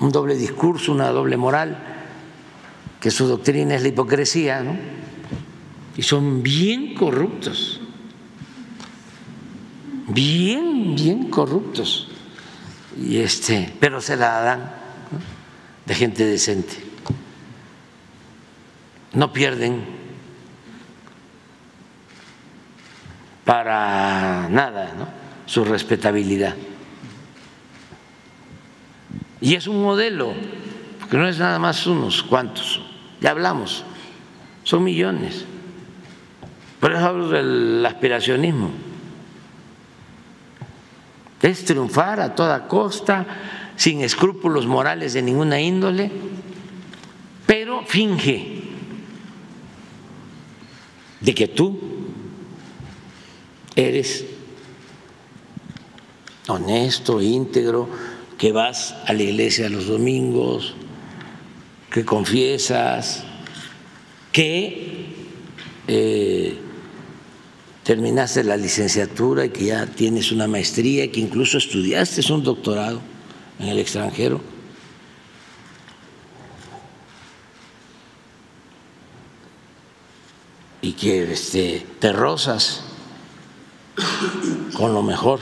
un 0.00 0.12
doble 0.12 0.34
discurso, 0.34 0.92
una 0.92 1.08
doble 1.10 1.36
moral, 1.36 1.78
que 3.00 3.10
su 3.10 3.26
doctrina 3.26 3.76
es 3.76 3.82
la 3.82 3.88
hipocresía, 3.88 4.62
¿no? 4.62 4.76
Y 5.96 6.02
son 6.02 6.42
bien 6.42 6.94
corruptos, 6.94 7.80
bien, 10.08 10.94
bien 10.94 11.30
corruptos. 11.30 12.08
Y 13.00 13.18
este, 13.18 13.72
pero 13.78 14.00
se 14.00 14.16
la 14.16 14.40
dan 14.40 14.74
de 15.86 15.94
gente 15.94 16.24
decente. 16.24 16.87
No 19.18 19.32
pierden 19.32 19.84
para 23.44 24.48
nada 24.48 24.92
su 25.44 25.64
respetabilidad. 25.64 26.54
Y 29.40 29.56
es 29.56 29.66
un 29.66 29.82
modelo, 29.82 30.34
porque 31.00 31.16
no 31.16 31.26
es 31.26 31.40
nada 31.40 31.58
más 31.58 31.84
unos 31.88 32.22
cuantos, 32.22 32.80
ya 33.20 33.32
hablamos, 33.32 33.84
son 34.62 34.84
millones. 34.84 35.44
Por 36.78 36.92
eso 36.92 37.04
hablo 37.04 37.28
del 37.28 37.84
aspiracionismo. 37.84 38.70
Es 41.42 41.64
triunfar 41.64 42.20
a 42.20 42.36
toda 42.36 42.68
costa, 42.68 43.26
sin 43.74 44.00
escrúpulos 44.02 44.68
morales 44.68 45.12
de 45.12 45.22
ninguna 45.22 45.60
índole, 45.60 46.08
pero 47.48 47.82
finge 47.84 48.57
de 51.20 51.34
que 51.34 51.48
tú 51.48 51.78
eres 53.74 54.24
honesto, 56.48 57.20
íntegro, 57.20 57.88
que 58.38 58.52
vas 58.52 58.94
a 59.06 59.12
la 59.12 59.22
iglesia 59.22 59.68
los 59.68 59.86
domingos, 59.86 60.74
que 61.90 62.04
confiesas, 62.04 63.24
que 64.32 65.06
eh, 65.88 66.56
terminaste 67.82 68.44
la 68.44 68.56
licenciatura 68.56 69.46
y 69.46 69.50
que 69.50 69.66
ya 69.66 69.86
tienes 69.86 70.30
una 70.30 70.46
maestría 70.46 71.10
que 71.10 71.20
incluso 71.20 71.58
estudiaste 71.58 72.32
un 72.32 72.42
doctorado 72.44 73.00
en 73.58 73.68
el 73.68 73.78
extranjero. 73.78 74.40
Y 80.80 80.92
que 80.92 81.32
este, 81.32 81.86
te 81.98 82.12
rozas 82.12 82.84
con 84.74 84.94
lo 84.94 85.02
mejor 85.02 85.40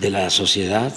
de 0.00 0.10
la 0.10 0.30
sociedad. 0.30 0.92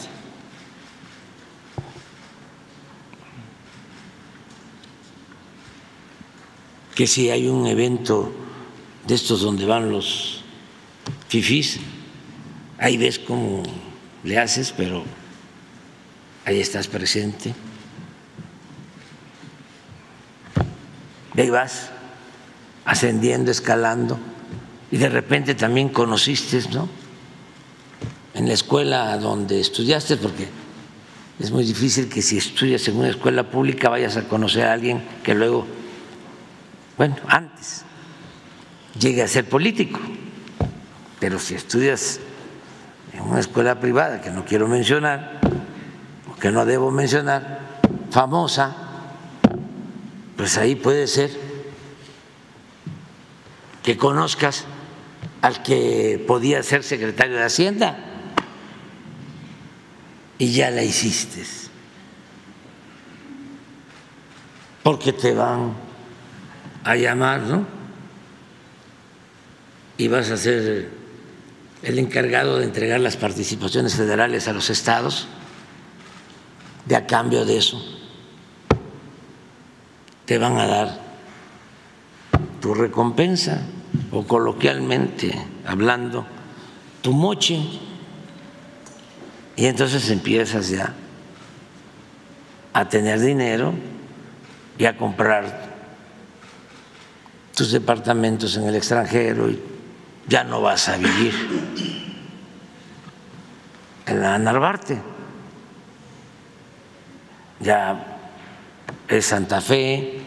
que 6.95 7.07
si 7.07 7.29
hay 7.29 7.47
un 7.47 7.65
evento 7.65 8.31
de 9.07 9.15
estos 9.15 9.41
donde 9.41 9.65
van 9.65 9.89
los 9.91 10.43
fifís, 11.29 11.79
ahí 12.77 12.97
ves 12.97 13.17
cómo 13.17 13.63
le 14.23 14.37
haces, 14.37 14.73
pero 14.75 15.03
ahí 16.45 16.59
estás 16.59 16.87
presente. 16.87 17.55
ahí 21.37 21.49
vas 21.49 21.90
ascendiendo, 22.85 23.51
escalando, 23.51 24.19
y 24.91 24.97
de 24.97 25.09
repente 25.09 25.55
también 25.55 25.89
conociste, 25.89 26.61
¿no? 26.73 26.89
En 28.33 28.47
la 28.47 28.53
escuela 28.53 29.17
donde 29.17 29.59
estudiaste, 29.59 30.17
porque 30.17 30.47
es 31.39 31.51
muy 31.51 31.63
difícil 31.63 32.09
que 32.09 32.21
si 32.21 32.37
estudias 32.37 32.87
en 32.87 32.97
una 32.97 33.09
escuela 33.09 33.49
pública 33.49 33.89
vayas 33.89 34.17
a 34.17 34.27
conocer 34.27 34.65
a 34.65 34.73
alguien 34.73 35.03
que 35.23 35.33
luego 35.33 35.65
bueno, 37.01 37.15
antes 37.27 37.83
llegue 38.99 39.23
a 39.23 39.27
ser 39.27 39.49
político, 39.49 39.99
pero 41.19 41.39
si 41.39 41.55
estudias 41.55 42.19
en 43.11 43.21
una 43.21 43.39
escuela 43.39 43.79
privada 43.79 44.21
que 44.21 44.29
no 44.29 44.45
quiero 44.45 44.67
mencionar, 44.67 45.39
o 46.31 46.39
que 46.39 46.51
no 46.51 46.63
debo 46.63 46.91
mencionar, 46.91 47.79
famosa, 48.11 48.75
pues 50.37 50.59
ahí 50.59 50.75
puede 50.75 51.07
ser 51.07 51.31
conozcas 53.97 54.65
al 55.41 55.63
que 55.63 56.23
podía 56.27 56.61
ser 56.63 56.83
secretario 56.83 57.37
de 57.37 57.43
Hacienda. 57.43 57.97
Y 60.37 60.53
ya 60.53 60.71
la 60.71 60.83
hiciste, 60.83 61.43
porque 64.81 65.13
te 65.13 65.35
van 65.35 65.73
a 66.83 66.95
llamar, 66.95 67.41
¿no? 67.41 67.67
Y 69.97 70.07
vas 70.07 70.31
a 70.31 70.37
ser 70.37 70.89
el 71.83 71.99
encargado 71.99 72.57
de 72.57 72.65
entregar 72.65 72.99
las 72.99 73.17
participaciones 73.17 73.95
federales 73.95 74.47
a 74.47 74.53
los 74.53 74.71
estados, 74.71 75.27
de 76.85 76.95
a 76.95 77.05
cambio 77.05 77.45
de 77.45 77.57
eso. 77.57 77.79
Te 80.25 80.39
van 80.39 80.57
a 80.57 80.65
dar 80.65 80.99
tu 82.61 82.73
recompensa 82.73 83.61
o 84.11 84.23
coloquialmente 84.23 85.33
hablando 85.65 86.25
tu 87.01 87.13
moche 87.13 87.59
y 89.55 89.65
entonces 89.65 90.09
empiezas 90.09 90.69
ya 90.69 90.93
a 92.73 92.87
tener 92.87 93.19
dinero 93.19 93.73
y 94.77 94.85
a 94.85 94.97
comprar 94.97 95.71
tus 97.55 97.71
departamentos 97.71 98.55
en 98.57 98.63
el 98.63 98.75
extranjero 98.75 99.49
y 99.49 99.61
ya 100.27 100.43
no 100.43 100.61
vas 100.61 100.87
a 100.89 100.97
vivir 100.97 101.33
en 104.05 104.21
la 104.21 104.37
Narvarte. 104.37 104.99
Ya 107.59 108.17
es 109.07 109.25
Santa 109.25 109.61
Fe 109.61 110.21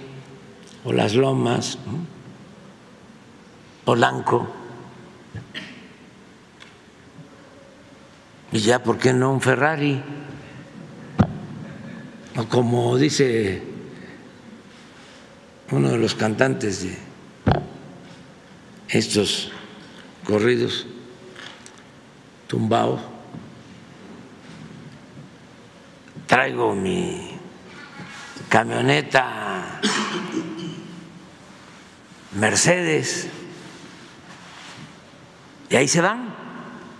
o 0.85 0.93
Las 0.93 1.14
Lomas, 1.14 1.78
Polanco. 3.85 4.49
Y 8.53 8.61
ya, 8.61 8.82
¿por 8.82 8.99
qué 8.99 9.12
no 9.12 9.32
un 9.32 9.41
Ferrari? 9.41 10.03
O 12.37 12.45
como 12.49 12.97
dice 12.97 13.62
uno 15.70 15.91
de 15.91 15.99
los 15.99 16.14
cantantes 16.14 16.82
de 16.82 16.97
estos 18.89 19.51
corridos 20.24 20.87
tumbados. 22.47 23.01
Traigo 26.26 26.74
mi 26.74 27.39
camioneta 28.49 29.81
Mercedes 32.32 33.28
y 35.74 35.76
ahí 35.76 35.88
se 35.88 36.01
van. 36.01 36.32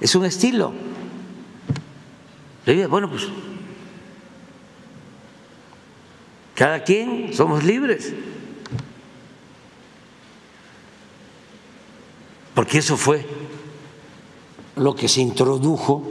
Es 0.01 0.17
un 0.17 0.25
estilo. 0.25 0.73
Bueno, 2.89 3.09
pues 3.09 3.29
cada 6.57 6.83
quien 6.83 7.33
somos 7.33 7.63
libres. 7.63 8.13
porque 12.55 12.79
eso 12.79 12.97
fue 12.97 13.27
lo 14.77 14.95
que 14.95 15.09
se 15.09 15.21
introdujo 15.21 16.05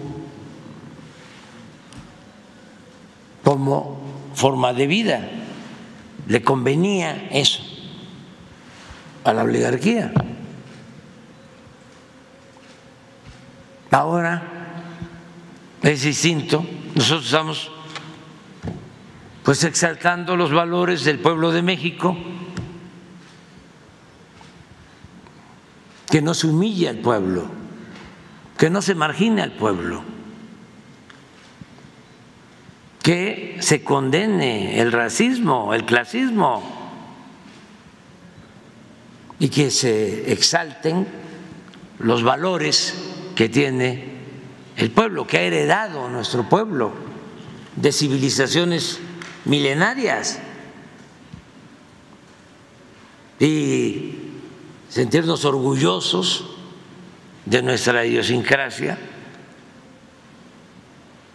como 3.44 3.99
forma 4.35 4.73
de 4.73 4.88
vida. 4.88 5.30
Le 6.27 6.41
convenía 6.44 7.27
eso 7.31 7.61
a 9.23 9.34
la 9.34 9.44
oligarquía. 9.44 10.14
Ahora 13.94 14.41
es 15.84 16.02
distinto. 16.02 16.65
Nosotros 16.95 17.26
estamos 17.26 17.72
pues 19.44 19.64
exaltando 19.64 20.36
los 20.36 20.52
valores 20.52 21.03
del 21.03 21.20
pueblo 21.20 21.52
de 21.52 21.61
México 21.61 22.18
que 26.10 26.24
no 26.24 26.34
se 26.34 26.48
humille 26.48 26.90
al 26.90 26.98
pueblo, 26.98 27.45
que 28.57 28.72
no 28.72 28.82
se 28.82 28.95
margine 28.95 29.44
al 29.44 29.52
pueblo, 29.52 30.02
que 33.03 33.57
se 33.60 33.84
condene 33.84 34.82
el 34.82 34.91
racismo, 34.91 35.72
el 35.76 35.86
clasismo 35.86 36.64
y 39.38 39.49
que 39.49 39.70
se 39.70 40.32
exalten 40.32 41.07
los 41.99 42.24
valores 42.24 43.12
que 43.36 43.50
tiene 43.50 44.14
el 44.78 44.92
pueblo, 44.92 45.28
que 45.28 45.38
ha 45.38 45.42
heredado 45.42 46.10
nuestro 46.10 46.48
pueblo 46.48 46.92
de 47.76 47.92
civilizaciones 47.92 49.00
milenarias 49.46 50.40
y 53.40 54.16
sentirnos 54.90 55.44
orgullosos 55.46 56.46
de 57.46 57.62
nuestra 57.62 58.06
idiosincrasia 58.06 58.98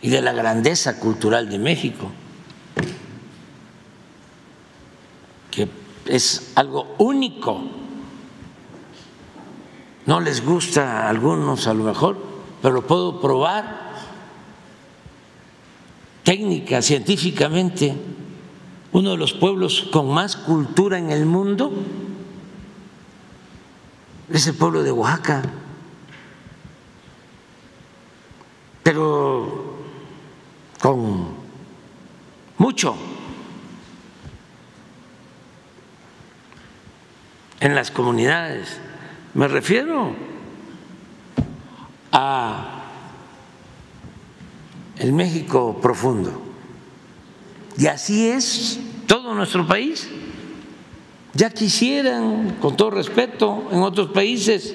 y 0.01 0.11
de 0.11 0.23
la 0.23 0.33
grandeza 0.33 0.99
cultural 0.99 1.49
de 1.51 1.59
México, 1.59 2.11
que 5.51 5.69
es 6.07 6.53
algo 6.55 6.95
único. 6.99 7.77
No 10.09 10.20
les 10.20 10.43
gusta 10.43 11.02
a 11.02 11.10
algunos 11.10 11.66
a 11.66 11.74
lo 11.74 11.85
mejor, 11.85 12.16
pero 12.62 12.80
puedo 12.86 13.20
probar 13.20 13.93
técnica, 16.24 16.80
científicamente, 16.80 17.94
uno 18.93 19.10
de 19.10 19.16
los 19.18 19.35
pueblos 19.35 19.86
con 19.93 20.09
más 20.10 20.35
cultura 20.35 20.97
en 20.97 21.10
el 21.10 21.26
mundo 21.26 21.74
es 24.30 24.47
el 24.47 24.55
pueblo 24.55 24.82
de 24.82 24.93
Oaxaca. 24.93 25.43
Pero 28.82 29.74
con 30.80 31.35
mucho 32.56 32.97
en 37.60 37.74
las 37.74 37.90
comunidades. 37.90 38.88
Me 39.34 39.48
refiero 39.48 40.14
a 42.12 42.82
el 44.98 45.12
México 45.12 45.78
profundo. 45.80 46.42
Y 47.76 47.86
así 47.86 48.28
es 48.28 48.80
todo 49.06 49.34
nuestro 49.34 49.66
país. 49.66 50.09
Ya 51.34 51.50
quisieran, 51.50 52.56
con 52.60 52.76
todo 52.76 52.90
respeto, 52.90 53.68
en 53.70 53.82
otros 53.82 54.09
países 54.10 54.74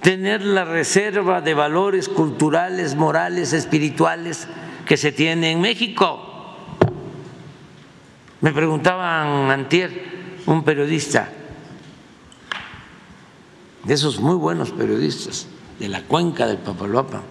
tener 0.00 0.42
la 0.42 0.64
reserva 0.64 1.40
de 1.40 1.54
valores 1.54 2.08
culturales, 2.08 2.94
morales, 2.94 3.52
espirituales 3.52 4.48
que 4.86 4.96
se 4.96 5.12
tiene 5.12 5.50
en 5.50 5.60
México. 5.60 6.26
Me 8.40 8.52
preguntaban 8.52 9.50
antier 9.50 10.40
un 10.46 10.64
periodista, 10.64 11.30
de 13.84 13.94
esos 13.94 14.20
muy 14.20 14.36
buenos 14.36 14.70
periodistas 14.70 15.46
de 15.78 15.88
la 15.88 16.02
cuenca 16.02 16.46
del 16.46 16.58
Papaloapa, 16.58 17.22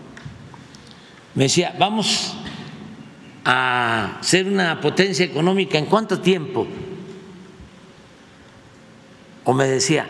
me 1.35 1.43
decía, 1.43 1.75
vamos 1.77 2.33
a 3.45 4.17
ser 4.21 4.47
una 4.47 4.81
potencia 4.81 5.25
económica 5.25 5.77
en 5.77 5.85
cuánto 5.85 6.19
tiempo? 6.19 6.67
O 9.43 9.53
me 9.53 9.65
decía, 9.65 10.07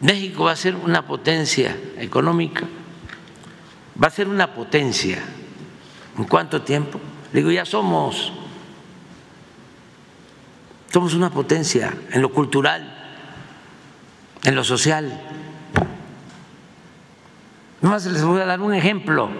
México 0.00 0.44
va 0.44 0.52
a 0.52 0.56
ser 0.56 0.76
una 0.76 1.06
potencia 1.06 1.76
económica, 1.98 2.66
va 4.02 4.08
a 4.08 4.10
ser 4.10 4.28
una 4.28 4.54
potencia. 4.54 5.22
¿En 6.16 6.24
cuánto 6.24 6.62
tiempo? 6.62 7.00
Le 7.32 7.40
digo, 7.40 7.50
ya 7.50 7.64
somos, 7.64 8.32
somos 10.92 11.14
una 11.14 11.30
potencia 11.30 11.96
en 12.10 12.22
lo 12.22 12.32
cultural, 12.32 12.99
en 14.44 14.54
lo 14.54 14.64
social. 14.64 15.20
Nomás 17.82 18.06
les 18.06 18.22
voy 18.22 18.40
a 18.40 18.46
dar 18.46 18.60
un 18.60 18.74
ejemplo. 18.74 19.30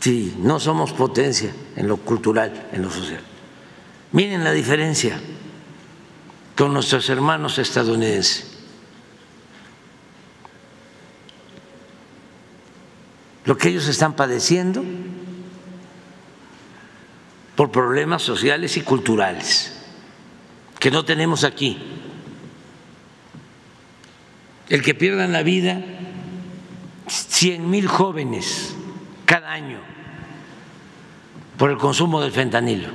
Si 0.00 0.34
no 0.38 0.60
somos 0.60 0.92
potencia 0.92 1.54
en 1.76 1.88
lo 1.88 1.96
cultural, 1.96 2.68
en 2.72 2.82
lo 2.82 2.90
social. 2.90 3.20
Miren 4.12 4.44
la 4.44 4.52
diferencia 4.52 5.18
con 6.56 6.72
nuestros 6.72 7.08
hermanos 7.08 7.58
estadounidenses. 7.58 8.54
lo 13.44 13.56
que 13.56 13.68
ellos 13.68 13.88
están 13.88 14.14
padeciendo 14.14 14.82
por 17.56 17.70
problemas 17.70 18.22
sociales 18.22 18.76
y 18.76 18.80
culturales 18.80 19.72
que 20.78 20.90
no 20.90 21.04
tenemos 21.04 21.44
aquí. 21.44 21.78
El 24.68 24.82
que 24.82 24.94
pierdan 24.94 25.32
la 25.32 25.42
vida 25.42 25.82
cien 27.06 27.70
mil 27.70 27.86
jóvenes 27.86 28.74
cada 29.26 29.52
año 29.52 29.78
por 31.58 31.70
el 31.70 31.76
consumo 31.76 32.20
del 32.20 32.32
fentanilo. 32.32 32.88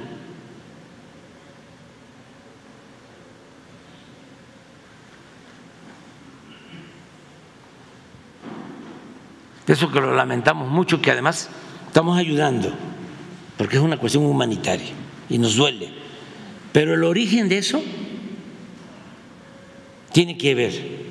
Eso 9.68 9.92
que 9.92 10.02
lo 10.02 10.16
lamentamos 10.16 10.68
mucho, 10.68 11.00
que 11.00 11.12
además 11.12 11.48
estamos 11.86 12.18
ayudando, 12.18 12.74
porque 13.56 13.78
es 13.78 13.84
una 13.84 13.98
cuestión 13.98 14.26
humanitaria 14.26 14.90
y 15.30 15.38
nos 15.38 15.56
duele. 15.56 15.94
Pero 16.72 16.96
el 16.96 17.04
origen 17.04 17.48
de 17.50 17.60
eso 17.60 17.80
tiene 20.12 20.40
que 20.40 20.56
ver 20.56 21.09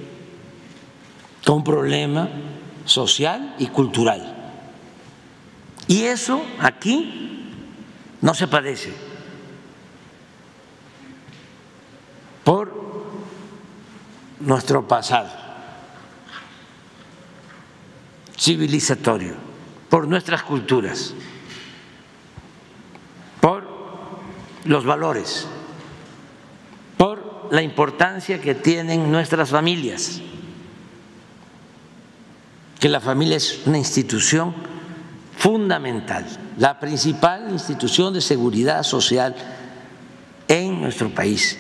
con 1.45 1.57
un 1.57 1.65
problema 1.65 2.29
social 2.85 3.55
y 3.59 3.67
cultural. 3.69 4.35
Y 5.87 6.03
eso 6.03 6.43
aquí 6.61 7.55
no 8.21 8.35
se 8.35 8.47
padece 8.47 8.93
por 12.45 12.73
nuestro 14.41 14.87
pasado 14.87 15.31
civilizatorio, 18.39 19.35
por 19.89 20.07
nuestras 20.07 20.43
culturas, 20.43 21.13
por 23.41 23.67
los 24.65 24.85
valores, 24.85 25.47
por 26.97 27.49
la 27.51 27.63
importancia 27.63 28.41
que 28.41 28.55
tienen 28.55 29.11
nuestras 29.11 29.51
familias, 29.51 30.21
que 32.79 32.89
la 32.89 33.01
familia 33.01 33.37
es 33.37 33.61
una 33.67 33.79
institución 33.79 34.55
fundamental, 35.37 36.27
la 36.59 36.79
principal 36.79 37.51
institución 37.51 38.13
de 38.13 38.21
seguridad 38.21 38.83
social 38.83 39.35
en 40.47 40.81
nuestro 40.81 41.11
país. 41.11 41.59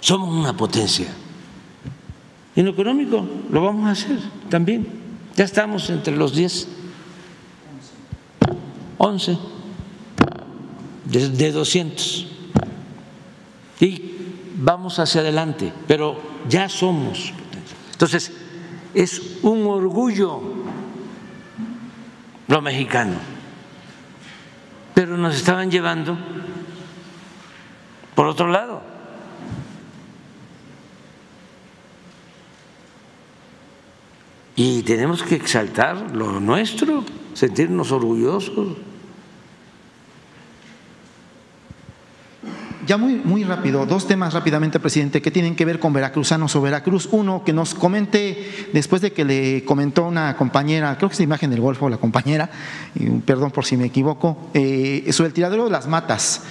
Somos 0.00 0.34
una 0.34 0.56
potencia 0.56 1.08
en 2.56 2.64
lo 2.64 2.70
económico 2.70 3.24
lo 3.50 3.60
vamos 3.60 3.86
a 3.86 3.90
hacer 3.90 4.18
también. 4.48 4.86
Ya 5.36 5.44
estamos 5.44 5.90
entre 5.90 6.16
los 6.16 6.34
10, 6.34 6.68
11 8.96 9.38
de, 11.04 11.52
200. 11.52 12.26
Y 13.78 14.02
vamos 14.56 14.98
hacia 14.98 15.20
adelante, 15.20 15.70
pero 15.86 16.18
ya 16.48 16.70
somos. 16.70 17.34
Entonces, 17.96 18.30
es 18.92 19.38
un 19.42 19.66
orgullo 19.66 20.42
lo 22.46 22.60
mexicano. 22.60 23.16
Pero 24.92 25.16
nos 25.16 25.34
estaban 25.34 25.70
llevando 25.70 26.14
por 28.14 28.26
otro 28.26 28.48
lado. 28.48 28.82
Y 34.56 34.82
tenemos 34.82 35.22
que 35.22 35.36
exaltar 35.36 36.14
lo 36.14 36.38
nuestro, 36.38 37.02
sentirnos 37.32 37.92
orgullosos. 37.92 38.76
Ya 42.86 42.96
muy, 42.96 43.14
muy 43.16 43.42
rápido, 43.42 43.84
dos 43.84 44.06
temas 44.06 44.32
rápidamente, 44.32 44.78
presidente, 44.78 45.20
que 45.20 45.32
tienen 45.32 45.56
que 45.56 45.64
ver 45.64 45.80
con 45.80 45.92
veracruzanos 45.92 46.54
o 46.54 46.60
Veracruz. 46.60 47.08
Uno, 47.10 47.42
que 47.44 47.52
nos 47.52 47.74
comente, 47.74 48.68
después 48.72 49.02
de 49.02 49.12
que 49.12 49.24
le 49.24 49.64
comentó 49.64 50.04
una 50.04 50.36
compañera, 50.36 50.96
creo 50.96 51.08
que 51.08 51.14
es 51.14 51.18
la 51.18 51.24
imagen 51.24 51.50
del 51.50 51.60
Golfo, 51.60 51.88
la 51.88 51.96
compañera, 51.96 52.48
perdón 53.24 53.50
por 53.50 53.64
si 53.64 53.76
me 53.76 53.86
equivoco, 53.86 54.50
eh, 54.54 55.04
sobre 55.10 55.28
el 55.28 55.34
tiradero 55.34 55.64
de 55.64 55.70
las 55.70 55.88
matas. 55.88 56.42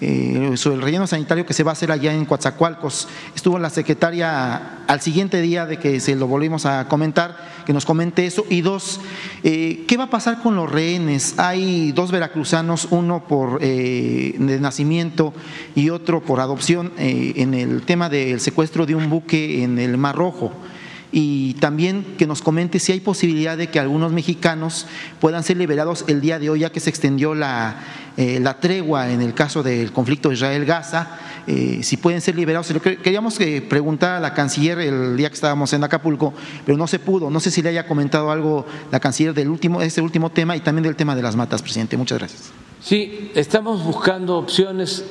Eh, 0.00 0.52
sobre 0.56 0.76
el 0.76 0.82
relleno 0.82 1.06
sanitario 1.06 1.44
que 1.44 1.52
se 1.52 1.64
va 1.64 1.72
a 1.72 1.74
hacer 1.74 1.92
allá 1.92 2.14
en 2.14 2.24
Coatzacoalcos. 2.24 3.08
Estuvo 3.34 3.58
la 3.58 3.68
secretaria 3.68 4.84
al 4.86 5.00
siguiente 5.02 5.42
día 5.42 5.66
de 5.66 5.78
que 5.78 6.00
se 6.00 6.16
lo 6.16 6.26
volvimos 6.26 6.64
a 6.64 6.88
comentar, 6.88 7.36
que 7.66 7.74
nos 7.74 7.84
comente 7.84 8.24
eso. 8.24 8.46
Y 8.48 8.62
dos, 8.62 9.00
eh, 9.44 9.84
¿qué 9.86 9.98
va 9.98 10.04
a 10.04 10.10
pasar 10.10 10.40
con 10.42 10.56
los 10.56 10.70
rehenes? 10.70 11.34
Hay 11.38 11.92
dos 11.92 12.10
veracruzanos, 12.10 12.88
uno 12.90 13.24
por 13.28 13.58
eh, 13.60 14.34
nacimiento 14.38 15.34
y 15.74 15.81
otro 15.90 16.22
por 16.22 16.40
adopción 16.40 16.92
en 16.96 17.54
el 17.54 17.82
tema 17.82 18.08
del 18.08 18.40
secuestro 18.40 18.86
de 18.86 18.94
un 18.94 19.10
buque 19.10 19.62
en 19.62 19.78
el 19.78 19.96
Mar 19.96 20.16
Rojo 20.16 20.52
y 21.12 21.54
también 21.54 22.14
que 22.16 22.26
nos 22.26 22.40
comente 22.40 22.78
si 22.78 22.90
hay 22.90 23.00
posibilidad 23.00 23.56
de 23.56 23.68
que 23.68 23.78
algunos 23.78 24.12
mexicanos 24.12 24.86
puedan 25.20 25.44
ser 25.44 25.58
liberados 25.58 26.06
el 26.08 26.22
día 26.22 26.38
de 26.38 26.48
hoy, 26.48 26.60
ya 26.60 26.72
que 26.72 26.80
se 26.80 26.88
extendió 26.88 27.34
la, 27.34 27.76
eh, 28.16 28.40
la 28.40 28.58
tregua 28.58 29.10
en 29.10 29.20
el 29.20 29.34
caso 29.34 29.62
del 29.62 29.92
conflicto 29.92 30.32
Israel-Gaza, 30.32 31.18
eh, 31.46 31.80
si 31.82 31.98
pueden 31.98 32.22
ser 32.22 32.34
liberados. 32.34 32.72
Queríamos 33.02 33.36
que 33.36 33.60
preguntar 33.60 34.14
a 34.14 34.20
la 34.20 34.32
canciller 34.32 34.78
el 34.78 35.16
día 35.18 35.28
que 35.28 35.34
estábamos 35.34 35.74
en 35.74 35.84
Acapulco, 35.84 36.32
pero 36.64 36.78
no 36.78 36.86
se 36.86 36.98
pudo. 36.98 37.28
No 37.28 37.40
sé 37.40 37.50
si 37.50 37.60
le 37.60 37.68
haya 37.68 37.86
comentado 37.86 38.30
algo 38.30 38.64
la 38.90 38.98
canciller 38.98 39.34
del 39.34 39.48
último, 39.48 39.82
este 39.82 40.00
último 40.00 40.30
tema 40.30 40.56
y 40.56 40.60
también 40.60 40.84
del 40.84 40.96
tema 40.96 41.14
de 41.14 41.22
las 41.22 41.36
matas, 41.36 41.60
presidente. 41.60 41.98
Muchas 41.98 42.18
gracias. 42.18 42.50
Sí, 42.80 43.30
estamos 43.34 43.84
buscando 43.84 44.38
opciones. 44.38 45.04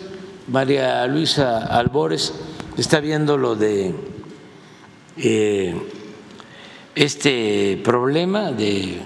María 0.51 1.07
Luisa 1.07 1.59
Albores 1.65 2.33
está 2.75 2.99
viendo 2.99 3.37
lo 3.37 3.55
de 3.55 3.95
eh, 5.15 5.73
este 6.93 7.79
problema 7.81 8.51
de, 8.51 8.99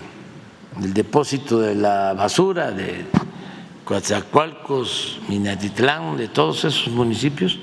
del 0.80 0.92
depósito 0.92 1.60
de 1.60 1.76
la 1.76 2.16
basura 2.16 2.72
de 2.72 3.06
Coatzacoalcos, 3.84 5.20
Minatitlán, 5.30 6.18
de 6.18 6.30
todos 6.30 6.66
esos 6.66 6.88
municipios, 6.88 7.60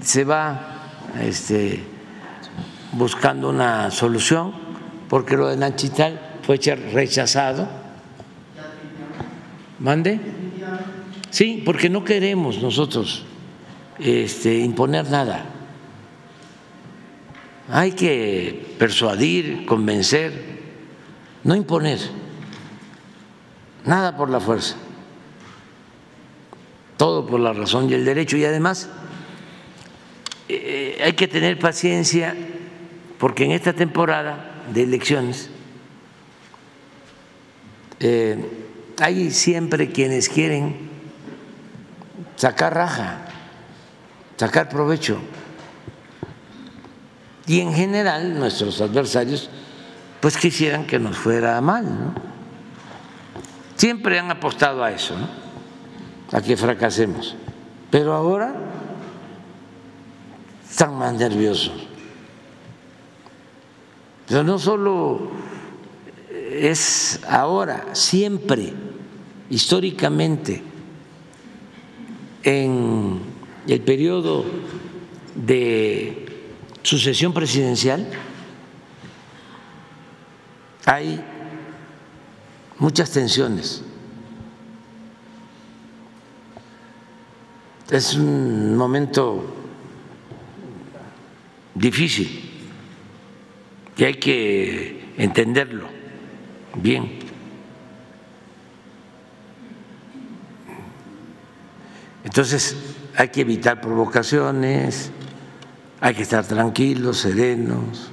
se 0.00 0.24
va 0.24 0.78
este, 1.20 1.84
buscando 2.92 3.50
una 3.50 3.90
solución, 3.90 4.54
porque 5.10 5.36
lo 5.36 5.48
de 5.48 5.58
Nanchital 5.58 6.38
fue 6.42 6.56
rechazado. 6.56 7.68
¿Mande? 9.78 10.40
Sí, 11.30 11.62
porque 11.64 11.88
no 11.88 12.04
queremos 12.04 12.60
nosotros 12.60 13.24
este, 13.98 14.58
imponer 14.58 15.08
nada 15.10 15.60
hay 17.70 17.92
que 17.92 18.74
persuadir, 18.78 19.64
convencer, 19.64 20.32
no 21.44 21.54
imponer, 21.54 21.98
nada 23.84 24.16
por 24.16 24.28
la 24.28 24.40
fuerza, 24.40 24.76
todo 26.96 27.26
por 27.26 27.38
la 27.38 27.52
razón 27.52 27.88
y 27.88 27.94
el 27.94 28.04
derecho. 28.04 28.36
Y 28.36 28.44
además 28.44 28.90
eh, 30.48 31.00
hay 31.02 31.12
que 31.12 31.28
tener 31.28 31.58
paciencia 31.58 32.34
porque 33.18 33.44
en 33.44 33.52
esta 33.52 33.72
temporada 33.72 34.64
de 34.72 34.82
elecciones 34.82 35.48
eh, 38.00 38.36
hay 39.00 39.30
siempre 39.30 39.90
quienes 39.90 40.28
quieren 40.28 40.89
sacar 42.40 42.74
raja, 42.74 43.18
sacar 44.38 44.70
provecho 44.70 45.20
y 47.46 47.60
en 47.60 47.74
general 47.74 48.38
nuestros 48.38 48.80
adversarios 48.80 49.50
pues 50.22 50.38
quisieran 50.38 50.86
que 50.86 50.98
nos 50.98 51.18
fuera 51.18 51.60
mal. 51.60 52.14
Siempre 53.76 54.18
han 54.18 54.30
apostado 54.30 54.82
a 54.82 54.90
eso, 54.90 55.14
a 56.32 56.40
que 56.40 56.56
fracasemos. 56.56 57.36
Pero 57.90 58.14
ahora 58.14 58.54
están 60.66 60.94
más 60.94 61.12
nerviosos. 61.12 61.74
Pero 64.26 64.44
no 64.44 64.58
solo 64.58 65.30
es 66.30 67.20
ahora, 67.28 67.84
siempre, 67.92 68.72
históricamente, 69.50 70.69
en 72.42 73.20
el 73.66 73.80
periodo 73.82 74.44
de 75.34 76.26
sucesión 76.82 77.32
presidencial 77.32 78.06
hay 80.86 81.22
muchas 82.78 83.10
tensiones. 83.10 83.82
Es 87.90 88.14
un 88.14 88.76
momento 88.76 89.54
difícil 91.74 92.50
y 93.96 94.04
hay 94.04 94.14
que 94.14 95.12
entenderlo 95.16 95.86
bien. 96.74 97.19
Entonces 102.24 102.76
hay 103.16 103.28
que 103.28 103.42
evitar 103.42 103.80
provocaciones, 103.80 105.10
hay 106.00 106.14
que 106.14 106.22
estar 106.22 106.44
tranquilos, 106.46 107.18
serenos, 107.18 108.10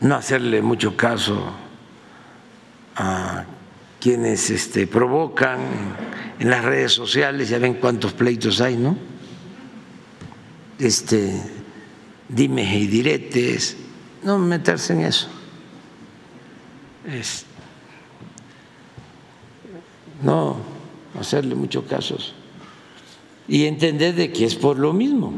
no 0.00 0.14
hacerle 0.14 0.62
mucho 0.62 0.96
caso 0.96 1.52
a 2.96 3.44
quienes 4.00 4.50
este, 4.50 4.86
provocan 4.86 5.60
en 6.38 6.50
las 6.50 6.64
redes 6.64 6.92
sociales, 6.92 7.48
ya 7.48 7.58
ven 7.58 7.74
cuántos 7.74 8.12
pleitos 8.12 8.60
hay, 8.60 8.76
¿no? 8.76 8.96
Este, 10.78 11.32
dime 12.28 12.78
y 12.78 12.86
diretes, 12.86 13.76
no 14.22 14.38
meterse 14.38 14.92
en 14.92 15.00
eso. 15.00 15.28
No 20.22 20.56
hacerle 21.18 21.54
mucho 21.54 21.86
caso 21.86 22.16
y 23.46 23.66
entender 23.66 24.14
de 24.14 24.32
que 24.32 24.44
es 24.44 24.54
por 24.54 24.78
lo 24.78 24.92
mismo. 24.92 25.32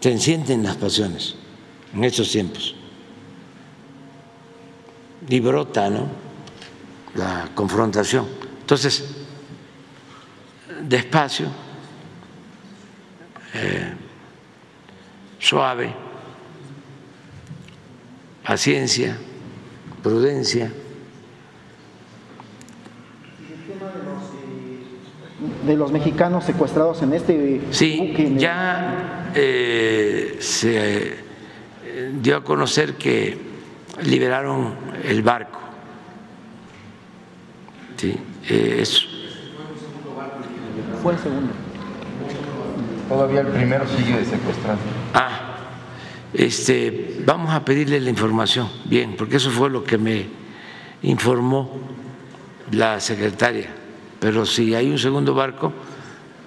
Se 0.00 0.10
encienden 0.10 0.62
las 0.62 0.76
pasiones 0.76 1.36
en 1.94 2.04
estos 2.04 2.30
tiempos 2.30 2.74
y 5.28 5.40
brota 5.40 5.88
¿no? 5.88 6.06
la 7.14 7.48
confrontación. 7.54 8.26
Entonces, 8.60 9.04
despacio, 10.82 11.46
eh, 13.54 13.92
suave, 15.38 15.94
paciencia, 18.44 19.16
prudencia. 20.02 20.72
De 25.66 25.76
los 25.76 25.92
mexicanos 25.92 26.44
secuestrados 26.44 27.02
en 27.02 27.12
este 27.12 27.60
sí, 27.70 28.14
ya 28.36 29.30
eh, 29.34 30.36
se 30.40 31.06
eh, 31.06 32.12
dio 32.20 32.36
a 32.36 32.44
conocer 32.44 32.94
que 32.94 33.38
liberaron 34.02 34.74
el 35.04 35.22
barco. 35.22 35.60
Sí, 37.96 38.16
eh, 38.48 38.78
eso. 38.80 39.06
Fue 41.02 41.12
el 41.12 41.18
segundo. 41.18 41.52
Todavía 43.08 43.40
el 43.40 43.48
primero 43.48 43.84
sigue 43.86 44.24
secuestrado. 44.24 44.78
Ah, 45.14 45.56
este, 46.32 47.20
vamos 47.24 47.52
a 47.52 47.64
pedirle 47.64 48.00
la 48.00 48.10
información, 48.10 48.68
bien, 48.86 49.16
porque 49.16 49.36
eso 49.36 49.50
fue 49.50 49.70
lo 49.70 49.84
que 49.84 49.98
me 49.98 50.26
informó 51.02 51.78
la 52.70 52.98
secretaria 53.00 53.81
pero 54.22 54.46
si 54.46 54.72
hay 54.72 54.88
un 54.88 55.00
segundo 55.00 55.34
barco, 55.34 55.72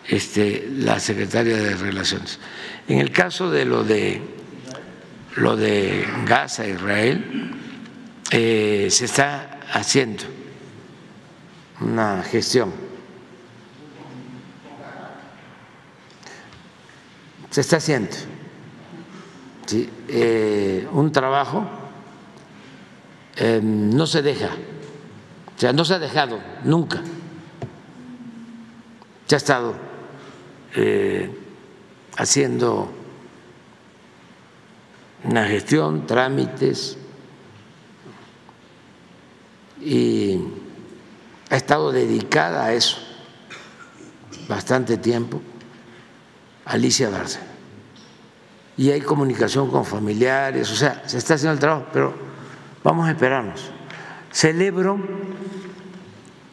este, 0.07 0.65
la 0.77 0.97
secretaria 0.97 1.57
de 1.57 1.76
Relaciones. 1.76 2.39
En 2.88 2.99
el 2.99 3.11
caso 3.11 3.52
de 3.52 3.65
lo 3.65 3.84
de 3.84 4.22
lo 5.35 5.57
de 5.57 6.07
Gaza, 6.26 6.65
Israel, 6.65 7.52
eh, 8.31 8.88
se 8.89 9.03
está 9.03 9.60
haciendo 9.73 10.23
una 11.81 12.23
gestión. 12.23 12.72
Se 17.49 17.60
está 17.60 17.76
haciendo 17.76 18.15
eh, 20.07 20.88
un 20.93 21.11
trabajo, 21.11 21.68
eh, 23.35 23.60
no 23.61 24.07
se 24.07 24.22
deja, 24.22 24.52
o 25.57 25.60
sea, 25.60 25.73
no 25.73 25.84
se 25.84 25.95
ha 25.95 25.99
dejado 25.99 26.39
nunca 26.64 27.02
se 29.26 29.35
ha 29.35 29.38
estado 29.38 29.76
eh, 30.76 31.30
haciendo 32.18 32.91
una 35.23 35.45
gestión, 35.47 36.06
trámites, 36.06 36.97
y 39.81 40.39
ha 41.49 41.56
estado 41.56 41.91
dedicada 41.91 42.65
a 42.65 42.73
eso 42.73 42.97
bastante 44.47 44.97
tiempo, 44.97 45.41
Alicia 46.65 47.10
Barça. 47.10 47.39
Y 48.77 48.91
hay 48.91 49.02
comunicación 49.02 49.72
con 49.72 49.85
familiares, 49.85 50.72
o 50.72 50.76
sea, 50.76 51.07
se 51.07 51.18
está 51.18 51.35
haciendo 51.35 51.53
el 51.53 51.60
trabajo, 51.60 51.88
pero 51.93 52.14
vamos 52.84 53.07
a 53.07 53.11
esperarnos. 53.11 53.72
Celebro 54.31 54.99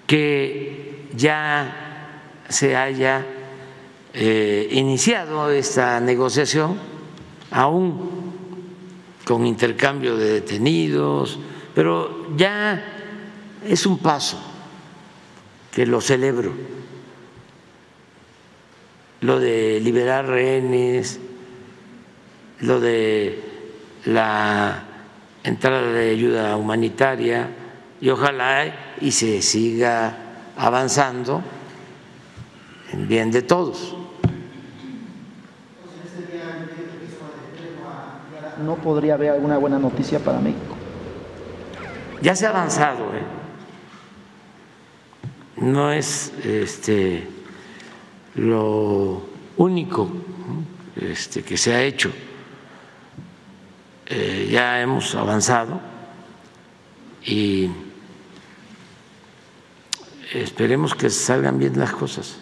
que 0.06 1.08
ya 1.14 1.81
se 2.52 2.76
haya 2.76 3.24
eh, 4.14 4.68
iniciado 4.72 5.50
esta 5.50 5.98
negociación, 6.00 6.76
aún 7.50 8.32
con 9.24 9.46
intercambio 9.46 10.16
de 10.16 10.34
detenidos, 10.34 11.38
pero 11.74 12.36
ya 12.36 12.84
es 13.66 13.86
un 13.86 13.98
paso 13.98 14.38
que 15.72 15.86
lo 15.86 16.00
celebro. 16.00 16.52
Lo 19.22 19.38
de 19.38 19.80
liberar 19.80 20.26
rehenes, 20.26 21.20
lo 22.60 22.80
de 22.80 23.40
la 24.04 24.84
entrada 25.44 25.92
de 25.92 26.10
ayuda 26.10 26.56
humanitaria 26.56 27.48
y 28.00 28.10
ojalá 28.10 28.94
y 29.00 29.12
se 29.12 29.40
siga 29.42 30.16
avanzando 30.56 31.42
en 32.92 33.08
bien 33.08 33.30
de 33.30 33.42
todos. 33.42 33.96
No 38.64 38.76
podría 38.76 39.14
haber 39.14 39.30
alguna 39.30 39.58
buena 39.58 39.78
noticia 39.78 40.18
para 40.18 40.38
México. 40.38 40.76
Ya 42.20 42.36
se 42.36 42.46
ha 42.46 42.50
avanzado, 42.50 43.12
¿eh? 43.14 43.42
no 45.56 45.92
es 45.92 46.32
este, 46.44 47.26
lo 48.34 49.22
único 49.56 50.10
este, 50.96 51.42
que 51.42 51.56
se 51.56 51.74
ha 51.74 51.82
hecho. 51.82 52.12
Eh, 54.06 54.48
ya 54.50 54.80
hemos 54.80 55.14
avanzado 55.14 55.80
y 57.24 57.70
esperemos 60.34 60.94
que 60.94 61.10
salgan 61.10 61.58
bien 61.58 61.78
las 61.78 61.92
cosas. 61.92 62.38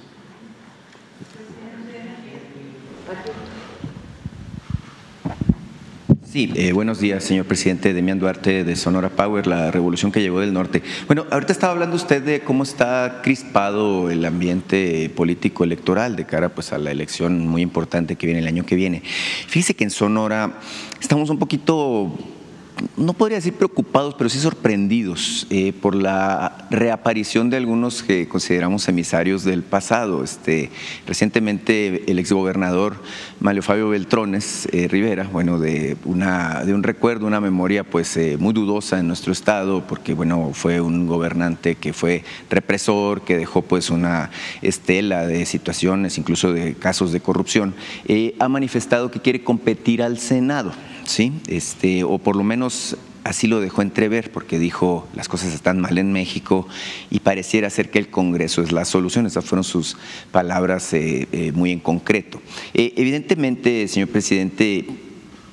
Sí, 6.31 6.49
eh, 6.55 6.71
buenos 6.71 7.01
días, 7.01 7.25
señor 7.25 7.47
presidente. 7.47 7.93
Demián 7.93 8.21
Duarte 8.21 8.63
de 8.63 8.77
Sonora 8.77 9.09
Power, 9.09 9.49
la 9.49 9.73
revolución 9.73 10.13
que 10.13 10.21
llegó 10.21 10.39
del 10.39 10.53
norte. 10.53 10.81
Bueno, 11.09 11.27
ahorita 11.29 11.53
estaba 11.53 11.73
hablando 11.73 11.97
usted 11.97 12.23
de 12.23 12.39
cómo 12.43 12.63
está 12.63 13.19
crispado 13.25 14.13
el 14.13 14.25
ambiente 14.25 15.11
político 15.11 15.65
electoral 15.65 16.15
de 16.15 16.27
cara 16.27 16.51
pues, 16.51 16.73
a 16.73 16.79
la 16.79 16.93
elección 16.93 17.49
muy 17.49 17.63
importante 17.63 18.15
que 18.15 18.27
viene 18.27 18.39
el 18.43 18.47
año 18.47 18.65
que 18.65 18.77
viene. 18.77 19.03
Fíjese 19.49 19.75
que 19.75 19.83
en 19.83 19.91
Sonora 19.91 20.61
estamos 21.01 21.31
un 21.31 21.41
poquito 21.41 22.17
no 22.97 23.13
podría 23.13 23.39
decir 23.39 23.55
preocupados, 23.55 24.15
pero 24.15 24.31
sí 24.31 24.39
sorprendidos 24.39 25.47
eh, 25.51 25.73
por 25.73 25.95
la 25.95 26.67
reaparición 26.71 27.51
de 27.51 27.57
algunos 27.57 28.03
que 28.03 28.29
consideramos 28.29 28.89
emisarios 28.89 29.45
del 29.45 29.63
pasado. 29.63 30.23
Este, 30.25 30.71
recientemente 31.07 32.11
el 32.11 32.19
exgobernador 32.19 32.97
Mario 33.41 33.63
Fabio 33.63 33.89
Beltrones 33.89 34.69
eh, 34.73 34.89
Rivera, 34.89 35.29
bueno, 35.33 35.59
de, 35.59 35.97
una, 36.05 36.65
de 36.65 36.75
un 36.75 36.83
recuerdo, 36.83 37.27
una 37.27 37.41
memoria 37.41 37.85
pues 37.85 38.17
eh, 38.17 38.37
muy 38.39 38.53
dudosa 38.53 38.99
en 38.99 39.07
nuestro 39.09 39.33
estado, 39.33 39.87
porque 39.87 40.15
bueno, 40.15 40.51
fue 40.53 40.81
un 40.81 41.07
gobernante 41.07 41.75
que 41.75 41.93
fue 41.93 42.25
represor, 42.49 43.23
que 43.23 43.37
dejó 43.37 43.63
pues 43.63 43.91
una 43.91 44.31
estela 44.63 45.27
de 45.27 45.47
situaciones, 45.47 46.19
incluso 46.19 46.53
de 46.53 46.75
casos 46.75 47.13
de 47.13 47.21
corrupción, 47.21 47.75
ha 48.39 48.49
manifestado 48.49 49.11
que 49.11 49.21
quiere 49.21 49.43
competir 49.43 50.03
al 50.03 50.19
Senado. 50.19 50.73
¿Sí? 51.11 51.33
Este, 51.49 52.05
o 52.05 52.19
por 52.19 52.37
lo 52.37 52.45
menos 52.45 52.97
así 53.25 53.47
lo 53.47 53.61
dejó 53.61 53.83
entrever 53.83 54.33
porque 54.33 54.59
dijo 54.59 55.07
las 55.15 55.29
cosas 55.29 55.53
están 55.53 55.79
mal 55.79 55.99
en 55.99 56.13
México 56.13 56.67
y 57.11 57.21
pareciera 57.21 57.69
ser 57.69 57.91
que 57.91 57.99
el 57.99 58.09
Congreso 58.09 58.63
es 58.63 58.73
la 58.73 58.85
solución. 58.85 59.27
Esas 59.27 59.45
fueron 59.45 59.65
sus 59.65 59.97
palabras 60.31 60.93
eh, 60.93 61.29
eh, 61.33 61.53
muy 61.53 61.73
en 61.73 61.81
concreto. 61.81 62.41
Eh, 62.75 62.95
evidentemente, 62.97 63.89
señor 63.89 64.09
presidente, 64.09 64.87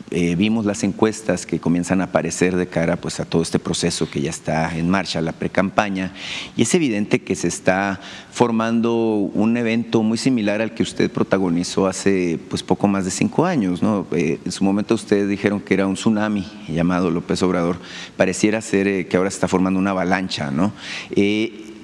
eh, 0.10 0.36
vimos 0.36 0.66
las 0.66 0.84
encuestas 0.84 1.46
que 1.46 1.60
comienzan 1.60 2.00
a 2.00 2.06
aparecer 2.06 2.56
de 2.56 2.68
cara 2.68 2.96
pues, 2.96 3.20
a 3.20 3.26
todo 3.26 3.42
este 3.42 3.60
proceso 3.60 4.10
que 4.10 4.22
ya 4.22 4.30
está 4.30 4.78
en 4.78 4.90
marcha, 4.90 5.20
la 5.20 5.34
pre-campaña, 5.34 6.14
y 6.56 6.62
es 6.62 6.74
evidente 6.74 7.20
que 7.20 7.36
se 7.36 7.50
está 7.50 8.00
formando 8.32 8.96
un 8.96 9.58
evento 9.58 10.04
muy 10.04 10.18
similar 10.18 10.62
al 10.62 10.74
que 10.74 10.84
usted 10.84 11.12
protagonizó 11.12 11.88
hace 11.88 12.40
pues, 12.50 12.64
poco 12.64 12.88
más 12.88 13.04
de 13.04 13.12
cinco 13.12 13.46
años. 13.46 13.84
¿no? 13.84 14.08
Eh, 14.12 14.40
en 14.46 14.52
su 14.52 14.64
momento 14.64 14.96
ustedes 14.96 15.28
dijeron 15.28 15.60
que 15.60 15.74
era 15.74 15.88
un 15.88 15.96
tsunami 15.96 16.46
llamado 16.70 17.12
López 17.12 17.44
Obrador, 17.44 17.78
pareciera 18.16 18.62
ser 18.62 18.88
eh, 18.88 19.08
que 19.08 19.18
ahora 19.18 19.30
se 19.30 19.36
está 19.36 19.50
formando 19.50 19.78
una 19.78 19.92
avalancha. 19.92 20.52
¿no? 20.52 20.72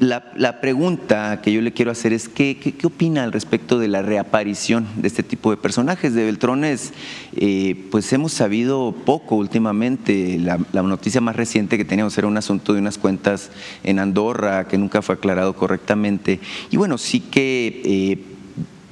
La, 0.04 0.60
pregunta 0.60 1.40
que 1.42 1.54
yo 1.54 1.62
le 1.62 1.72
quiero 1.72 1.90
hacer 1.90 2.12
es, 2.12 2.28
¿qué, 2.28 2.58
qué, 2.58 2.86
opina 2.86 3.24
al 3.24 3.32
respecto 3.32 3.80
de 3.80 3.88
la 3.88 4.02
reaparición 4.02 4.86
de 4.98 5.08
este 5.08 5.24
tipo 5.24 5.50
de 5.50 5.56
personajes? 5.56 6.14
De 6.14 6.26
Beltrones, 6.26 6.92
eh, 7.38 7.88
pues 7.90 8.12
hemos 8.12 8.34
sabido 8.34 8.94
poco 9.06 9.38
últimamente. 9.38 10.38
La, 10.40 10.58
noticia 10.84 11.22
más 11.22 11.38
reciente 11.38 11.78
que 11.78 11.86
teníamos 11.86 12.18
era 12.18 12.28
un 12.28 12.36
asunto 12.36 12.74
de 12.74 12.80
unas 12.80 12.98
cuentas 12.98 13.50
en 13.86 14.00
Andorra 14.00 14.68
que 14.68 14.78
nunca 14.78 15.02
fue 15.02 15.16
aclarado 15.16 15.56
correctamente. 15.56 16.42
Y 16.70 16.76
bueno, 16.76 16.98
sí 16.98 17.22
que... 17.22 17.82
Eh, 17.86 18.33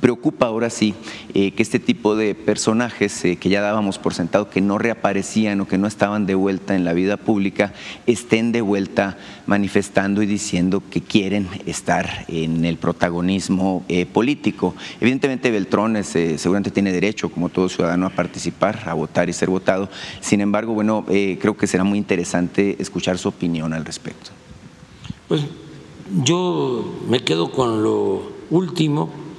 Preocupa 0.01 0.47
ahora 0.47 0.71
sí 0.71 0.95
eh, 1.35 1.51
que 1.51 1.61
este 1.61 1.79
tipo 1.79 2.15
de 2.15 2.33
personajes 2.33 3.23
eh, 3.23 3.35
que 3.35 3.49
ya 3.49 3.61
dábamos 3.61 3.99
por 3.99 4.15
sentado 4.15 4.49
que 4.49 4.59
no 4.59 4.79
reaparecían 4.79 5.61
o 5.61 5.67
que 5.67 5.77
no 5.77 5.85
estaban 5.85 6.25
de 6.25 6.33
vuelta 6.33 6.75
en 6.75 6.83
la 6.83 6.93
vida 6.93 7.17
pública 7.17 7.71
estén 8.07 8.51
de 8.51 8.61
vuelta 8.61 9.19
manifestando 9.45 10.23
y 10.23 10.25
diciendo 10.25 10.81
que 10.89 11.01
quieren 11.01 11.47
estar 11.67 12.25
en 12.27 12.65
el 12.65 12.77
protagonismo 12.77 13.85
eh, 13.89 14.07
político. 14.07 14.73
Evidentemente 14.99 15.51
Beltrones 15.51 16.07
seguramente 16.07 16.71
tiene 16.71 16.91
derecho, 16.91 17.29
como 17.29 17.49
todo 17.49 17.69
ciudadano, 17.69 18.07
a 18.07 18.09
participar, 18.09 18.81
a 18.87 18.95
votar 18.95 19.29
y 19.29 19.33
ser 19.33 19.51
votado. 19.51 19.87
Sin 20.19 20.41
embargo, 20.41 20.73
bueno, 20.73 21.05
creo 21.05 21.55
que 21.55 21.67
será 21.67 21.83
muy 21.83 21.99
interesante 21.99 22.75
escuchar 22.79 23.19
su 23.19 23.29
opinión 23.29 23.73
al 23.73 23.85
respecto. 23.85 24.31
Pues 25.27 25.43
yo 26.23 26.99
me 27.07 27.23
quedo 27.23 27.51
con 27.51 27.83
lo 27.83 28.31
último 28.49 29.30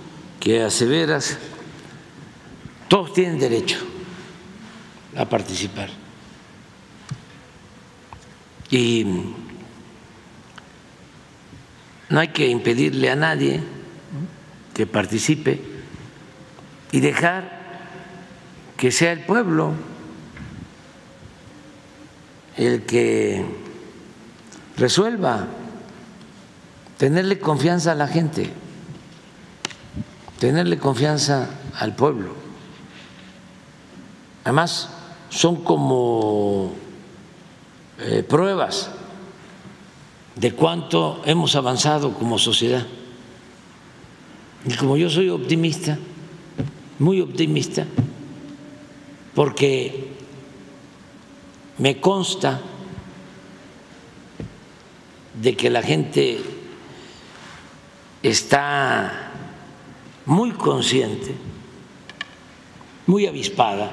que 0.42 0.60
aseveras, 0.60 1.38
todos 2.88 3.12
tienen 3.12 3.38
derecho 3.38 3.78
a 5.16 5.24
participar. 5.24 5.88
Y 8.68 9.06
no 12.08 12.18
hay 12.18 12.28
que 12.28 12.48
impedirle 12.48 13.08
a 13.08 13.14
nadie 13.14 13.60
que 14.74 14.84
participe 14.84 15.60
y 16.90 16.98
dejar 16.98 17.60
que 18.76 18.90
sea 18.90 19.12
el 19.12 19.20
pueblo 19.20 19.74
el 22.56 22.82
que 22.82 23.44
resuelva, 24.76 25.46
tenerle 26.98 27.38
confianza 27.38 27.92
a 27.92 27.94
la 27.94 28.08
gente 28.08 28.50
tenerle 30.42 30.76
confianza 30.76 31.48
al 31.78 31.94
pueblo. 31.94 32.34
Además, 34.42 34.88
son 35.30 35.62
como 35.62 36.72
eh, 38.00 38.24
pruebas 38.28 38.90
de 40.34 40.50
cuánto 40.52 41.22
hemos 41.26 41.54
avanzado 41.54 42.14
como 42.14 42.40
sociedad. 42.40 42.84
Y 44.64 44.74
como 44.74 44.96
yo 44.96 45.08
soy 45.08 45.28
optimista, 45.28 45.96
muy 46.98 47.20
optimista, 47.20 47.86
porque 49.36 50.08
me 51.78 52.00
consta 52.00 52.60
de 55.40 55.56
que 55.56 55.70
la 55.70 55.82
gente 55.82 56.40
está 58.24 59.31
muy 60.26 60.52
consciente, 60.52 61.34
muy 63.06 63.26
avispada, 63.26 63.90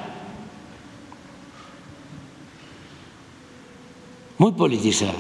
muy 4.38 4.52
politizada, 4.52 5.14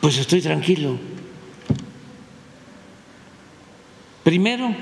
pues 0.00 0.18
estoy 0.18 0.40
tranquilo. 0.40 0.98
Primero, 4.24 4.74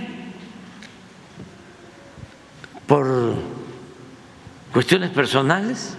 por 2.87 3.35
cuestiones 4.73 5.11
personales, 5.11 5.97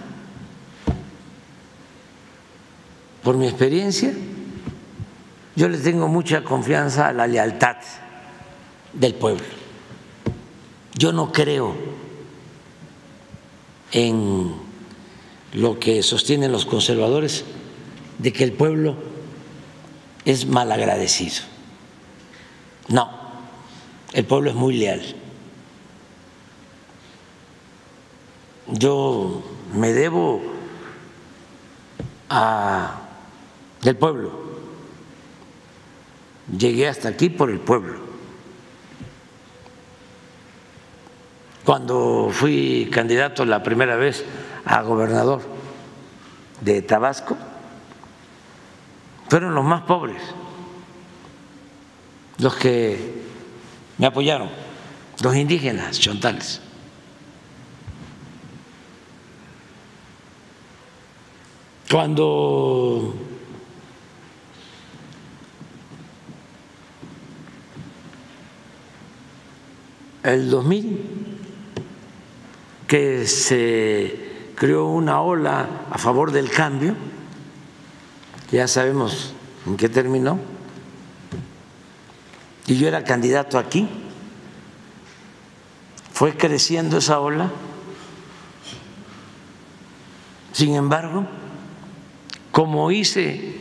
por 3.22 3.36
mi 3.36 3.46
experiencia, 3.46 4.12
yo 5.56 5.68
le 5.68 5.78
tengo 5.78 6.08
mucha 6.08 6.42
confianza 6.42 7.08
a 7.08 7.12
la 7.12 7.26
lealtad 7.26 7.76
del 8.92 9.14
pueblo. 9.14 9.44
Yo 10.94 11.12
no 11.12 11.32
creo 11.32 11.74
en 13.92 14.54
lo 15.52 15.78
que 15.78 16.02
sostienen 16.02 16.52
los 16.52 16.66
conservadores 16.66 17.44
de 18.18 18.32
que 18.32 18.44
el 18.44 18.52
pueblo 18.52 18.96
es 20.24 20.46
malagradecido. 20.46 21.42
No, 22.88 23.10
el 24.12 24.24
pueblo 24.24 24.50
es 24.50 24.56
muy 24.56 24.76
leal. 24.76 25.02
Yo 28.68 29.42
me 29.74 29.92
debo 29.92 30.42
a 32.28 33.00
del 33.82 33.96
pueblo. 33.96 34.30
Llegué 36.56 36.88
hasta 36.88 37.08
aquí 37.08 37.30
por 37.30 37.50
el 37.50 37.60
pueblo. 37.60 38.09
Cuando 41.64 42.30
fui 42.32 42.88
candidato 42.92 43.44
la 43.44 43.62
primera 43.62 43.96
vez 43.96 44.24
a 44.64 44.82
gobernador 44.82 45.42
de 46.60 46.82
Tabasco, 46.82 47.36
fueron 49.28 49.54
los 49.54 49.64
más 49.64 49.82
pobres 49.82 50.20
los 52.40 52.56
que 52.56 53.22
me 53.98 54.06
apoyaron, 54.06 54.48
los 55.22 55.36
indígenas 55.36 55.98
chontales. 55.98 56.60
Cuando 61.90 63.14
el 70.22 70.50
2000, 70.50 71.29
que 72.90 73.24
se 73.28 74.50
creó 74.56 74.86
una 74.86 75.20
ola 75.20 75.86
a 75.92 75.96
favor 75.96 76.32
del 76.32 76.50
cambio, 76.50 76.96
ya 78.50 78.66
sabemos 78.66 79.32
en 79.64 79.76
qué 79.76 79.88
terminó, 79.88 80.40
y 82.66 82.76
yo 82.76 82.88
era 82.88 83.04
candidato 83.04 83.60
aquí, 83.60 83.88
fue 86.12 86.36
creciendo 86.36 86.98
esa 86.98 87.20
ola, 87.20 87.52
sin 90.50 90.74
embargo, 90.74 91.28
como 92.50 92.90
hice 92.90 93.54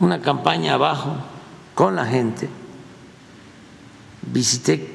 una 0.00 0.20
campaña 0.20 0.74
abajo 0.74 1.18
con 1.76 1.94
la 1.94 2.06
gente, 2.06 2.48
visité 4.22 4.91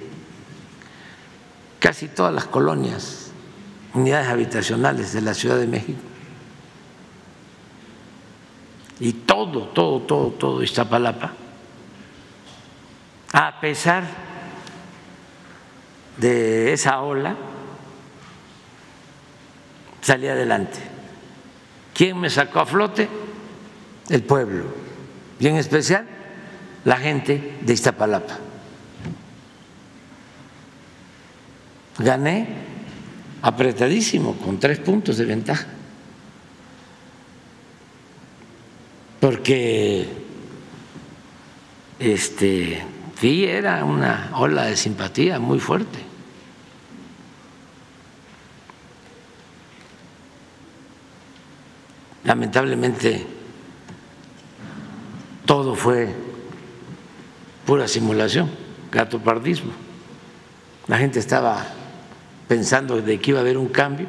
casi 1.79 2.07
todas 2.07 2.33
las 2.33 2.45
colonias, 2.45 3.31
unidades 3.93 4.27
habitacionales 4.27 5.13
de 5.13 5.21
la 5.21 5.33
Ciudad 5.33 5.57
de 5.57 5.67
México. 5.67 5.99
Y 8.99 9.13
todo, 9.13 9.67
todo, 9.69 10.01
todo, 10.01 10.31
todo 10.31 10.63
Iztapalapa, 10.63 11.33
a 13.33 13.59
pesar 13.59 14.03
de 16.17 16.73
esa 16.73 17.01
ola, 17.01 17.35
salí 20.01 20.27
adelante. 20.27 20.79
¿Quién 21.93 22.19
me 22.19 22.29
sacó 22.29 22.61
a 22.61 22.65
flote? 22.65 23.07
El 24.09 24.23
pueblo, 24.23 24.65
y 25.39 25.47
en 25.47 25.57
especial 25.57 26.07
la 26.85 26.97
gente 26.97 27.57
de 27.61 27.73
Iztapalapa. 27.73 28.46
Gané 31.99 32.47
apretadísimo, 33.41 34.33
con 34.37 34.59
tres 34.59 34.79
puntos 34.79 35.17
de 35.17 35.25
ventaja. 35.25 35.67
Porque 39.19 40.07
este, 41.99 42.83
sí 43.19 43.45
era 43.45 43.83
una 43.83 44.31
ola 44.33 44.65
de 44.65 44.77
simpatía 44.77 45.39
muy 45.39 45.59
fuerte. 45.59 45.99
Lamentablemente 52.23 53.25
todo 55.45 55.75
fue 55.75 56.13
pura 57.65 57.87
simulación, 57.87 58.49
gatopardismo. 58.91 59.71
La 60.87 60.97
gente 60.97 61.19
estaba 61.19 61.76
pensando 62.47 63.01
de 63.01 63.19
que 63.19 63.31
iba 63.31 63.39
a 63.39 63.41
haber 63.41 63.57
un 63.57 63.67
cambio 63.67 64.07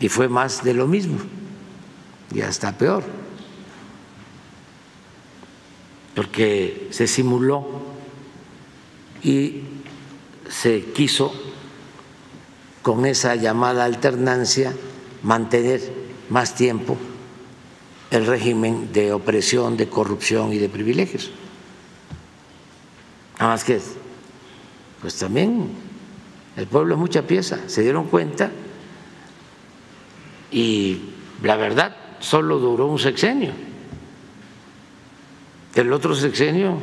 y 0.00 0.08
fue 0.08 0.28
más 0.28 0.64
de 0.64 0.74
lo 0.74 0.86
mismo 0.86 1.18
y 2.34 2.40
hasta 2.40 2.76
peor, 2.76 3.04
porque 6.14 6.88
se 6.90 7.06
simuló 7.06 7.66
y 9.22 9.62
se 10.48 10.84
quiso 10.92 11.32
con 12.82 13.06
esa 13.06 13.34
llamada 13.34 13.84
alternancia 13.84 14.74
mantener 15.22 15.80
más 16.28 16.54
tiempo 16.54 16.96
el 18.10 18.26
régimen 18.26 18.92
de 18.92 19.12
opresión, 19.12 19.76
de 19.76 19.88
corrupción 19.88 20.52
y 20.52 20.58
de 20.58 20.68
privilegios. 20.68 21.30
Nada 23.38 23.52
más 23.52 23.64
que, 23.64 23.80
pues 25.00 25.16
también 25.16 25.83
el 26.56 26.66
pueblo 26.66 26.94
es 26.94 27.00
mucha 27.00 27.22
pieza, 27.22 27.68
se 27.68 27.82
dieron 27.82 28.06
cuenta 28.06 28.50
y 30.50 31.00
la 31.42 31.56
verdad 31.56 31.96
solo 32.20 32.58
duró 32.58 32.86
un 32.86 32.98
sexenio. 32.98 33.52
El 35.74 35.92
otro 35.92 36.14
sexenio 36.14 36.78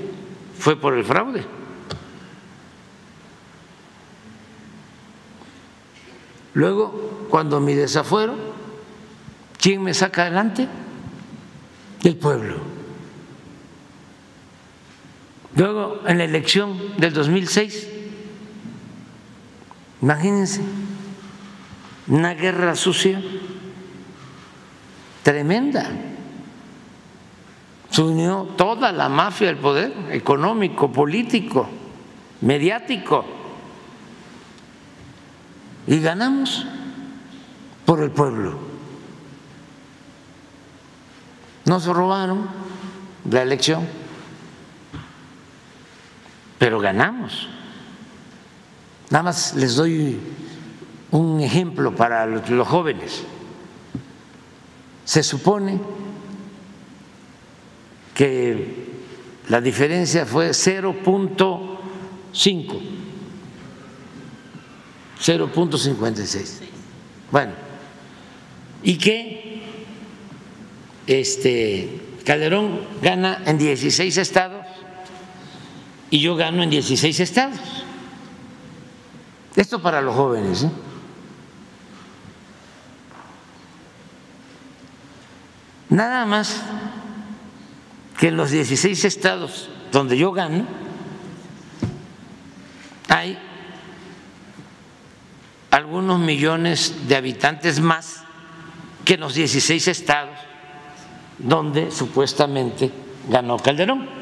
fue 0.60 0.76
por 0.76 0.98
el 0.98 1.06
fraude. 1.06 1.46
Luego, 6.54 7.28
cuando 7.30 7.62
mi 7.62 7.74
desafuero, 7.74 8.36
¿quién 9.58 9.82
me 9.82 9.94
saca 9.94 10.24
adelante? 10.24 10.68
El 12.04 12.18
pueblo. 12.18 12.56
Luego, 15.56 16.02
en 16.06 16.18
la 16.18 16.26
elección 16.26 16.78
del 16.98 17.14
2006, 17.14 17.91
Imagínense, 20.02 20.62
una 22.08 22.34
guerra 22.34 22.76
sucia 22.76 23.22
tremenda. 25.24 25.88
Se 27.90 28.02
unió 28.02 28.48
toda 28.58 28.92
la 28.92 29.10
mafia 29.10 29.48
del 29.48 29.58
poder 29.58 29.94
económico, 30.12 30.92
político, 30.92 31.70
mediático. 32.42 33.26
Y 35.88 36.00
ganamos 36.00 36.66
por 37.86 38.02
el 38.02 38.12
pueblo. 38.12 38.58
Nos 41.66 41.86
robaron 41.86 42.50
la 43.30 43.42
elección, 43.44 43.88
pero 46.58 46.80
ganamos. 46.80 47.48
Nada 49.12 49.24
más 49.24 49.54
les 49.56 49.76
doy 49.76 50.18
un 51.12 51.42
ejemplo 51.42 51.94
para 51.94 52.26
los 52.26 52.68
jóvenes. 52.68 53.24
Se 55.04 55.22
supone 55.22 55.82
que 58.16 58.90
la 59.50 59.60
diferencia 59.60 60.26
fue 60.26 60.52
0.5, 60.52 62.80
0.56. 65.20 66.60
Bueno, 67.32 67.52
y 68.82 68.98
que 68.98 69.62
este 71.06 72.00
Calderón 72.24 72.80
gana 73.02 73.44
en 73.46 73.58
16 73.58 74.18
estados 74.18 74.66
y 76.10 76.22
yo 76.22 76.38
gano 76.38 76.64
en 76.64 76.70
16 76.70 77.20
estados. 77.20 77.60
Esto 79.56 79.82
para 79.82 80.02
los 80.02 80.16
jóvenes. 80.16 80.64
¿eh? 80.64 80.72
Nada 85.90 86.26
más 86.26 86.62
que 88.18 88.30
en 88.30 88.38
los 88.38 88.52
16 88.52 89.04
estados 89.04 89.70
donde 89.92 90.18
yo 90.18 90.32
gano 90.32 90.66
hay 93.10 93.38
algunos 95.70 96.20
millones 96.20 97.08
de 97.10 97.16
habitantes 97.16 97.82
más 97.82 98.24
que 99.04 99.16
en 99.16 99.20
los 99.20 99.34
16 99.34 99.88
estados 99.90 100.38
donde 101.38 101.92
supuestamente 101.92 102.92
ganó 103.28 103.58
Calderón. 103.58 104.21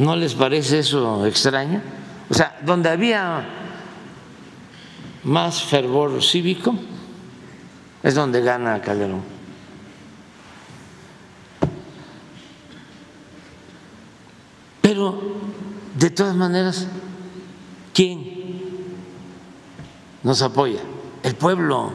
¿No 0.00 0.16
les 0.16 0.32
parece 0.32 0.78
eso 0.78 1.26
extraño? 1.26 1.82
O 2.30 2.32
sea, 2.32 2.58
donde 2.64 2.88
había 2.88 3.46
más 5.24 5.62
fervor 5.62 6.22
cívico 6.22 6.74
es 8.02 8.14
donde 8.14 8.40
gana 8.40 8.80
Calderón. 8.80 9.20
Pero, 14.80 15.20
de 15.94 16.08
todas 16.08 16.34
maneras, 16.34 16.86
¿quién 17.92 18.54
nos 20.22 20.40
apoya? 20.40 20.80
El 21.22 21.34
pueblo. 21.34 21.92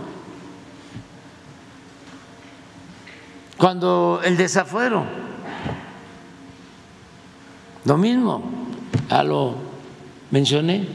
Cuando 3.57 4.21
el 4.23 4.37
desafuero, 4.37 5.24
lo 7.85 7.97
mismo, 7.97 8.43
a 9.09 9.23
lo 9.23 9.55
mencioné. 10.31 10.87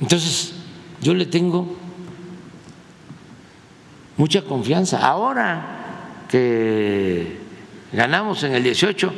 Entonces, 0.00 0.54
yo 1.00 1.14
le 1.14 1.26
tengo 1.26 1.76
mucha 4.16 4.42
confianza. 4.42 5.06
Ahora 5.06 6.24
que 6.28 7.38
ganamos 7.92 8.42
en 8.42 8.54
el 8.54 8.62
18, 8.62 9.12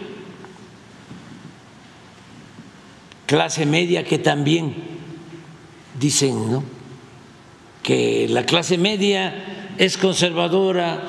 clase 3.27 3.67
media 3.67 4.05
que 4.05 4.19
también 4.19 4.75
dicen, 5.99 6.51
¿no? 6.51 6.65
Que 7.83 8.27
la 8.29 8.45
clase 8.45 8.79
media 8.79 9.73
es 9.79 9.97
conservadora 9.97 11.03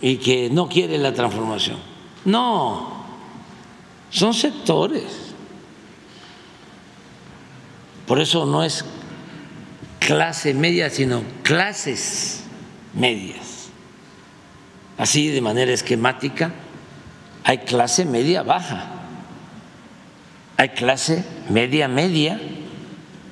y 0.00 0.16
que 0.16 0.50
no 0.50 0.68
quiere 0.68 0.98
la 0.98 1.12
transformación. 1.12 1.78
No, 2.24 3.04
son 4.10 4.34
sectores. 4.34 5.34
Por 8.06 8.20
eso 8.20 8.46
no 8.46 8.64
es 8.64 8.84
clase 9.98 10.54
media, 10.54 10.90
sino 10.90 11.22
clases 11.42 12.44
medias. 12.94 13.68
Así 14.96 15.28
de 15.28 15.40
manera 15.40 15.72
esquemática, 15.72 16.52
hay 17.44 17.58
clase 17.58 18.04
media 18.04 18.42
baja 18.42 18.98
hay 20.58 20.70
clase 20.70 21.24
media 21.48 21.86
media 21.86 22.40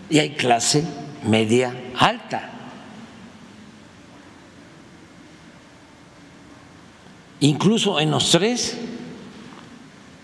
y 0.09 0.21
hay 0.21 0.31
clase 0.37 0.85
media 1.25 1.75
alta. 1.99 2.51
Incluso 7.41 8.01
en 8.01 8.11
los 8.11 8.31
tres, 8.31 8.77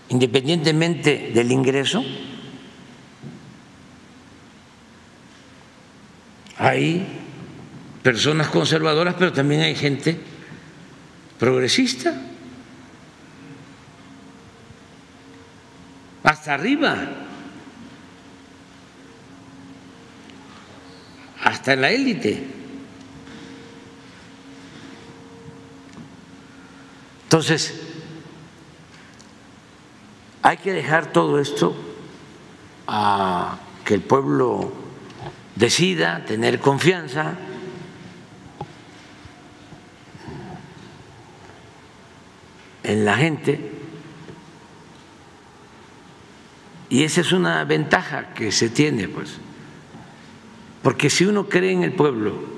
independientemente 0.09 1.31
del 1.33 1.51
ingreso, 1.51 2.03
hay 6.57 7.05
personas 8.01 8.47
conservadoras, 8.47 9.15
pero 9.17 9.31
también 9.31 9.61
hay 9.61 9.75
gente 9.75 10.19
progresista. 11.37 12.13
hasta 16.23 16.55
arriba, 16.55 16.97
hasta 21.41 21.73
en 21.73 21.81
la 21.81 21.91
élite. 21.91 22.52
Entonces, 27.33 27.73
hay 30.43 30.57
que 30.57 30.71
dejar 30.71 31.11
todo 31.11 31.39
esto 31.39 31.75
a 32.85 33.57
que 33.83 33.95
el 33.95 34.01
pueblo 34.01 34.71
decida, 35.55 36.25
tener 36.25 36.59
confianza. 36.59 37.33
en 42.83 43.05
la 43.05 43.15
gente 43.17 43.71
Y 46.89 47.03
esa 47.03 47.21
es 47.21 47.31
una 47.31 47.63
ventaja 47.63 48.35
que 48.35 48.51
se 48.51 48.69
tiene, 48.69 49.07
pues. 49.07 49.37
Porque 50.83 51.09
si 51.09 51.25
uno 51.25 51.49
cree 51.49 51.71
en 51.71 51.81
el 51.81 51.93
pueblo, 51.93 52.52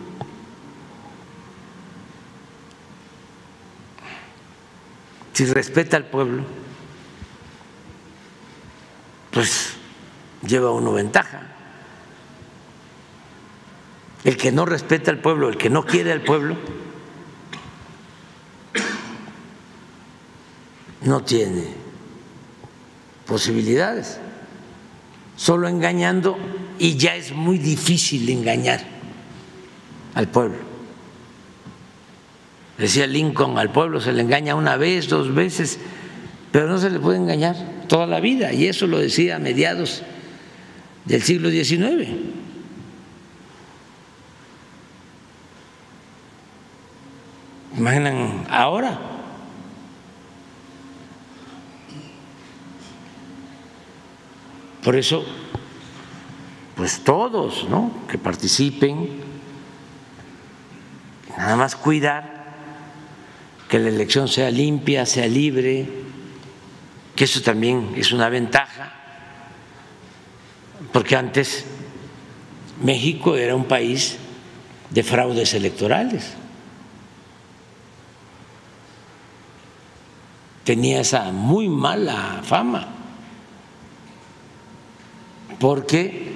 si 5.36 5.44
respeta 5.44 5.98
al 5.98 6.06
pueblo, 6.06 6.44
pues 9.32 9.74
lleva 10.48 10.72
uno 10.72 10.94
ventaja. 10.94 11.42
El 14.24 14.38
que 14.38 14.54
no 14.54 14.66
respeta 14.66 15.12
al 15.12 15.20
pueblo, 15.20 15.50
el 15.50 15.58
que 15.58 15.70
no 15.70 15.86
quiere 15.86 16.14
al 16.14 16.22
pueblo, 16.22 16.56
no 21.02 21.22
tiene 21.24 21.66
posibilidades 23.26 24.22
solo 25.36 25.68
engañando 25.68 26.38
y 26.80 26.96
ya 26.96 27.14
es 27.16 27.34
muy 27.34 27.58
difícil 27.58 28.30
engañar 28.30 28.80
al 30.14 30.30
pueblo. 30.30 30.65
Decía 32.78 33.08
Lincoln, 33.08 33.58
al 33.58 33.72
pueblo 33.72 34.02
se 34.02 34.12
le 34.12 34.22
engaña 34.22 34.56
una 34.56 34.76
vez, 34.76 35.08
dos 35.08 35.34
veces, 35.34 35.80
pero 36.52 36.68
no 36.68 36.78
se 36.78 36.90
le 36.90 37.00
puede 37.00 37.18
engañar 37.18 37.56
toda 37.88 38.06
la 38.06 38.20
vida. 38.20 38.52
Y 38.52 38.68
eso 38.68 38.86
lo 38.86 39.00
decía 39.00 39.38
a 39.38 39.40
mediados 39.40 40.04
del 41.06 41.22
siglo 41.22 41.50
XIX. 41.50 42.10
Imaginan 47.78 48.46
ahora. 48.50 49.00
Por 54.84 54.96
eso, 54.96 55.26
pues 56.76 57.04
todos, 57.04 57.68
¿no? 57.70 57.92
Que 58.08 58.18
participen, 58.18 59.10
nada 61.38 61.56
más 61.56 61.76
cuidar 61.76 62.45
que 63.70 63.80
la 63.80 63.90
elección 63.90 64.28
sea 64.28 64.52
limpia, 64.52 65.06
sea 65.06 65.28
libre, 65.28 65.88
que 67.16 67.24
eso 67.24 67.42
también 67.42 67.94
es 67.96 68.12
una 68.12 68.30
ventaja, 68.30 68.94
porque 70.92 71.16
antes 71.16 71.66
México 72.82 73.36
era 73.36 73.56
un 73.56 73.66
país 73.66 74.18
de 74.90 75.04
fraudes 75.04 75.54
electorales. 75.54 76.34
Tenía 80.64 81.02
esa 81.02 81.32
muy 81.32 81.70
mala 81.70 82.42
fama 82.44 82.88
porque 85.60 86.36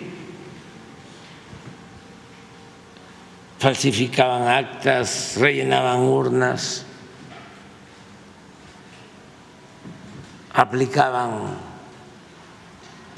falsificaban 3.57 4.47
actas, 4.47 5.35
rellenaban 5.37 5.99
urnas, 5.99 6.85
aplicaban 10.59 11.57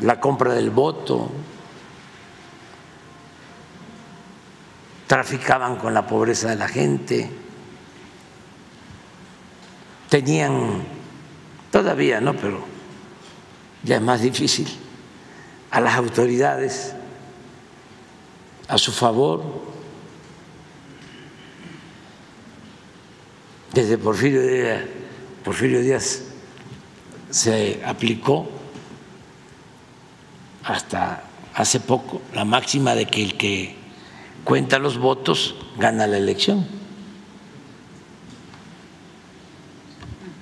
la 0.01 0.19
compra 0.19 0.53
del 0.53 0.69
voto, 0.69 1.31
traficaban 5.07 5.77
con 5.77 5.93
la 5.93 6.05
pobreza 6.05 6.49
de 6.49 6.55
la 6.55 6.67
gente, 6.67 7.31
tenían, 10.07 10.83
todavía 11.71 12.21
no, 12.21 12.35
pero 12.35 12.63
ya 13.83 13.95
es 13.95 14.01
más 14.01 14.21
difícil 14.21 14.67
a 15.71 15.81
las 15.81 15.95
autoridades 15.95 16.93
a 18.67 18.77
su 18.77 18.91
favor. 18.91 19.71
Desde 23.73 23.97
Porfirio 23.97 24.41
Díaz, 24.41 24.81
Porfirio 25.43 25.81
Díaz 25.81 26.30
se 27.31 27.81
aplicó 27.85 28.47
hasta 30.63 31.23
hace 31.55 31.79
poco 31.79 32.21
la 32.33 32.45
máxima 32.45 32.93
de 32.93 33.07
que 33.07 33.23
el 33.23 33.35
que 33.35 33.75
cuenta 34.43 34.79
los 34.79 34.97
votos 34.97 35.55
gana 35.79 36.07
la 36.07 36.17
elección. 36.17 36.65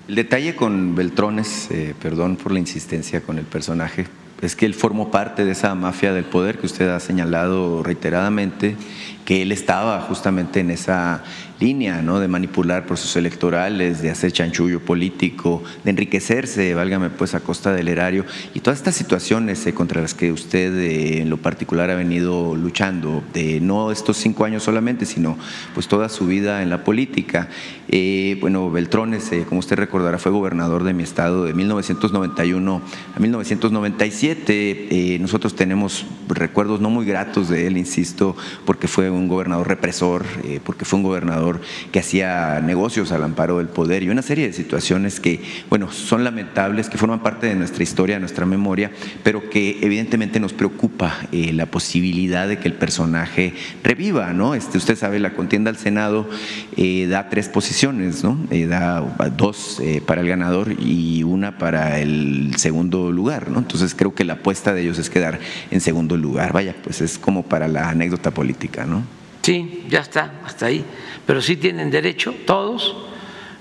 El 0.08 0.16
detalle 0.16 0.56
con 0.56 0.96
Beltrones, 0.96 1.70
eh, 1.70 1.94
perdón 2.02 2.36
por 2.36 2.52
la 2.52 2.60
insistencia 2.60 3.22
con 3.22 3.38
el 3.38 3.46
personaje, 3.46 4.08
es 4.42 4.56
que 4.56 4.66
él 4.66 4.74
formó 4.74 5.12
parte 5.12 5.46
de 5.46 5.52
esa 5.52 5.76
mafia 5.76 6.14
del 6.14 6.26
poder 6.26 6.58
que 6.58 6.66
usted 6.66 6.90
ha 6.90 7.00
señalado 7.00 7.84
reiteradamente, 7.84 8.76
que 9.26 9.42
él 9.42 9.52
estaba 9.52 10.02
justamente 10.02 10.60
en 10.60 10.72
esa 10.72 11.24
línea, 11.60 12.02
¿no? 12.02 12.20
De 12.20 12.28
manipular 12.28 12.86
procesos 12.86 13.16
electorales, 13.18 14.02
de 14.02 14.10
hacer 14.10 14.32
chanchullo 14.32 14.80
político, 14.80 15.62
de 15.84 15.92
enriquecerse, 15.92 16.74
válgame 16.74 17.10
pues, 17.10 17.36
a 17.36 17.42
costa 17.42 17.74
del 17.74 17.90
erario 17.90 18.26
y 18.54 18.62
todas 18.62 18.80
estas 18.80 18.96
situaciones 18.96 19.66
eh, 19.68 19.74
contra 19.74 20.02
las 20.02 20.14
que 20.14 20.32
usted 20.32 20.74
eh, 20.78 21.22
en 21.22 21.30
lo 21.30 21.38
particular 21.38 21.90
ha 21.90 21.96
venido 21.96 22.56
luchando, 22.56 23.24
de 23.34 23.60
no 23.60 23.92
estos 23.92 24.18
cinco 24.18 24.46
años 24.46 24.64
solamente, 24.64 25.06
sino 25.06 25.38
pues 25.74 25.88
toda 25.88 26.10
su 26.10 26.28
vida 26.28 26.62
en 26.64 26.70
la 26.70 26.84
política. 26.84 27.50
Eh, 27.90 28.38
bueno, 28.40 28.72
Beltrones, 28.72 29.32
como 29.48 29.60
usted 29.60 29.76
recordará, 29.76 30.18
fue 30.18 30.32
gobernador 30.32 30.84
de 30.84 30.94
mi 30.94 31.04
estado 31.04 31.44
de 31.44 31.54
1991 31.54 32.82
a 33.16 33.20
1997. 33.20 35.18
nosotros 35.20 35.56
tenemos 35.56 36.06
recuerdos 36.30 36.80
no 36.80 36.90
muy 36.90 37.06
gratos 37.06 37.50
de 37.50 37.68
él, 37.68 37.78
insisto, 37.78 38.36
porque 38.66 38.88
fue 38.88 39.09
un 39.10 39.28
gobernador 39.28 39.68
represor, 39.68 40.26
porque 40.64 40.86
fue 40.86 40.98
un 40.98 41.04
gobernador 41.04 41.62
que 41.92 42.00
hacía 42.00 42.62
negocios 42.62 43.12
al 43.12 43.24
amparo 43.24 43.58
del 43.58 43.68
poder 43.68 44.04
y 44.04 44.10
una 44.10 44.22
serie 44.22 44.48
de 44.48 44.54
situaciones 44.54 45.20
que, 45.20 45.42
bueno, 45.70 45.92
son 45.92 46.24
lamentables, 46.24 46.90
que 46.90 46.98
forman 46.98 47.22
parte 47.22 47.48
de 47.48 47.56
nuestra 47.56 47.84
historia, 47.84 48.16
de 48.16 48.20
nuestra 48.20 48.46
memoria, 48.46 48.92
pero 49.24 49.50
que 49.50 49.80
evidentemente 49.82 50.40
nos 50.40 50.54
preocupa 50.54 51.16
eh, 51.32 51.54
la 51.54 51.66
posibilidad 51.66 52.48
de 52.48 52.60
que 52.60 52.68
el 52.68 52.74
personaje 52.74 53.54
reviva, 53.84 54.34
¿no? 54.34 54.56
Este, 54.56 54.78
usted 54.78 54.96
sabe, 54.96 55.20
la 55.20 55.34
contienda 55.34 55.70
al 55.70 55.78
Senado 55.78 56.30
eh, 56.78 57.08
da 57.10 57.30
tres 57.30 57.50
posiciones, 57.50 58.24
¿no? 58.24 58.38
Eh, 58.52 58.68
da 58.68 59.02
dos 59.38 59.82
para 60.06 60.22
el 60.22 60.28
ganador 60.28 60.76
y 60.80 61.24
una 61.24 61.58
para 61.58 62.00
el 62.00 62.54
segundo 62.58 63.12
lugar, 63.12 63.50
¿no? 63.50 63.60
Entonces 63.60 63.96
creo 63.96 64.14
que 64.14 64.24
la 64.24 64.34
apuesta 64.34 64.74
de 64.74 64.82
ellos 64.82 65.00
es 65.00 65.10
quedar 65.10 65.40
en 65.72 65.82
segundo 65.82 66.18
lugar. 66.18 66.54
Vaya, 66.54 66.76
pues 66.84 67.02
es 67.02 67.18
como 67.18 67.44
para 67.44 67.68
la 67.68 67.90
anécdota 67.90 68.32
política, 68.32 68.86
¿no? 68.86 69.04
Sí, 69.42 69.86
ya 69.90 70.00
está, 70.02 70.42
hasta 70.46 70.68
ahí 70.68 70.86
pero 71.30 71.44
sí 71.44 71.58
tienen 71.58 71.92
derecho 71.92 72.34
todos 72.48 72.96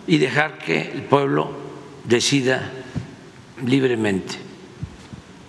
y 0.06 0.16
dejar 0.16 0.56
que 0.56 0.90
el 0.90 1.02
pueblo 1.02 1.50
decida 2.04 2.72
libremente. 3.62 4.36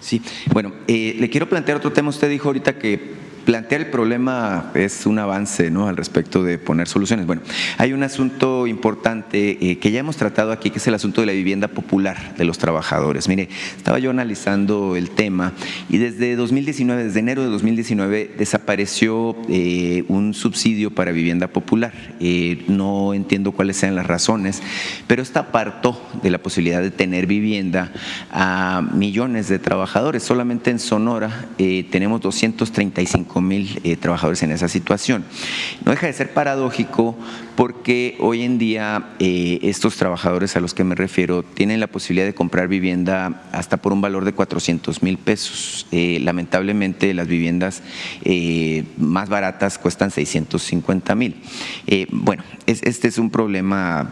Sí, 0.02 0.22
bueno, 0.52 0.74
eh, 0.90 1.16
le 1.18 1.30
quiero 1.30 1.48
plantear 1.48 1.78
otro 1.78 1.94
tema. 1.94 2.10
Usted 2.10 2.30
dijo 2.30 2.50
ahorita 2.50 2.78
que 2.78 3.14
plantear 3.50 3.82
el 3.82 3.88
problema 3.88 4.70
es 4.76 5.08
un 5.08 5.18
avance 5.18 5.72
¿no? 5.72 5.88
al 5.88 5.98
respecto 5.98 6.44
de 6.44 6.60
poner 6.60 6.88
soluciones. 6.88 7.26
Bueno, 7.26 7.42
hay 7.80 7.94
un 7.94 8.04
asunto 8.04 8.68
importante 8.68 9.58
eh, 9.60 9.80
que 9.80 9.90
ya 9.90 10.02
hemos 10.02 10.18
tratado 10.18 10.52
aquí, 10.52 10.70
que 10.70 10.78
es 10.78 10.86
el 10.86 10.94
asunto 10.94 11.22
de 11.22 11.26
la 11.26 11.34
vivienda 11.34 11.68
popular 11.68 12.36
de 12.38 12.46
los 12.46 12.60
trabajadores. 12.60 13.28
Mire, 13.28 13.50
estaba 13.76 13.98
yo 13.98 14.12
analizando 14.12 14.96
el 14.96 15.10
tema 15.10 15.54
y 15.90 15.98
desde 15.98 16.36
2019, 16.36 17.06
desde 17.06 17.22
enero 17.22 17.42
de 17.42 17.50
2019, 17.50 18.36
desapareció 18.38 19.36
eh, 19.50 20.04
un 20.10 20.36
subsidio 20.36 20.92
para 20.92 21.12
vivienda 21.12 21.48
popular. 21.48 21.94
Eh, 22.20 22.66
no 22.68 23.16
entiendo 23.16 23.52
cuáles 23.52 23.78
sean 23.78 23.96
las 23.96 24.06
razones, 24.06 24.62
pero 25.08 25.24
esta 25.24 25.40
apartó 25.40 26.00
de 26.22 26.30
la 26.30 26.38
posibilidad 26.38 26.84
de 26.84 26.92
tener 26.92 27.26
vivienda 27.26 27.92
a 28.30 28.88
millones 28.94 29.50
de 29.50 29.58
trabajadores. 29.58 30.22
Solamente 30.22 30.70
en 30.70 30.78
Sonora 30.78 31.48
tenemos 31.58 32.22
235 32.22 33.39
mil 33.41 33.80
eh, 33.84 33.95
trabajadores 33.95 34.44
en 34.44 34.52
esa 34.52 34.68
situación. 34.68 35.26
No 35.86 35.91
deja 35.91 36.07
de 36.07 36.14
ser 36.14 36.34
paradójico 36.34 37.16
porque 37.60 38.15
hoy 38.22 38.44
en 38.44 38.57
día 38.57 39.10
eh, 39.19 39.60
estos 39.64 39.98
trabajadores 39.98 40.56
a 40.56 40.61
los 40.61 40.73
que 40.73 40.86
me 40.86 40.95
refiero 40.95 41.44
tienen 41.44 41.81
la 41.81 41.88
posibilidad 41.88 42.26
de 42.26 42.34
comprar 42.34 42.69
vivienda 42.69 43.44
hasta 43.52 43.76
por 43.76 43.91
un 43.91 43.99
valor 43.99 44.23
de 44.23 44.31
400 44.31 45.03
mil 45.03 45.18
pesos. 45.18 45.86
Eh, 45.91 46.22
lamentablemente 46.23 47.14
las 47.14 47.27
viviendas 47.27 47.84
más 48.98 49.27
baratas 49.27 49.77
cuestan 49.77 50.10
650 50.10 51.15
mil. 51.15 51.36
bueno, 52.11 52.44
este 52.65 53.10
es 53.10 53.18
un 53.18 53.30
problema 53.30 54.10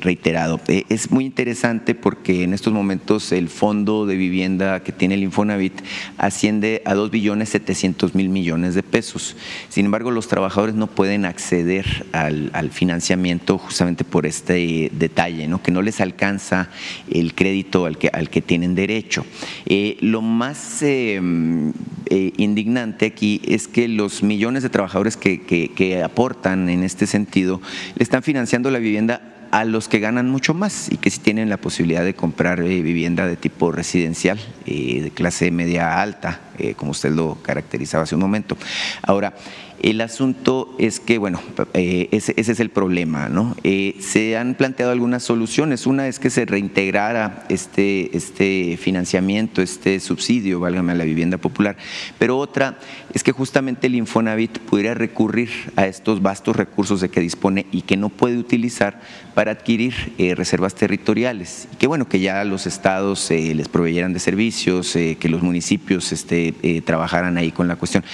reiterado. 0.00 0.60
es 0.66 1.12
muy 1.12 1.24
interesante 1.24 1.94
porque 1.94 2.42
en 2.42 2.52
estos 2.52 2.72
momentos 2.72 3.30
el 3.30 3.48
fondo 3.48 4.06
de 4.06 4.16
vivienda 4.16 4.82
que 4.82 4.90
tiene 4.90 5.14
el 5.14 5.22
Infonavit 5.22 5.82
asciende 6.18 6.82
a 6.84 6.94
2 6.94 7.12
billones 7.12 7.50
700 7.50 8.16
mil 8.16 8.28
millones 8.28 8.74
de 8.74 8.82
pesos. 8.82 9.36
Sin 9.68 9.84
embargo, 9.84 10.10
los 10.10 10.26
trabajadores 10.26 10.74
no 10.74 10.88
pueden 10.88 11.26
acceder 11.26 12.06
al, 12.10 12.50
financiamiento 12.72 13.58
justamente 13.58 14.04
por 14.04 14.26
este 14.26 14.90
detalle, 14.92 15.46
¿no? 15.46 15.62
que 15.62 15.70
no 15.70 15.82
les 15.82 16.00
alcanza 16.00 16.68
el 17.10 17.34
crédito 17.34 17.86
al 17.86 17.98
que, 17.98 18.08
al 18.08 18.30
que 18.30 18.42
tienen 18.42 18.74
derecho. 18.74 19.24
Eh, 19.66 19.96
lo 20.00 20.22
más 20.22 20.82
em, 20.82 21.72
eh, 22.06 22.32
indignante 22.36 23.06
aquí 23.06 23.40
es 23.46 23.68
que 23.68 23.88
los 23.88 24.22
millones 24.22 24.62
de 24.62 24.70
trabajadores 24.70 25.16
que, 25.16 25.42
que 25.42 26.02
aportan 26.02 26.68
en 26.68 26.82
este 26.82 27.06
sentido 27.06 27.60
le 27.94 28.02
están 28.02 28.22
financiando 28.22 28.70
la 28.70 28.78
vivienda 28.78 29.32
a 29.52 29.66
los 29.66 29.86
que 29.86 30.00
ganan 30.00 30.30
mucho 30.30 30.54
más 30.54 30.90
y 30.90 30.96
que 30.96 31.10
sí 31.10 31.20
tienen 31.20 31.50
la 31.50 31.58
posibilidad 31.58 32.02
de 32.02 32.14
comprar 32.14 32.60
eh, 32.60 32.80
vivienda 32.80 33.26
de 33.26 33.36
tipo 33.36 33.70
residencial, 33.70 34.40
eh, 34.64 35.02
de 35.02 35.10
clase 35.10 35.50
media 35.50 36.00
alta, 36.00 36.40
eh, 36.58 36.72
como 36.74 36.92
usted 36.92 37.12
lo 37.12 37.34
caracterizaba 37.42 38.04
hace 38.04 38.14
un 38.14 38.22
momento. 38.22 38.56
Ahora, 39.02 39.34
el 39.82 40.00
asunto 40.00 40.74
es 40.78 41.00
que, 41.00 41.18
bueno, 41.18 41.42
eh, 41.74 42.08
ese, 42.12 42.34
es 42.36 42.60
el 42.60 42.70
problema, 42.70 43.28
¿no? 43.28 43.56
Eh, 43.64 43.96
se 43.98 44.36
han 44.36 44.54
planteado 44.54 44.92
algunas 44.92 45.24
soluciones. 45.24 45.86
Una 45.86 46.06
es 46.06 46.20
que 46.20 46.30
se 46.30 46.44
reintegrara 46.44 47.44
este, 47.48 48.16
este 48.16 48.78
financiamiento, 48.80 49.60
este 49.60 49.98
subsidio, 49.98 50.60
válgame 50.60 50.92
a 50.92 50.94
la 50.94 51.04
vivienda 51.04 51.36
popular, 51.36 51.76
pero 52.18 52.38
otra 52.38 52.78
es 53.12 53.24
que 53.24 53.32
justamente 53.32 53.88
el 53.88 53.96
Infonavit 53.96 54.60
pudiera 54.60 54.94
recurrir 54.94 55.50
a 55.74 55.86
estos 55.86 56.22
vastos 56.22 56.54
recursos 56.54 57.00
de 57.00 57.08
que 57.08 57.20
dispone 57.20 57.66
y 57.72 57.82
que 57.82 57.96
no 57.96 58.08
puede 58.08 58.38
utilizar 58.38 59.00
para 59.34 59.50
adquirir 59.50 60.12
eh, 60.16 60.36
reservas 60.36 60.76
territoriales. 60.76 61.66
Y 61.72 61.76
que 61.76 61.88
bueno, 61.88 62.08
que 62.08 62.20
ya 62.20 62.44
los 62.44 62.66
estados 62.68 63.30
les 63.30 63.66
proveyeran 63.66 64.12
de 64.12 64.20
servicios, 64.20 64.92
que 64.92 65.28
los 65.28 65.42
municipios 65.42 66.12
este, 66.12 66.82
trabajaran 66.84 67.36
ahí 67.36 67.50
con 67.50 67.66
la 67.66 67.76
cuestión 67.76 68.04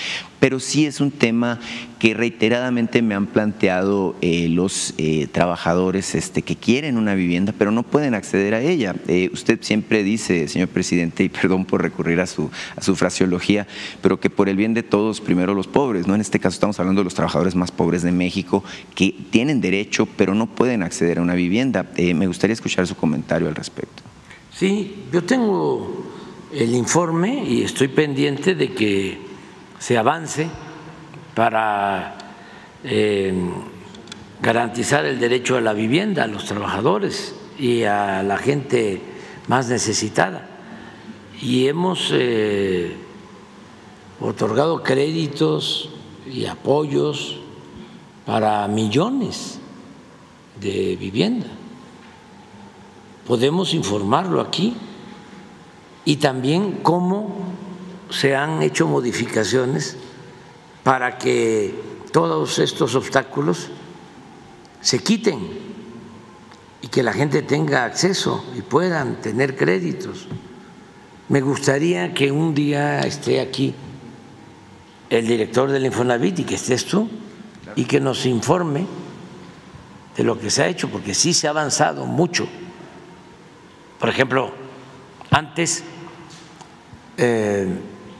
pero 0.40 0.60
sí 0.60 0.86
es 0.86 1.00
un 1.00 1.10
tema 1.10 1.58
que 1.98 2.14
reiteradamente 2.14 3.02
me 3.02 3.14
han 3.14 3.26
planteado 3.26 4.14
eh, 4.20 4.48
los 4.48 4.94
eh, 4.98 5.26
trabajadores 5.30 6.14
este, 6.14 6.42
que 6.42 6.54
quieren 6.54 6.96
una 6.96 7.14
vivienda, 7.14 7.52
pero 7.56 7.72
no 7.72 7.82
pueden 7.82 8.14
acceder 8.14 8.54
a 8.54 8.60
ella. 8.60 8.94
Eh, 9.08 9.30
usted 9.32 9.58
siempre 9.62 10.04
dice, 10.04 10.46
señor 10.46 10.68
presidente, 10.68 11.24
y 11.24 11.28
perdón 11.28 11.64
por 11.64 11.82
recurrir 11.82 12.20
a 12.20 12.26
su, 12.26 12.50
a 12.76 12.82
su 12.82 12.94
fraseología, 12.94 13.66
pero 14.00 14.20
que 14.20 14.30
por 14.30 14.48
el 14.48 14.56
bien 14.56 14.74
de 14.74 14.84
todos, 14.84 15.20
primero 15.20 15.54
los 15.54 15.66
pobres, 15.66 16.06
¿no? 16.06 16.14
En 16.14 16.20
este 16.20 16.38
caso 16.38 16.54
estamos 16.54 16.78
hablando 16.78 17.00
de 17.00 17.04
los 17.04 17.14
trabajadores 17.14 17.56
más 17.56 17.72
pobres 17.72 18.02
de 18.02 18.12
México, 18.12 18.62
que 18.94 19.14
tienen 19.30 19.60
derecho, 19.60 20.06
pero 20.06 20.34
no 20.34 20.46
pueden 20.46 20.82
acceder 20.82 21.18
a 21.18 21.22
una 21.22 21.34
vivienda. 21.34 21.86
me 21.96 22.26
gustaría 22.26 22.54
escuchar 22.54 22.86
su 22.86 22.94
comentario 22.94 23.48
al 23.48 23.54
respecto. 23.56 24.02
Sí, 24.54 25.04
yo 25.12 25.24
tengo 25.24 26.06
el 26.52 26.74
informe 26.74 27.44
y 27.46 27.62
estoy 27.62 27.88
pendiente 27.88 28.54
de 28.54 28.72
que 28.72 29.27
se 29.78 29.96
avance 29.96 30.48
para 31.34 32.16
eh, 32.84 33.32
garantizar 34.40 35.04
el 35.04 35.18
derecho 35.18 35.56
a 35.56 35.60
la 35.60 35.72
vivienda 35.72 36.24
a 36.24 36.26
los 36.26 36.44
trabajadores 36.44 37.34
y 37.58 37.84
a 37.84 38.22
la 38.22 38.38
gente 38.38 39.00
más 39.46 39.68
necesitada. 39.68 40.46
Y 41.40 41.68
hemos 41.68 42.10
eh, 42.12 42.96
otorgado 44.20 44.82
créditos 44.82 45.90
y 46.26 46.46
apoyos 46.46 47.38
para 48.26 48.66
millones 48.68 49.58
de 50.60 50.96
vivienda. 50.96 51.46
Podemos 53.26 53.74
informarlo 53.74 54.40
aquí 54.40 54.74
y 56.04 56.16
también 56.16 56.80
cómo 56.82 57.57
se 58.10 58.36
han 58.36 58.62
hecho 58.62 58.86
modificaciones 58.86 59.96
para 60.82 61.18
que 61.18 61.74
todos 62.12 62.58
estos 62.58 62.94
obstáculos 62.94 63.68
se 64.80 65.00
quiten 65.00 65.38
y 66.80 66.88
que 66.88 67.02
la 67.02 67.12
gente 67.12 67.42
tenga 67.42 67.84
acceso 67.84 68.44
y 68.56 68.62
puedan 68.62 69.20
tener 69.20 69.56
créditos. 69.56 70.26
Me 71.28 71.40
gustaría 71.40 72.14
que 72.14 72.32
un 72.32 72.54
día 72.54 73.00
esté 73.00 73.40
aquí 73.40 73.74
el 75.10 75.26
director 75.26 75.70
del 75.70 75.86
Infonavit 75.86 76.38
y 76.40 76.44
que 76.44 76.54
estés 76.54 76.86
tú 76.86 77.08
y 77.76 77.84
que 77.84 78.00
nos 78.00 78.24
informe 78.26 78.86
de 80.16 80.24
lo 80.24 80.38
que 80.38 80.50
se 80.50 80.62
ha 80.62 80.68
hecho, 80.68 80.88
porque 80.88 81.14
sí 81.14 81.32
se 81.32 81.46
ha 81.46 81.50
avanzado 81.50 82.06
mucho. 82.06 82.48
Por 83.98 84.08
ejemplo, 84.08 84.52
antes 85.30 85.84
eh, 87.16 87.68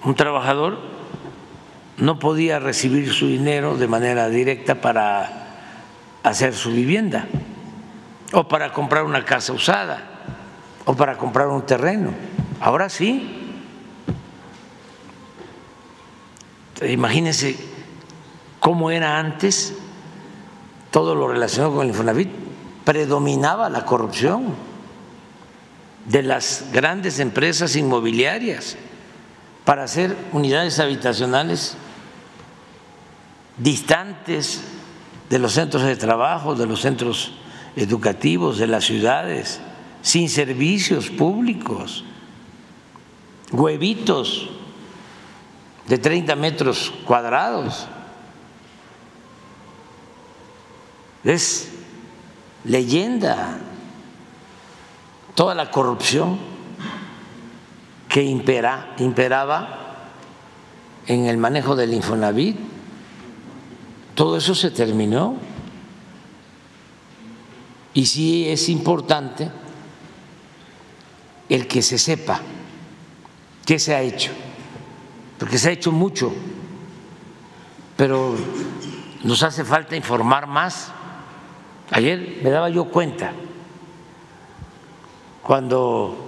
un 0.05 0.15
trabajador 0.15 0.79
no 1.97 2.19
podía 2.19 2.59
recibir 2.59 3.13
su 3.13 3.27
dinero 3.27 3.77
de 3.77 3.89
manera 3.89 4.29
directa 4.29 4.77
para 4.77 5.49
hacer 6.23 6.55
su 6.55 6.71
vivienda. 6.71 7.27
o 8.33 8.47
para 8.47 8.75
comprar 8.75 9.05
una 9.05 9.25
casa 9.25 9.55
usada 9.55 10.03
o 10.85 10.95
para 10.95 11.17
comprar 11.17 11.49
un 11.49 11.65
terreno. 11.65 12.13
Ahora 12.61 12.91
sí. 12.91 13.35
Imagínense 16.87 17.57
cómo 18.61 18.91
era 18.91 19.19
antes 19.19 19.75
todo 20.91 21.15
lo 21.15 21.29
relacionado 21.29 21.75
con 21.75 21.83
el 21.85 21.89
Infonavit. 21.89 22.29
Predominaba 22.85 23.71
la 23.71 23.87
corrupción 23.87 24.55
de 26.05 26.23
las 26.23 26.67
grandes 26.71 27.21
empresas 27.21 27.77
inmobiliarias 27.77 28.77
para 29.69 29.85
hacer 29.85 30.17
unidades 30.33 30.79
habitacionales 30.79 31.77
distantes 33.59 34.63
de 35.29 35.39
los 35.39 35.53
centros 35.53 35.83
de 35.83 35.95
trabajo, 35.95 36.55
de 36.55 36.65
los 36.65 36.81
centros 36.81 37.33
educativos, 37.77 38.57
de 38.57 38.67
las 38.67 38.87
ciudades, 38.87 39.61
sin 40.01 40.31
servicios 40.31 41.11
públicos, 41.11 42.03
huevitos 43.53 44.49
de 45.87 45.99
30 45.99 46.35
metros 46.35 46.91
cuadrados. 47.05 47.89
Es 51.25 51.73
leyenda 52.65 53.59
toda 55.35 55.55
la 55.55 55.71
corrupción 55.71 56.58
que 58.19 58.25
impera, 58.25 58.97
imperaba 58.99 59.95
en 61.07 61.27
el 61.27 61.37
manejo 61.37 61.77
del 61.77 61.95
Infonavit. 61.95 62.57
Todo 64.17 64.37
eso 64.37 64.57
se 64.57 64.73
terminó. 64.73 65.37
Y 67.95 68.07
sí 68.07 68.49
es 68.49 68.69
importante 68.71 69.49
el 71.49 71.69
que 71.69 71.81
se 71.81 71.97
sepa 71.97 72.41
qué 73.65 73.79
se 73.79 73.95
ha 73.95 74.03
hecho, 74.03 74.33
porque 75.39 75.57
se 75.57 75.69
ha 75.69 75.73
hecho 75.73 75.93
mucho, 75.93 76.33
pero 77.97 78.35
nos 79.23 79.45
hace 79.45 79.65
falta 79.65 79.95
informar 79.95 80.49
más. 80.49 80.91
Ayer 81.93 82.41
me 82.43 82.51
daba 82.51 82.69
yo 82.69 82.87
cuenta 82.87 83.31
cuando 85.45 86.28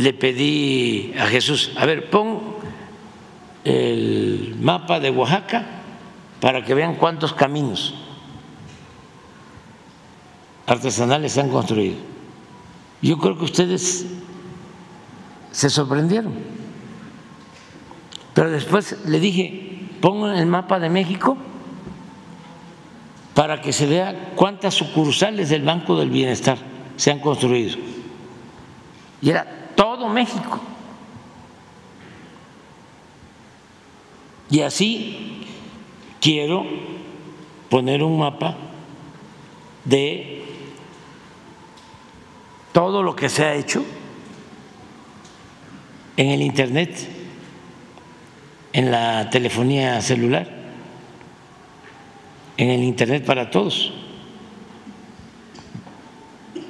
le 0.00 0.14
pedí 0.14 1.12
a 1.18 1.26
Jesús, 1.26 1.72
a 1.76 1.84
ver, 1.84 2.08
pon 2.08 2.40
el 3.64 4.56
mapa 4.58 4.98
de 4.98 5.10
Oaxaca 5.10 5.66
para 6.40 6.64
que 6.64 6.72
vean 6.72 6.94
cuántos 6.94 7.34
caminos 7.34 7.94
artesanales 10.66 11.32
se 11.32 11.42
han 11.42 11.50
construido. 11.50 11.96
Yo 13.02 13.18
creo 13.18 13.36
que 13.36 13.44
ustedes 13.44 14.06
se 15.52 15.68
sorprendieron. 15.68 16.32
Pero 18.32 18.50
después 18.50 19.04
le 19.04 19.20
dije, 19.20 19.80
pongan 20.00 20.38
el 20.38 20.46
mapa 20.46 20.80
de 20.80 20.88
México 20.88 21.36
para 23.34 23.60
que 23.60 23.74
se 23.74 23.84
vea 23.84 24.32
cuántas 24.34 24.72
sucursales 24.72 25.50
del 25.50 25.62
Banco 25.62 25.98
del 25.98 26.08
Bienestar 26.08 26.56
se 26.96 27.10
han 27.10 27.18
construido. 27.18 27.76
Y 29.20 29.28
era 29.28 29.59
todo 29.74 30.08
México. 30.08 30.60
Y 34.50 34.62
así 34.62 35.46
quiero 36.20 36.64
poner 37.68 38.02
un 38.02 38.18
mapa 38.18 38.56
de 39.84 40.44
todo 42.72 43.02
lo 43.02 43.14
que 43.14 43.28
se 43.28 43.44
ha 43.44 43.54
hecho 43.54 43.84
en 46.16 46.30
el 46.30 46.42
Internet, 46.42 47.08
en 48.72 48.90
la 48.90 49.30
telefonía 49.30 50.00
celular, 50.00 50.48
en 52.56 52.70
el 52.70 52.82
Internet 52.82 53.24
para 53.24 53.50
todos. 53.50 53.92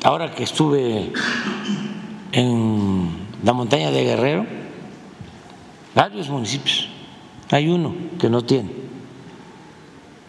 Ahora 0.03 0.35
que 0.35 0.45
estuve 0.45 1.13
en 2.33 2.90
la 3.43 3.53
montaña 3.53 3.91
de 3.91 4.05
Guerrero, 4.05 4.47
varios 5.95 6.29
municipios, 6.29 6.89
hay 7.51 7.69
uno 7.69 7.95
que 8.19 8.29
no 8.29 8.43
tiene 8.43 8.71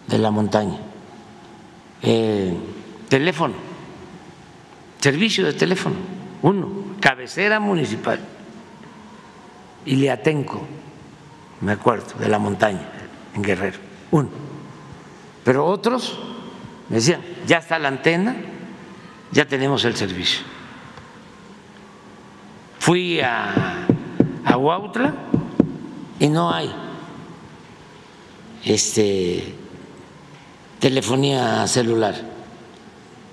de 0.07 0.17
la 0.17 0.31
montaña, 0.31 0.77
eh, 2.01 2.53
teléfono. 3.07 3.53
Servicio 4.99 5.45
de 5.45 5.53
teléfono, 5.53 5.95
uno, 6.43 6.69
cabecera 6.99 7.59
municipal, 7.59 8.19
y 9.85 9.95
Liatenco, 9.95 10.61
me 11.61 11.71
acuerdo, 11.71 12.19
de 12.19 12.29
la 12.29 12.37
montaña, 12.37 12.87
en 13.35 13.41
Guerrero, 13.41 13.79
uno. 14.11 14.29
Pero 15.43 15.65
otros 15.65 16.19
me 16.89 16.97
decían, 16.97 17.21
ya 17.47 17.57
está 17.57 17.79
la 17.79 17.87
antena, 17.87 18.35
ya 19.31 19.45
tenemos 19.45 19.83
el 19.85 19.95
servicio. 19.95 20.41
Fui 22.81 23.21
a, 23.21 23.85
a 24.43 24.57
Huautla 24.57 25.13
y 26.19 26.27
no 26.27 26.51
hay 26.51 26.73
este, 28.65 29.53
telefonía 30.79 31.67
celular. 31.67 32.15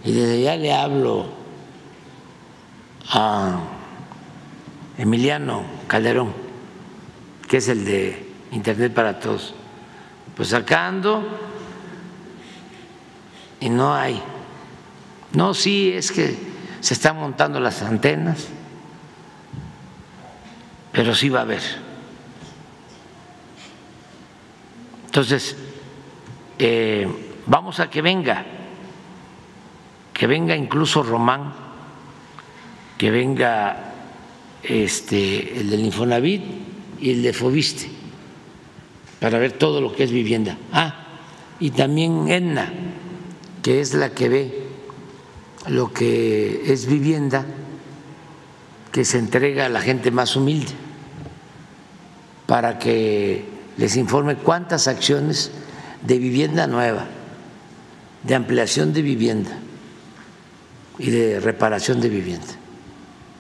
Y 0.05 0.13
desde 0.13 0.43
ya 0.43 0.55
le 0.55 0.71
hablo 0.75 1.29
a 3.09 3.59
Emiliano 4.99 5.63
Calderón, 5.87 6.35
que 7.49 7.57
es 7.57 7.69
el 7.69 7.87
de 7.87 8.31
Internet 8.53 8.93
para 8.93 9.19
Todos. 9.19 9.55
Pues 10.37 10.51
sacando 10.51 11.27
y 13.61 13.71
no 13.71 13.95
hay. 13.95 14.21
No, 15.33 15.55
sí, 15.55 15.91
es 15.91 16.13
que 16.13 16.37
se 16.81 16.93
están 16.93 17.17
montando 17.17 17.59
las 17.61 17.81
antenas, 17.81 18.49
pero 20.93 21.15
sí 21.15 21.29
va 21.29 21.41
a 21.41 21.43
haber. 21.43 21.63
Entonces, 25.07 25.57
eh, 26.59 27.09
vamos 27.47 27.81
a 27.81 27.91
que 27.91 28.03
venga, 28.03 28.45
que 30.13 30.27
venga 30.27 30.55
incluso 30.55 31.03
Román 31.03 31.69
que 32.99 33.13
venga 33.13 33.95
este, 34.63 35.61
el 35.61 35.71
del 35.71 35.87
Infonavit 35.87 36.43
y 37.01 37.11
el 37.13 37.23
de 37.23 37.33
Fobiste 37.33 37.89
para 39.21 39.39
ver 39.39 39.53
todo 39.53 39.81
lo 39.81 39.95
que 39.95 40.03
es 40.03 40.11
vivienda. 40.11 40.59
Ah, 40.73 41.07
y 41.61 41.71
también 41.71 42.29
ENNA, 42.29 42.73
que 43.63 43.81
es 43.81 43.95
la 43.95 44.11
que 44.11 44.29
ve 44.29 44.63
lo 45.69 45.93
que 45.93 46.73
es 46.73 46.87
vivienda 46.87 47.47
que 48.93 49.05
se 49.05 49.19
entrega 49.19 49.67
a 49.67 49.69
la 49.69 49.81
gente 49.81 50.11
más 50.11 50.37
humilde 50.37 50.73
para 52.47 52.79
que 52.79 53.45
les 53.77 53.97
informe 53.97 54.37
cuántas 54.37 54.89
acciones 54.89 55.51
de 56.03 56.19
vivienda 56.19 56.67
nueva, 56.67 57.07
de 58.23 58.35
ampliación 58.35 58.93
de 58.93 59.03
vivienda 59.03 59.59
y 60.99 61.11
de 61.11 61.41
reparación 61.41 62.01
de 62.01 62.09
vivienda 62.09 62.55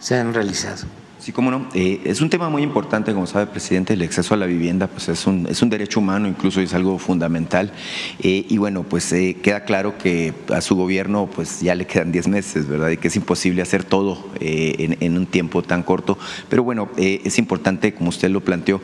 se 0.00 0.16
han 0.16 0.34
realizado. 0.34 0.86
Sí, 1.18 1.32
cómo 1.32 1.50
no. 1.50 1.68
Eh, 1.74 2.00
es 2.04 2.20
un 2.20 2.30
tema 2.30 2.48
muy 2.48 2.62
importante, 2.62 3.12
como 3.12 3.26
sabe, 3.26 3.46
presidente, 3.46 3.94
el 3.94 4.02
acceso 4.02 4.34
a 4.34 4.36
la 4.36 4.46
vivienda, 4.46 4.86
pues 4.86 5.08
es 5.08 5.26
un, 5.26 5.48
es 5.48 5.60
un 5.62 5.68
derecho 5.68 5.98
humano, 5.98 6.28
incluso 6.28 6.60
es 6.60 6.72
algo 6.74 6.96
fundamental. 6.98 7.72
Eh, 8.20 8.46
y 8.48 8.56
bueno, 8.58 8.84
pues 8.84 9.12
eh, 9.12 9.36
queda 9.42 9.64
claro 9.64 9.98
que 9.98 10.32
a 10.54 10.60
su 10.60 10.76
gobierno 10.76 11.28
pues 11.34 11.60
ya 11.60 11.74
le 11.74 11.86
quedan 11.88 12.12
10 12.12 12.28
meses, 12.28 12.68
¿verdad? 12.68 12.90
Y 12.90 12.98
que 12.98 13.08
es 13.08 13.16
imposible 13.16 13.62
hacer 13.62 13.82
todo 13.82 14.28
en, 14.38 14.96
en, 15.00 15.18
un 15.18 15.26
tiempo 15.26 15.62
tan 15.62 15.82
corto. 15.82 16.16
Pero 16.48 16.62
bueno, 16.62 16.88
es 16.96 17.36
importante, 17.38 17.94
como 17.94 18.10
usted 18.10 18.30
lo 18.30 18.40
planteó, 18.40 18.80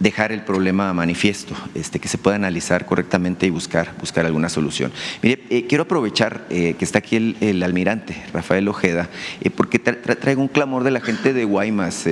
dejar 0.00 0.32
el 0.32 0.42
problema 0.42 0.92
manifiesto, 0.94 1.54
este, 1.74 2.00
que 2.00 2.08
se 2.08 2.16
pueda 2.18 2.36
analizar 2.36 2.86
correctamente 2.86 3.46
y 3.46 3.50
buscar, 3.50 3.94
buscar 4.00 4.24
alguna 4.24 4.48
solución. 4.48 4.90
Mire, 5.22 5.42
eh, 5.50 5.66
quiero 5.68 5.82
aprovechar 5.82 6.46
eh, 6.48 6.74
que 6.78 6.84
está 6.86 6.98
aquí 6.98 7.36
el, 7.40 7.62
almirante 7.62 8.16
Rafael 8.32 8.66
Ojeda, 8.66 9.10
eh, 9.42 9.50
porque 9.50 9.78
traigo 9.78 10.40
un 10.40 10.48
clamor 10.48 10.84
de 10.84 10.90
la 10.90 11.00
gente 11.00 11.34
de 11.34 11.44
Guaymas, 11.44 12.06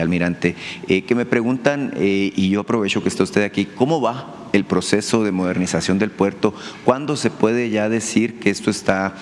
almirante, 0.00 0.56
que 0.88 1.14
me 1.14 1.24
preguntan, 1.24 1.94
y 1.96 2.48
yo 2.48 2.60
aprovecho 2.60 3.02
que 3.02 3.08
está 3.08 3.22
usted 3.22 3.44
aquí, 3.44 3.64
¿cómo 3.64 4.00
va 4.00 4.40
el 4.52 4.64
proceso 4.64 5.22
de 5.22 5.32
modernización 5.32 5.98
del 5.98 6.10
puerto? 6.10 6.52
¿Cuándo 6.84 7.16
se 7.16 7.30
puede 7.30 7.70
ya 7.70 7.88
decir 7.88 8.40
que 8.40 8.50
esto 8.50 8.70
está 8.70 9.14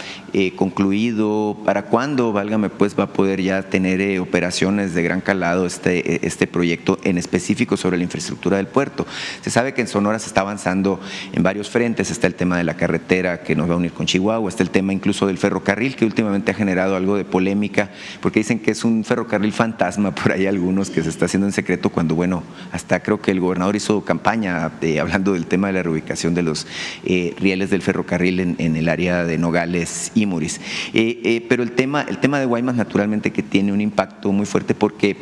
concluido? 0.56 1.58
¿Para 1.64 1.86
cuándo, 1.86 2.32
válgame, 2.32 2.70
pues 2.70 2.98
va 2.98 3.04
a 3.04 3.12
poder 3.12 3.42
ya 3.42 3.62
tener 3.62 4.18
operaciones 4.20 4.94
de 4.94 5.02
gran 5.02 5.20
calado 5.20 5.66
este, 5.66 6.26
este 6.26 6.46
proyecto 6.46 6.98
en 7.04 7.18
específico 7.18 7.76
sobre 7.82 7.98
la 7.98 8.04
infraestructura 8.04 8.56
del 8.56 8.68
puerto? 8.68 9.06
Se 9.42 9.50
sabe 9.50 9.74
que 9.74 9.82
en 9.82 9.88
Sonora 9.88 10.18
se 10.18 10.26
está 10.26 10.40
avanzando 10.40 11.00
en 11.32 11.42
varios 11.42 11.68
frentes, 11.68 12.10
está 12.10 12.26
el 12.26 12.34
tema 12.34 12.56
de 12.56 12.64
la 12.64 12.74
carretera 12.74 13.42
que 13.42 13.54
nos 13.54 13.68
va 13.68 13.74
a 13.74 13.76
unir 13.76 13.92
con 13.92 14.06
Chihuahua, 14.06 14.48
está 14.48 14.62
el 14.62 14.70
tema 14.70 14.92
incluso 14.92 15.26
del 15.26 15.38
ferrocarril 15.38 15.96
que 15.96 16.04
últimamente 16.04 16.52
ha 16.52 16.54
generado 16.54 16.96
algo 16.96 17.16
de 17.16 17.24
polémica 17.24 17.90
porque 18.20 18.40
dicen 18.40 18.60
que 18.60 18.70
es 18.70 18.84
un 18.84 19.04
ferrocarril 19.04 19.52
fantasma 19.52 20.14
por 20.14 20.32
ahí 20.32 20.46
algunos 20.46 20.90
que 20.90 21.02
se 21.02 21.08
está 21.08 21.26
haciendo 21.26 21.46
en 21.46 21.52
secreto 21.52 21.90
cuando, 21.90 22.14
bueno, 22.14 22.42
hasta 22.70 23.00
creo 23.02 23.20
que 23.20 23.30
el 23.30 23.40
gobernador 23.40 23.76
hizo 23.76 24.04
campaña 24.04 24.70
hablando 25.00 25.32
del 25.32 25.46
tema 25.46 25.68
de 25.68 25.74
la 25.74 25.82
reubicación 25.82 26.34
de 26.34 26.42
los 26.42 26.66
eh, 27.04 27.34
rieles 27.38 27.70
del 27.70 27.82
ferrocarril 27.82 28.56
en, 28.58 28.76
el 28.76 28.88
área 28.88 29.24
de 29.24 29.38
Nogales 29.38 30.12
y 30.14 30.26
Muris. 30.26 30.60
Eh, 30.94 31.20
eh, 31.24 31.46
pero 31.48 31.62
el 31.62 31.72
tema, 31.72 32.02
el 32.08 32.18
tema 32.18 32.38
de 32.38 32.46
Guaymas 32.46 32.76
naturalmente 32.76 33.32
que 33.32 33.42
tiene 33.42 33.72
un 33.72 33.80
impacto 33.80 34.32
muy 34.32 34.46
fuerte 34.46 34.74
porque 34.74 35.16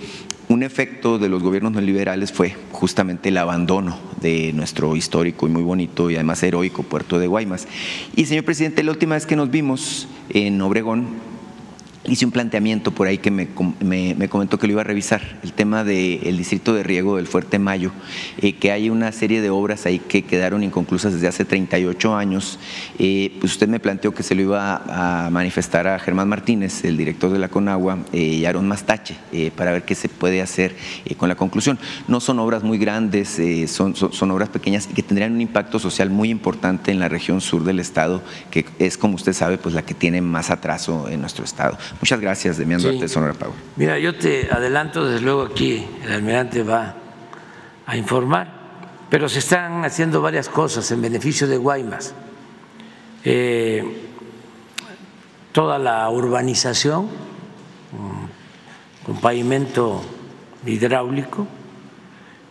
un 0.50 0.64
efecto 0.64 1.20
de 1.20 1.28
los 1.28 1.44
gobiernos 1.44 1.70
neoliberales 1.72 2.32
fue 2.32 2.56
justamente 2.72 3.28
el 3.28 3.38
abandono 3.38 3.96
de 4.20 4.52
nuestro 4.52 4.96
histórico 4.96 5.46
y 5.46 5.50
muy 5.50 5.62
bonito 5.62 6.10
y 6.10 6.16
además 6.16 6.42
heroico 6.42 6.82
puerto 6.82 7.20
de 7.20 7.28
Guaymas. 7.28 7.68
Y 8.16 8.26
señor 8.26 8.44
presidente, 8.44 8.82
la 8.82 8.90
última 8.90 9.14
vez 9.14 9.26
que 9.26 9.36
nos 9.36 9.48
vimos 9.48 10.08
en 10.28 10.60
Obregón, 10.60 11.06
hice 12.06 12.24
un 12.24 12.32
planteamiento 12.32 12.92
por 12.92 13.06
ahí 13.06 13.18
que 13.18 13.30
me, 13.30 13.48
comentó 14.28 14.58
que 14.58 14.66
lo 14.66 14.72
iba 14.72 14.80
a 14.80 14.84
revisar, 14.84 15.38
el 15.42 15.52
tema 15.52 15.84
del 15.84 16.36
distrito 16.36 16.74
de 16.74 16.82
riego 16.82 17.16
del 17.16 17.26
Fuerte 17.26 17.58
Mayo, 17.58 17.92
eh, 18.38 18.54
que 18.54 18.72
hay 18.72 18.88
una 18.88 19.12
serie 19.12 19.40
de 19.42 19.50
obras 19.50 19.86
ahí 19.86 19.98
que 19.98 20.22
quedaron 20.22 20.62
inconclusas 20.62 21.12
desde 21.12 21.28
hace 21.28 21.44
38 21.44 22.16
años. 22.16 22.58
Eh, 22.98 23.36
pues 23.40 23.52
usted 23.52 23.68
me 23.68 23.80
planteó 23.80 24.14
que 24.14 24.22
se 24.22 24.34
lo 24.34 24.42
iba 24.42 25.26
a 25.26 25.30
manifestar 25.30 25.86
a 25.86 25.98
Germán 25.98 26.28
Martínez, 26.28 26.84
el 26.84 26.96
director 26.96 27.30
de 27.30 27.38
la 27.38 27.48
Conagua, 27.48 27.98
eh, 28.12 28.18
y 28.20 28.44
Aaron 28.46 28.66
Mastache, 28.66 29.16
para 29.56 29.72
ver 29.72 29.84
qué 29.84 29.94
se 29.94 30.08
puede 30.08 30.40
hacer 30.42 30.74
con 31.16 31.28
la 31.28 31.34
conclusión. 31.34 31.78
No 32.08 32.20
son 32.20 32.38
obras 32.38 32.62
muy 32.62 32.78
grandes, 32.78 33.40
son, 33.70 33.94
son 33.94 34.30
obras 34.30 34.48
pequeñas 34.48 34.88
y 34.90 34.94
que 34.94 35.02
tendrían 35.02 35.32
un 35.32 35.40
impacto 35.40 35.78
social 35.78 36.10
muy 36.10 36.30
importante 36.30 36.90
en 36.90 36.98
la 36.98 37.08
región 37.08 37.40
sur 37.40 37.64
del 37.64 37.78
estado, 37.78 38.22
que 38.50 38.64
es, 38.78 38.96
como 38.96 39.14
usted 39.16 39.32
sabe, 39.32 39.58
pues 39.58 39.74
la 39.74 39.82
que 39.82 39.94
tiene 39.94 40.20
más 40.20 40.50
atraso 40.50 41.08
en 41.08 41.20
nuestro 41.20 41.44
estado. 41.44 41.78
Muchas 42.00 42.20
gracias, 42.20 42.58
Demián 42.58 42.80
Duarte, 42.80 43.08
Sonora 43.08 43.34
Power. 43.34 43.54
Mira, 43.76 43.98
yo 43.98 44.14
te 44.14 44.48
adelanto, 44.50 45.04
desde 45.04 45.24
luego 45.24 45.42
aquí 45.42 45.86
el 46.04 46.12
almirante 46.12 46.62
va 46.62 46.94
a 47.86 47.96
informar, 47.96 48.48
pero 49.08 49.28
se 49.28 49.40
están 49.40 49.84
haciendo 49.84 50.22
varias 50.22 50.48
cosas 50.48 50.90
en 50.90 51.02
beneficio 51.02 51.48
de 51.48 51.56
Guaymas. 51.56 52.14
Eh, 53.24 53.84
toda 55.52 55.78
la 55.78 56.08
urbanización 56.08 57.08
con 59.04 59.20
pavimento 59.20 60.02
hidráulico, 60.64 61.46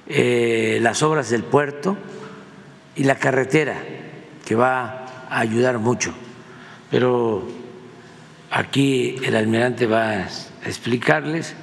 eh, 0.08 0.80
las 0.82 1.02
obras 1.04 1.30
del 1.30 1.44
puerto 1.44 1.98
y 2.96 3.04
la 3.04 3.16
carretera, 3.16 3.78
que 4.46 4.56
va 4.56 5.06
a 5.30 5.40
ayudar 5.40 5.78
mucho. 5.80 6.14
Pero 6.90 7.48
Aquí 8.52 9.18
el 9.24 9.36
almirante 9.36 9.86
va 9.86 10.10
a 10.10 10.28
explicarles 10.66 11.56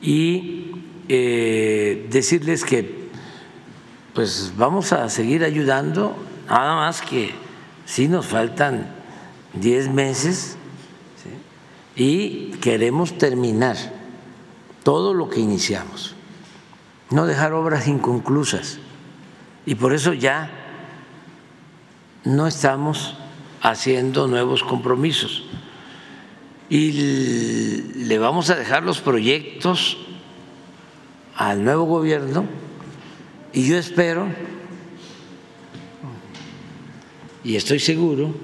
y 0.00 0.72
eh, 1.08 2.06
decirles 2.10 2.64
que 2.64 3.08
pues 4.14 4.54
vamos 4.56 4.92
a 4.92 5.08
seguir 5.10 5.44
ayudando, 5.44 6.16
nada 6.48 6.76
más 6.76 7.02
que 7.02 7.32
sí 7.84 8.08
nos 8.08 8.26
faltan 8.26 8.88
10 9.52 9.90
meses 9.90 10.56
y 11.94 12.52
queremos 12.60 13.18
terminar 13.18 13.76
todo 14.82 15.14
lo 15.14 15.28
que 15.28 15.40
iniciamos, 15.40 16.14
no 17.10 17.26
dejar 17.26 17.52
obras 17.52 17.86
inconclusas. 17.86 18.78
Y 19.66 19.74
por 19.74 19.92
eso 19.92 20.14
ya 20.14 20.50
no 22.24 22.46
estamos 22.46 23.16
haciendo 23.60 24.26
nuevos 24.26 24.62
compromisos 24.62 25.44
y 26.68 28.04
le 28.04 28.18
vamos 28.18 28.50
a 28.50 28.56
dejar 28.56 28.82
los 28.82 29.00
proyectos 29.00 29.96
al 31.34 31.64
nuevo 31.64 31.84
gobierno 31.84 32.44
y 33.52 33.66
yo 33.66 33.78
espero 33.78 34.26
y 37.44 37.56
estoy 37.56 37.78
seguro 37.78 38.34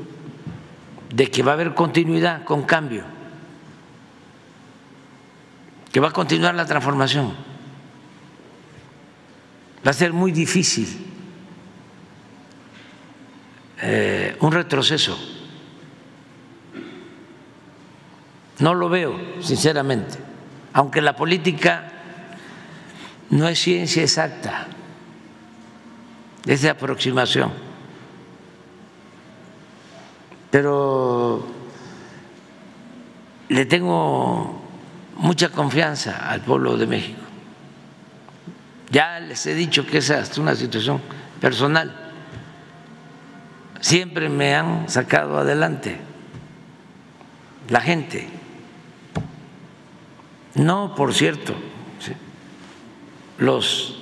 de 1.15 1.31
que 1.31 1.43
va 1.43 1.53
a 1.53 1.55
haber 1.55 1.75
continuidad 1.75 2.45
con 2.45 2.63
cambio, 2.63 3.05
que 5.93 6.01
va 6.01 6.09
a 6.09 6.13
continuar 6.13 6.55
la 6.55 6.67
transformación. 6.67 7.35
Va 9.87 9.91
a 9.91 9.95
ser 9.95 10.13
muy 10.13 10.33
difícil 10.33 10.89
eh, 13.83 14.37
un 14.41 14.51
retroceso. 14.51 15.34
No 18.61 18.75
lo 18.75 18.89
veo, 18.89 19.19
sinceramente, 19.41 20.19
aunque 20.73 21.01
la 21.01 21.17
política 21.17 21.91
no 23.31 23.49
es 23.49 23.59
ciencia 23.59 24.03
exacta, 24.03 24.69
es 26.47 26.63
de 26.63 26.71
aproximación. 26.71 27.53
Pero 30.51 31.45
le 33.49 33.67
tengo 33.67 34.63
mucha 35.17 35.49
confianza 35.49 36.31
al 36.31 36.43
pueblo 36.43 36.77
de 36.77 36.87
México. 36.87 37.21
Ya 38.91 39.19
les 39.19 39.45
he 39.47 39.55
dicho 39.55 39.85
que 39.85 39.99
esa 39.99 40.21
es 40.21 40.39
una 40.39 40.55
situación 40.55 41.01
personal. 41.41 42.13
Siempre 43.81 44.29
me 44.29 44.55
han 44.55 44.89
sacado 44.89 45.39
adelante 45.39 45.99
la 47.69 47.81
gente. 47.81 48.29
No, 50.55 50.95
por 50.95 51.13
cierto, 51.13 51.55
los 53.39 53.99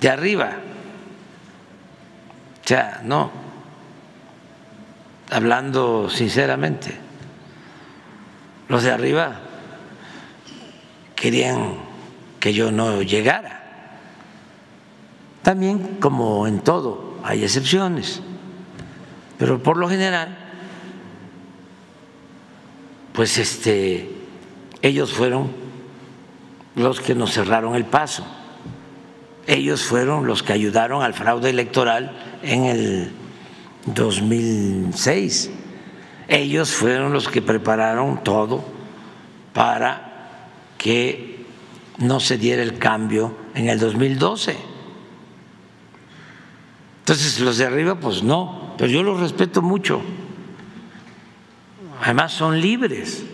de 0.00 0.08
arriba, 0.10 0.56
o 2.64 2.68
sea, 2.68 3.00
no, 3.04 3.30
hablando 5.30 6.10
sinceramente, 6.10 6.96
los 8.68 8.82
de 8.82 8.90
arriba 8.90 9.40
querían 11.14 11.76
que 12.40 12.52
yo 12.52 12.72
no 12.72 13.02
llegara. 13.02 13.62
También, 15.42 15.98
como 16.00 16.48
en 16.48 16.58
todo, 16.58 17.20
hay 17.22 17.44
excepciones, 17.44 18.20
pero 19.38 19.62
por 19.62 19.76
lo 19.76 19.88
general, 19.88 20.36
pues 23.12 23.38
este 23.38 24.25
ellos 24.82 25.12
fueron 25.12 25.50
los 26.74 27.00
que 27.00 27.14
nos 27.14 27.32
cerraron 27.32 27.74
el 27.74 27.84
paso. 27.84 28.24
Ellos 29.46 29.84
fueron 29.84 30.26
los 30.26 30.42
que 30.42 30.52
ayudaron 30.52 31.02
al 31.02 31.14
fraude 31.14 31.50
electoral 31.50 32.38
en 32.42 32.64
el 32.64 33.12
2006. 33.86 35.50
Ellos 36.28 36.70
fueron 36.70 37.12
los 37.12 37.28
que 37.28 37.42
prepararon 37.42 38.22
todo 38.24 38.64
para 39.52 40.48
que 40.76 41.46
no 41.98 42.20
se 42.20 42.36
diera 42.36 42.62
el 42.62 42.78
cambio 42.78 43.36
en 43.54 43.68
el 43.68 43.78
2012. 43.78 44.56
Entonces 46.98 47.38
los 47.40 47.58
de 47.58 47.66
arriba, 47.66 48.00
pues 48.00 48.24
no, 48.24 48.74
pero 48.76 48.90
yo 48.90 49.02
los 49.04 49.20
respeto 49.20 49.62
mucho. 49.62 50.02
Además 52.02 52.32
son 52.32 52.60
libres. 52.60 53.24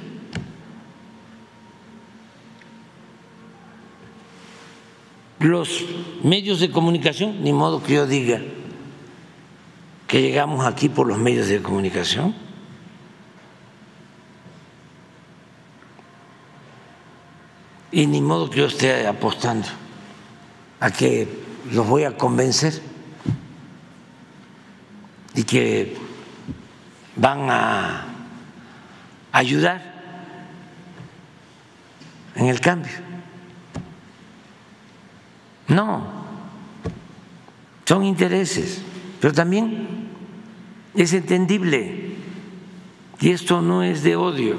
Los 5.42 5.84
medios 6.22 6.60
de 6.60 6.70
comunicación, 6.70 7.42
ni 7.42 7.52
modo 7.52 7.82
que 7.82 7.94
yo 7.94 8.06
diga 8.06 8.40
que 10.06 10.22
llegamos 10.22 10.64
aquí 10.66 10.88
por 10.88 11.06
los 11.06 11.18
medios 11.18 11.48
de 11.48 11.62
comunicación. 11.62 12.34
Y 17.90 18.06
ni 18.06 18.20
modo 18.20 18.48
que 18.48 18.60
yo 18.60 18.66
esté 18.66 19.06
apostando 19.06 19.68
a 20.80 20.90
que 20.90 21.28
los 21.70 21.86
voy 21.86 22.04
a 22.04 22.16
convencer 22.16 22.80
y 25.34 25.44
que 25.44 25.96
van 27.16 27.50
a 27.50 28.06
ayudar 29.32 29.80
en 32.34 32.46
el 32.46 32.60
cambio. 32.60 33.11
No, 35.72 36.02
son 37.86 38.04
intereses, 38.04 38.82
pero 39.20 39.32
también 39.32 40.08
es 40.94 41.14
entendible. 41.14 42.12
Y 43.20 43.30
esto 43.30 43.62
no 43.62 43.82
es 43.82 44.02
de 44.02 44.16
odio. 44.16 44.56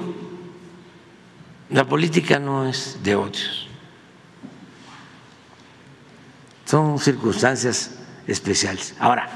La 1.70 1.86
política 1.86 2.40
no 2.40 2.68
es 2.68 3.00
de 3.04 3.16
odios. 3.16 3.68
Son 6.66 6.98
circunstancias 6.98 8.00
especiales. 8.26 8.96
Ahora, 9.00 9.30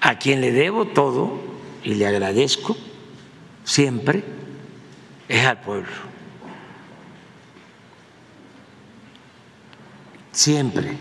a 0.00 0.18
quien 0.18 0.40
le 0.40 0.52
debo 0.52 0.84
todo 0.86 1.40
y 1.82 1.94
le 1.94 2.06
agradezco 2.06 2.76
siempre 3.64 4.22
es 5.28 5.44
al 5.44 5.60
pueblo. 5.62 6.11
Siempre 10.32 10.96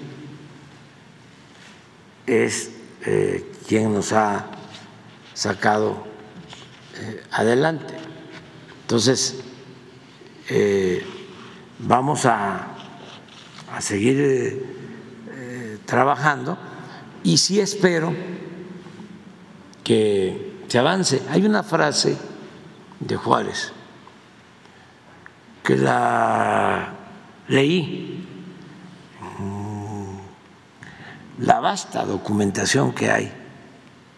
es 2.27 2.71
eh, 3.05 3.51
quien 3.67 3.93
nos 3.93 4.13
ha 4.13 4.45
sacado 5.33 6.03
eh, 6.99 7.23
adelante. 7.31 7.93
Entonces, 8.81 9.41
eh, 10.49 11.05
vamos 11.79 12.25
a, 12.25 12.75
a 13.73 13.81
seguir 13.81 14.79
trabajando 15.85 16.57
y 17.23 17.37
sí 17.37 17.59
espero 17.59 18.13
que 19.83 20.63
se 20.67 20.77
avance. 20.77 21.21
Hay 21.29 21.45
una 21.45 21.63
frase 21.63 22.17
de 22.99 23.15
Juárez 23.17 23.73
que 25.63 25.75
la 25.75 26.93
leí, 27.47 28.27
la 31.41 31.59
vasta 31.59 32.05
documentación 32.05 32.93
que 32.93 33.09
hay 33.09 33.31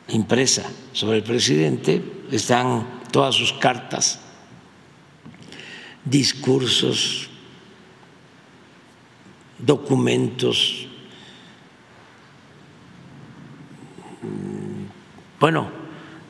impresa 0.10 0.64
sobre 0.92 1.18
el 1.18 1.24
presidente, 1.24 2.24
están 2.30 3.02
todas 3.12 3.36
sus 3.36 3.54
cartas, 3.54 4.20
discursos, 6.04 7.30
documentos, 9.58 10.88
bueno, 15.40 15.70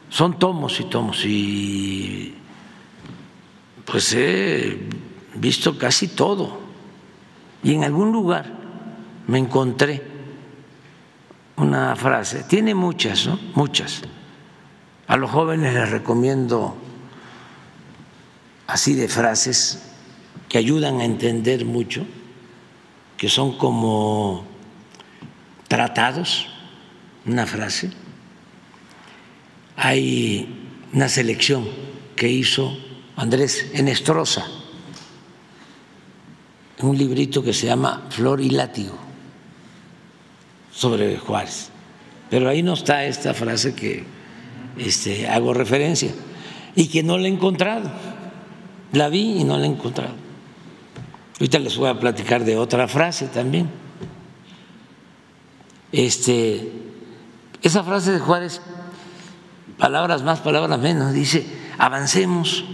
son 0.10 0.38
tomos 0.38 0.80
y 0.80 0.84
tomos 0.86 1.26
y 1.26 2.36
pues 3.86 4.14
he 4.14 4.90
visto 5.36 5.78
casi 5.78 6.08
todo. 6.10 6.62
Y 7.64 7.74
en 7.74 7.84
algún 7.84 8.12
lugar 8.12 8.52
me 9.28 9.38
encontré 9.38 10.13
una 11.58 11.96
frase, 11.96 12.44
tiene 12.44 12.74
muchas, 12.74 13.28
¿no? 13.28 13.40
Muchas. 13.56 14.02
A 15.08 15.18
los 15.18 15.30
jóvenes 15.30 15.74
les 15.74 15.90
recomiendo 15.90 16.76
así 18.68 18.94
de 18.96 19.08
frases 19.08 19.84
que 20.50 20.58
ayudan 20.58 21.00
a 21.00 21.06
entender 21.06 21.66
mucho, 21.66 22.06
que 23.18 23.30
son 23.30 23.58
como 23.58 24.46
tratados, 25.68 26.48
una 27.26 27.46
frase. 27.46 27.92
Hay 29.76 30.88
una 30.94 31.10
selección 31.10 31.68
que 32.16 32.30
hizo 32.30 32.78
Andrés 33.16 33.72
Enestrosa, 33.74 34.46
un 36.82 36.98
librito 36.98 37.44
que 37.44 37.54
se 37.54 37.68
llama 37.68 38.08
Flor 38.10 38.42
y 38.42 38.50
Látigo 38.50 39.03
sobre 40.74 41.18
Juárez. 41.18 41.70
Pero 42.30 42.50
ahí 42.50 42.64
no 42.64 42.74
está 42.74 43.06
esta 43.06 43.34
frase 43.34 43.76
que 43.76 44.04
este, 44.78 45.28
hago 45.30 45.54
referencia 45.54 46.12
y 46.76 46.88
que 46.88 47.04
no 47.04 47.18
la 47.18 47.28
he 47.28 47.32
encontrado. 47.32 47.92
La 48.92 49.10
vi 49.10 49.42
y 49.42 49.44
no 49.44 49.58
la 49.58 49.66
he 49.66 49.70
encontrado. 49.70 50.14
Ahorita 51.40 51.60
les 51.60 51.78
voy 51.78 51.90
a 51.90 52.00
platicar 52.00 52.44
de 52.44 52.58
otra 52.58 52.88
frase 52.88 53.28
también. 53.28 53.70
Este, 55.92 56.72
esa 57.62 57.84
frase 57.84 58.12
de 58.14 58.20
Juárez, 58.20 58.62
palabras 59.78 60.24
más, 60.24 60.40
palabras 60.40 60.80
menos, 60.80 61.14
dice, 61.14 61.46
avancemos, 61.78 62.66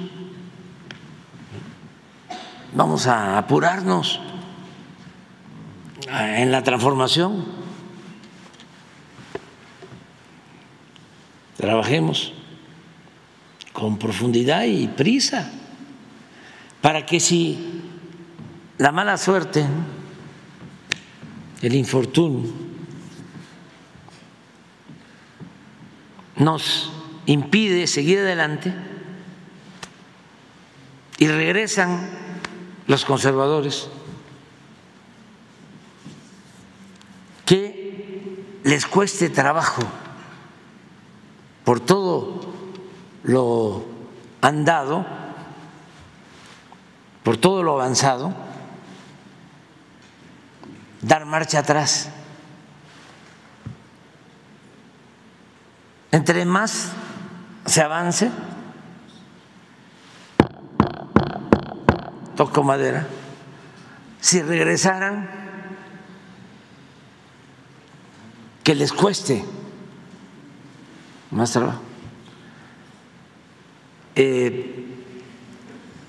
vamos 2.74 3.08
a 3.08 3.38
apurarnos 3.38 4.22
en 6.12 6.52
la 6.52 6.64
transformación. 6.64 7.59
Trabajemos 11.60 12.32
con 13.74 14.00
profundidad 14.00 14.64
y 14.64 14.88
prisa 14.88 15.52
para 16.80 17.06
que 17.06 17.20
si 17.20 17.82
la 18.78 18.94
mala 18.94 19.18
suerte, 19.18 19.66
el 21.62 21.76
infortunio, 21.76 22.50
nos 26.38 26.94
impide 27.26 27.88
seguir 27.88 28.20
adelante 28.20 28.74
y 31.18 31.28
regresan 31.28 32.10
los 32.88 33.04
conservadores, 33.04 33.90
que 37.46 38.46
les 38.64 38.86
cueste 38.86 39.30
trabajo 39.30 39.84
por 41.70 41.82
todo 41.82 42.42
lo 43.22 43.86
andado, 44.42 45.06
por 47.22 47.38
todo 47.38 47.62
lo 47.62 47.74
avanzado, 47.74 48.34
dar 51.04 51.28
marcha 51.28 51.60
atrás. 51.60 52.10
Entre 56.12 56.44
más 56.44 56.90
se 57.68 57.82
avance, 57.84 58.32
toco 62.36 62.64
madera, 62.64 63.06
si 64.20 64.42
regresaran, 64.42 65.30
que 68.64 68.74
les 68.74 68.92
cueste 68.92 69.59
más 71.32 71.52
trabajo. 71.52 71.82
Eh, 74.16 74.86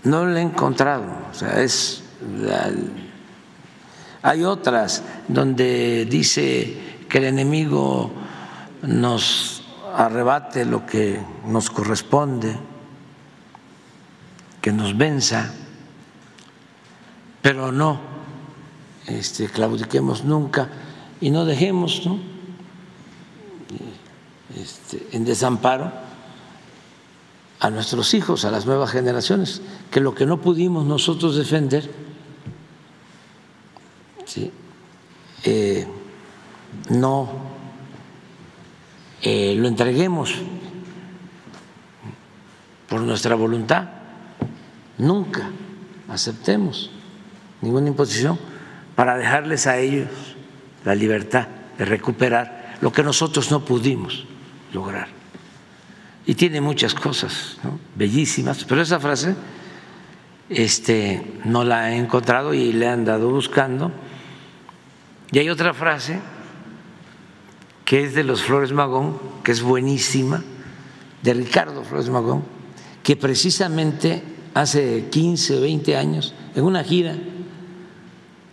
no 0.04 0.24
lo 0.24 0.36
he 0.36 0.42
encontrado, 0.42 1.04
o 1.30 1.34
sea, 1.34 1.60
es 1.60 2.02
hay 4.22 4.44
otras 4.44 5.02
donde 5.28 6.04
dice 6.04 6.98
que 7.08 7.18
el 7.18 7.24
enemigo 7.24 8.10
nos 8.82 9.64
arrebate 9.94 10.64
lo 10.64 10.84
que 10.84 11.20
nos 11.46 11.70
corresponde, 11.70 12.56
que 14.60 14.72
nos 14.72 14.96
venza, 14.96 15.52
pero 17.40 17.72
no 17.72 17.98
este, 19.06 19.48
claudiquemos 19.48 20.24
nunca 20.24 20.68
y 21.20 21.30
no 21.30 21.44
dejemos 21.44 22.04
¿no? 22.04 22.29
Este, 24.56 25.06
en 25.12 25.24
desamparo 25.24 25.92
a 27.60 27.70
nuestros 27.70 28.14
hijos, 28.14 28.44
a 28.44 28.50
las 28.50 28.66
nuevas 28.66 28.90
generaciones, 28.90 29.60
que 29.90 30.00
lo 30.00 30.14
que 30.14 30.26
no 30.26 30.40
pudimos 30.40 30.86
nosotros 30.86 31.36
defender, 31.36 31.90
eh, 35.44 35.86
no 36.88 37.28
eh, 39.22 39.54
lo 39.56 39.68
entreguemos 39.68 40.34
por 42.88 43.02
nuestra 43.02 43.34
voluntad, 43.34 43.88
nunca 44.98 45.50
aceptemos 46.08 46.90
ninguna 47.60 47.88
imposición 47.88 48.38
para 48.96 49.16
dejarles 49.16 49.66
a 49.66 49.78
ellos 49.78 50.08
la 50.84 50.94
libertad 50.94 51.46
de 51.78 51.84
recuperar 51.84 52.78
lo 52.80 52.90
que 52.92 53.02
nosotros 53.02 53.50
no 53.50 53.64
pudimos 53.64 54.26
lograr. 54.72 55.08
Y 56.26 56.34
tiene 56.34 56.60
muchas 56.60 56.94
cosas 56.94 57.58
bellísimas, 57.96 58.64
pero 58.64 58.82
esa 58.82 59.00
frase 59.00 59.34
este, 60.48 61.38
no 61.44 61.64
la 61.64 61.92
he 61.92 61.96
encontrado 61.96 62.52
y 62.54 62.72
le 62.72 62.86
he 62.86 62.88
andado 62.88 63.30
buscando. 63.30 63.92
Y 65.32 65.38
hay 65.38 65.48
otra 65.48 65.72
frase 65.72 66.20
que 67.84 68.04
es 68.04 68.14
de 68.14 68.24
los 68.24 68.42
Flores 68.42 68.72
Magón, 68.72 69.18
que 69.42 69.52
es 69.52 69.62
buenísima, 69.62 70.42
de 71.22 71.34
Ricardo 71.34 71.82
Flores 71.82 72.08
Magón, 72.08 72.44
que 73.02 73.16
precisamente 73.16 74.22
hace 74.54 75.08
15, 75.10 75.60
20 75.60 75.96
años, 75.96 76.34
en 76.54 76.64
una 76.64 76.84
gira 76.84 77.16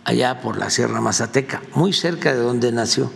allá 0.04 0.40
por 0.40 0.56
la 0.56 0.70
Sierra 0.70 1.00
Mazateca, 1.00 1.62
muy 1.74 1.92
cerca 1.92 2.32
de 2.32 2.40
donde 2.40 2.72
nació, 2.72 3.12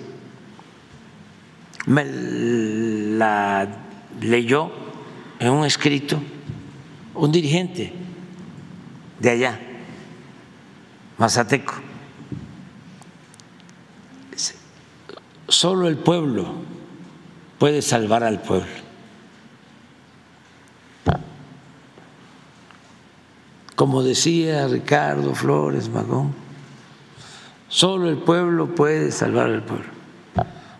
me 1.87 2.05
la 2.05 3.69
leyó 4.21 4.71
en 5.39 5.51
un 5.51 5.65
escrito 5.65 6.21
un 7.15 7.31
dirigente 7.31 7.93
de 9.19 9.31
allá, 9.31 9.61
Mazateco. 11.19 11.75
Solo 15.49 15.87
el 15.89 15.99
pueblo 15.99 16.47
puede 17.59 17.83
salvar 17.83 18.25
al 18.25 18.41
pueblo. 18.41 18.67
Como 23.77 24.03
decía 24.03 24.67
Ricardo 24.69 25.35
Flores 25.35 25.89
Magón, 25.89 26.35
solo 27.69 28.09
el 28.09 28.17
pueblo 28.19 28.75
puede 28.75 29.13
salvar 29.13 29.51
al 29.51 29.63
pueblo. 29.63 29.92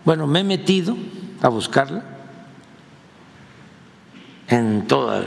Bueno, 0.05 0.27
me 0.27 0.41
he 0.41 0.43
metido 0.43 0.97
a 1.41 1.47
buscarla 1.47 2.03
en 4.47 4.85
toda 4.87 5.23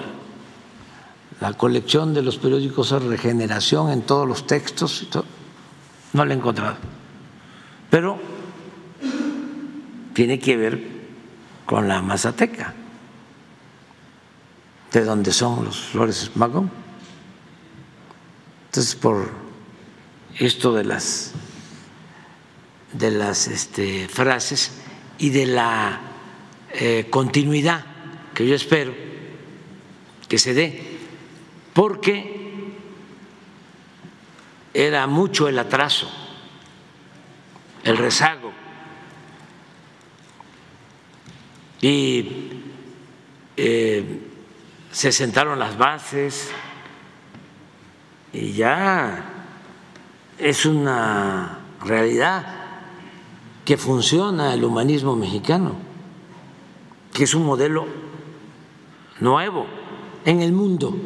la 1.40 1.52
colección 1.54 2.14
de 2.14 2.22
los 2.22 2.36
periódicos 2.36 2.90
de 2.90 2.98
regeneración, 2.98 3.90
en 3.90 4.02
todos 4.02 4.26
los 4.28 4.46
textos, 4.46 5.06
no 6.12 6.24
la 6.24 6.34
he 6.34 6.36
encontrado. 6.36 6.76
Pero 7.90 8.18
tiene 10.12 10.38
que 10.38 10.56
ver 10.56 10.96
con 11.64 11.88
la 11.88 12.00
Mazateca, 12.02 12.74
de 14.92 15.04
donde 15.04 15.32
son 15.32 15.64
los 15.64 15.78
Flores 15.78 16.30
Magón. 16.34 16.70
Entonces, 18.66 18.94
por 18.94 19.30
esto 20.38 20.74
de 20.74 20.84
las 20.84 21.32
de 22.98 23.10
las 23.10 23.48
este, 23.48 24.08
frases 24.08 24.72
y 25.18 25.30
de 25.30 25.46
la 25.46 26.00
eh, 26.72 27.06
continuidad 27.10 27.84
que 28.34 28.46
yo 28.46 28.54
espero 28.54 28.94
que 30.28 30.38
se 30.38 30.54
dé, 30.54 30.98
porque 31.72 32.74
era 34.74 35.06
mucho 35.06 35.48
el 35.48 35.58
atraso, 35.58 36.10
el 37.84 37.96
rezago, 37.96 38.52
y 41.80 42.62
eh, 43.56 44.20
se 44.90 45.12
sentaron 45.12 45.58
las 45.58 45.78
bases 45.78 46.50
y 48.32 48.52
ya 48.52 49.24
es 50.38 50.66
una 50.66 51.58
realidad 51.84 52.55
que 53.66 53.76
funciona 53.76 54.54
el 54.54 54.64
humanismo 54.64 55.16
mexicano, 55.16 55.72
que 57.12 57.24
es 57.24 57.34
un 57.34 57.44
modelo 57.44 57.84
nuevo 59.18 59.66
en 60.24 60.40
el 60.40 60.52
mundo. 60.52 60.96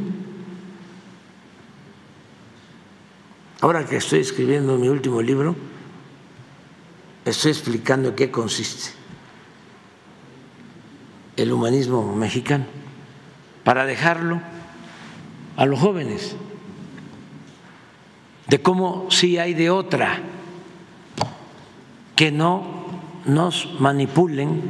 Ahora 3.62 3.86
que 3.86 3.96
estoy 3.96 4.20
escribiendo 4.20 4.76
mi 4.76 4.88
último 4.88 5.22
libro, 5.22 5.56
estoy 7.24 7.52
explicando 7.52 8.14
qué 8.14 8.30
consiste 8.30 8.90
el 11.38 11.52
humanismo 11.52 12.14
mexicano 12.14 12.66
para 13.64 13.86
dejarlo 13.86 14.38
a 15.56 15.64
los 15.64 15.80
jóvenes, 15.80 16.36
de 18.48 18.60
cómo 18.60 19.06
sí 19.08 19.38
hay 19.38 19.54
de 19.54 19.70
otra 19.70 20.20
que 22.20 22.30
no 22.30 22.62
nos 23.24 23.80
manipulen 23.80 24.60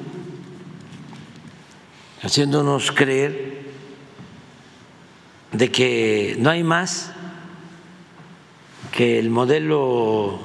haciéndonos 2.23 2.93
creer 2.93 3.63
de 5.51 5.73
que 5.73 6.37
no 6.39 6.51
hay 6.51 6.63
más 6.63 7.11
que 8.93 9.19
el 9.19 9.31
modelo 9.31 10.39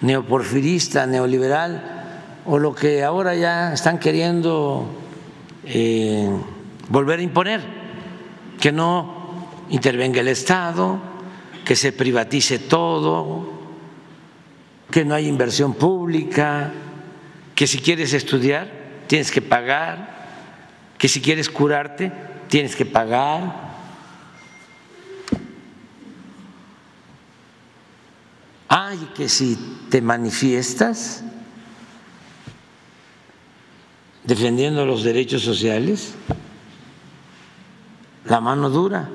neoporfirista, 0.00 1.04
neoliberal, 1.06 2.40
o 2.46 2.58
lo 2.58 2.74
que 2.74 3.04
ahora 3.04 3.34
ya 3.34 3.74
están 3.74 3.98
queriendo 3.98 4.86
eh, 5.66 6.26
volver 6.88 7.18
a 7.18 7.22
imponer, 7.22 7.60
que 8.58 8.72
no 8.72 9.44
intervenga 9.68 10.22
el 10.22 10.28
Estado, 10.28 11.00
que 11.66 11.76
se 11.76 11.92
privatice 11.92 12.58
todo, 12.58 13.59
que 14.90 15.04
no 15.04 15.14
hay 15.14 15.26
inversión 15.26 15.74
pública, 15.74 16.72
que 17.54 17.66
si 17.66 17.78
quieres 17.78 18.12
estudiar 18.12 18.70
tienes 19.06 19.30
que 19.30 19.42
pagar, 19.42 20.08
que 20.98 21.08
si 21.08 21.20
quieres 21.20 21.48
curarte 21.48 22.12
tienes 22.48 22.76
que 22.76 22.84
pagar. 22.84 23.70
Ay, 28.68 29.08
que 29.16 29.28
si 29.28 29.56
te 29.90 30.00
manifiestas 30.00 31.24
defendiendo 34.24 34.86
los 34.86 35.02
derechos 35.02 35.42
sociales, 35.42 36.14
la 38.26 38.40
mano 38.40 38.70
dura, 38.70 39.08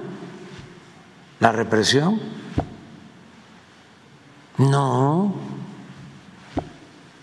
la 1.40 1.52
represión. 1.54 2.20
No, 4.58 5.34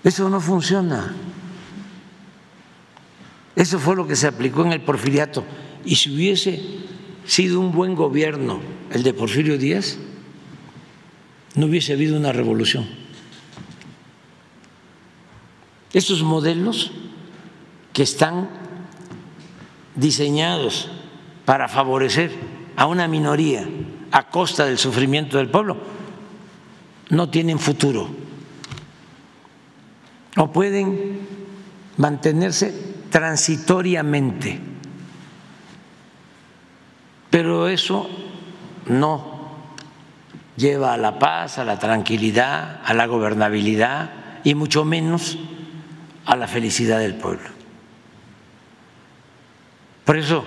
eso 0.05 0.29
no 0.29 0.41
funciona. 0.41 1.15
Eso 3.55 3.79
fue 3.79 3.95
lo 3.95 4.07
que 4.07 4.17
se 4.17 4.27
aplicó 4.27 4.65
en 4.65 4.73
el 4.73 4.81
porfiriato. 4.81 5.45
Y 5.85 5.97
si 5.97 6.15
hubiese 6.15 6.61
sido 7.25 7.61
un 7.61 7.73
buen 7.73 7.95
gobierno 7.95 8.61
el 8.91 9.03
de 9.03 9.15
Porfirio 9.15 9.59
Díaz, 9.59 9.99
no 11.55 11.67
hubiese 11.67 11.93
habido 11.93 12.17
una 12.17 12.33
revolución. 12.33 12.87
Esos 15.93 16.23
modelos 16.23 16.91
que 17.93 18.03
están 18.03 18.49
diseñados 19.95 20.91
para 21.45 21.69
favorecer 21.69 22.33
a 22.77 22.87
una 22.87 23.07
minoría 23.07 23.69
a 24.11 24.29
costa 24.31 24.65
del 24.65 24.79
sufrimiento 24.79 25.37
del 25.37 25.49
pueblo, 25.49 25.77
no 27.11 27.29
tienen 27.29 27.59
futuro 27.59 28.09
o 30.37 30.51
pueden 30.53 31.21
mantenerse 31.97 32.73
transitoriamente. 33.11 34.61
Pero 37.31 37.69
eso 37.69 38.09
no 38.87 39.33
lleva 40.57 40.95
a 40.95 40.97
la 40.97 41.19
paz, 41.19 41.59
a 41.59 41.65
la 41.65 41.79
tranquilidad, 41.79 42.81
a 42.85 42.95
la 42.95 43.07
gobernabilidad 43.07 44.11
y 44.45 44.55
mucho 44.55 44.85
menos 44.85 45.39
a 46.27 46.37
la 46.37 46.47
felicidad 46.47 46.99
del 46.99 47.15
pueblo. 47.15 47.49
Por 50.05 50.17
eso, 50.17 50.45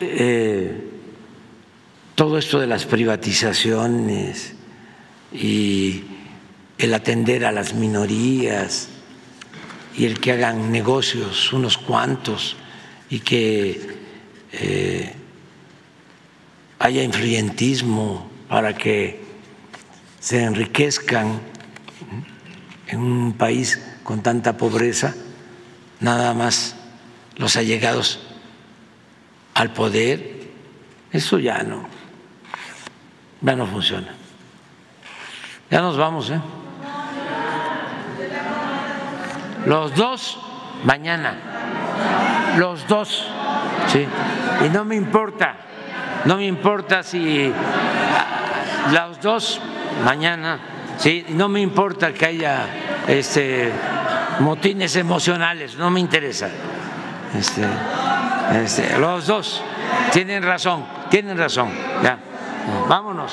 eh, 0.00 0.90
todo 2.14 2.38
esto 2.38 2.58
de 2.58 2.66
las 2.66 2.84
privatizaciones 2.84 4.54
y 5.32 6.04
el 6.80 6.94
atender 6.94 7.44
a 7.44 7.52
las 7.52 7.74
minorías 7.74 8.88
y 9.94 10.06
el 10.06 10.18
que 10.18 10.32
hagan 10.32 10.72
negocios 10.72 11.52
unos 11.52 11.76
cuantos 11.76 12.56
y 13.10 13.20
que 13.20 13.98
eh, 14.52 15.12
haya 16.78 17.02
influyentismo 17.02 18.30
para 18.48 18.74
que 18.74 19.22
se 20.20 20.42
enriquezcan 20.42 21.40
en 22.86 22.98
un 22.98 23.34
país 23.34 23.78
con 24.02 24.22
tanta 24.22 24.56
pobreza, 24.56 25.14
nada 26.00 26.32
más 26.32 26.76
los 27.36 27.56
allegados 27.56 28.20
al 29.52 29.74
poder, 29.74 30.48
eso 31.12 31.38
ya 31.38 31.62
no, 31.62 31.86
ya 33.42 33.54
no 33.54 33.66
funciona. 33.66 34.14
Ya 35.70 35.82
nos 35.82 35.98
vamos, 35.98 36.30
¿eh? 36.30 36.40
Los 39.66 39.94
dos 39.94 40.38
mañana. 40.84 41.34
Los 42.56 42.86
dos. 42.86 43.26
Sí. 43.86 44.06
Y 44.64 44.68
no 44.68 44.84
me 44.84 44.96
importa, 44.96 45.54
no 46.24 46.36
me 46.36 46.46
importa 46.46 47.02
si 47.02 47.50
ah, 47.52 48.90
los 48.92 49.20
dos 49.20 49.60
mañana, 50.04 50.58
sí, 50.98 51.24
no 51.30 51.48
me 51.48 51.60
importa 51.60 52.12
que 52.12 52.26
haya 52.26 52.66
este 53.08 53.72
motines 54.40 54.96
emocionales, 54.96 55.76
no 55.76 55.90
me 55.90 56.00
interesa. 56.00 56.48
Este, 57.36 57.64
este, 58.62 58.98
los 58.98 59.26
dos 59.26 59.62
tienen 60.12 60.42
razón, 60.42 60.84
tienen 61.10 61.38
razón. 61.38 61.70
Ya. 62.02 62.18
Vámonos. 62.88 63.32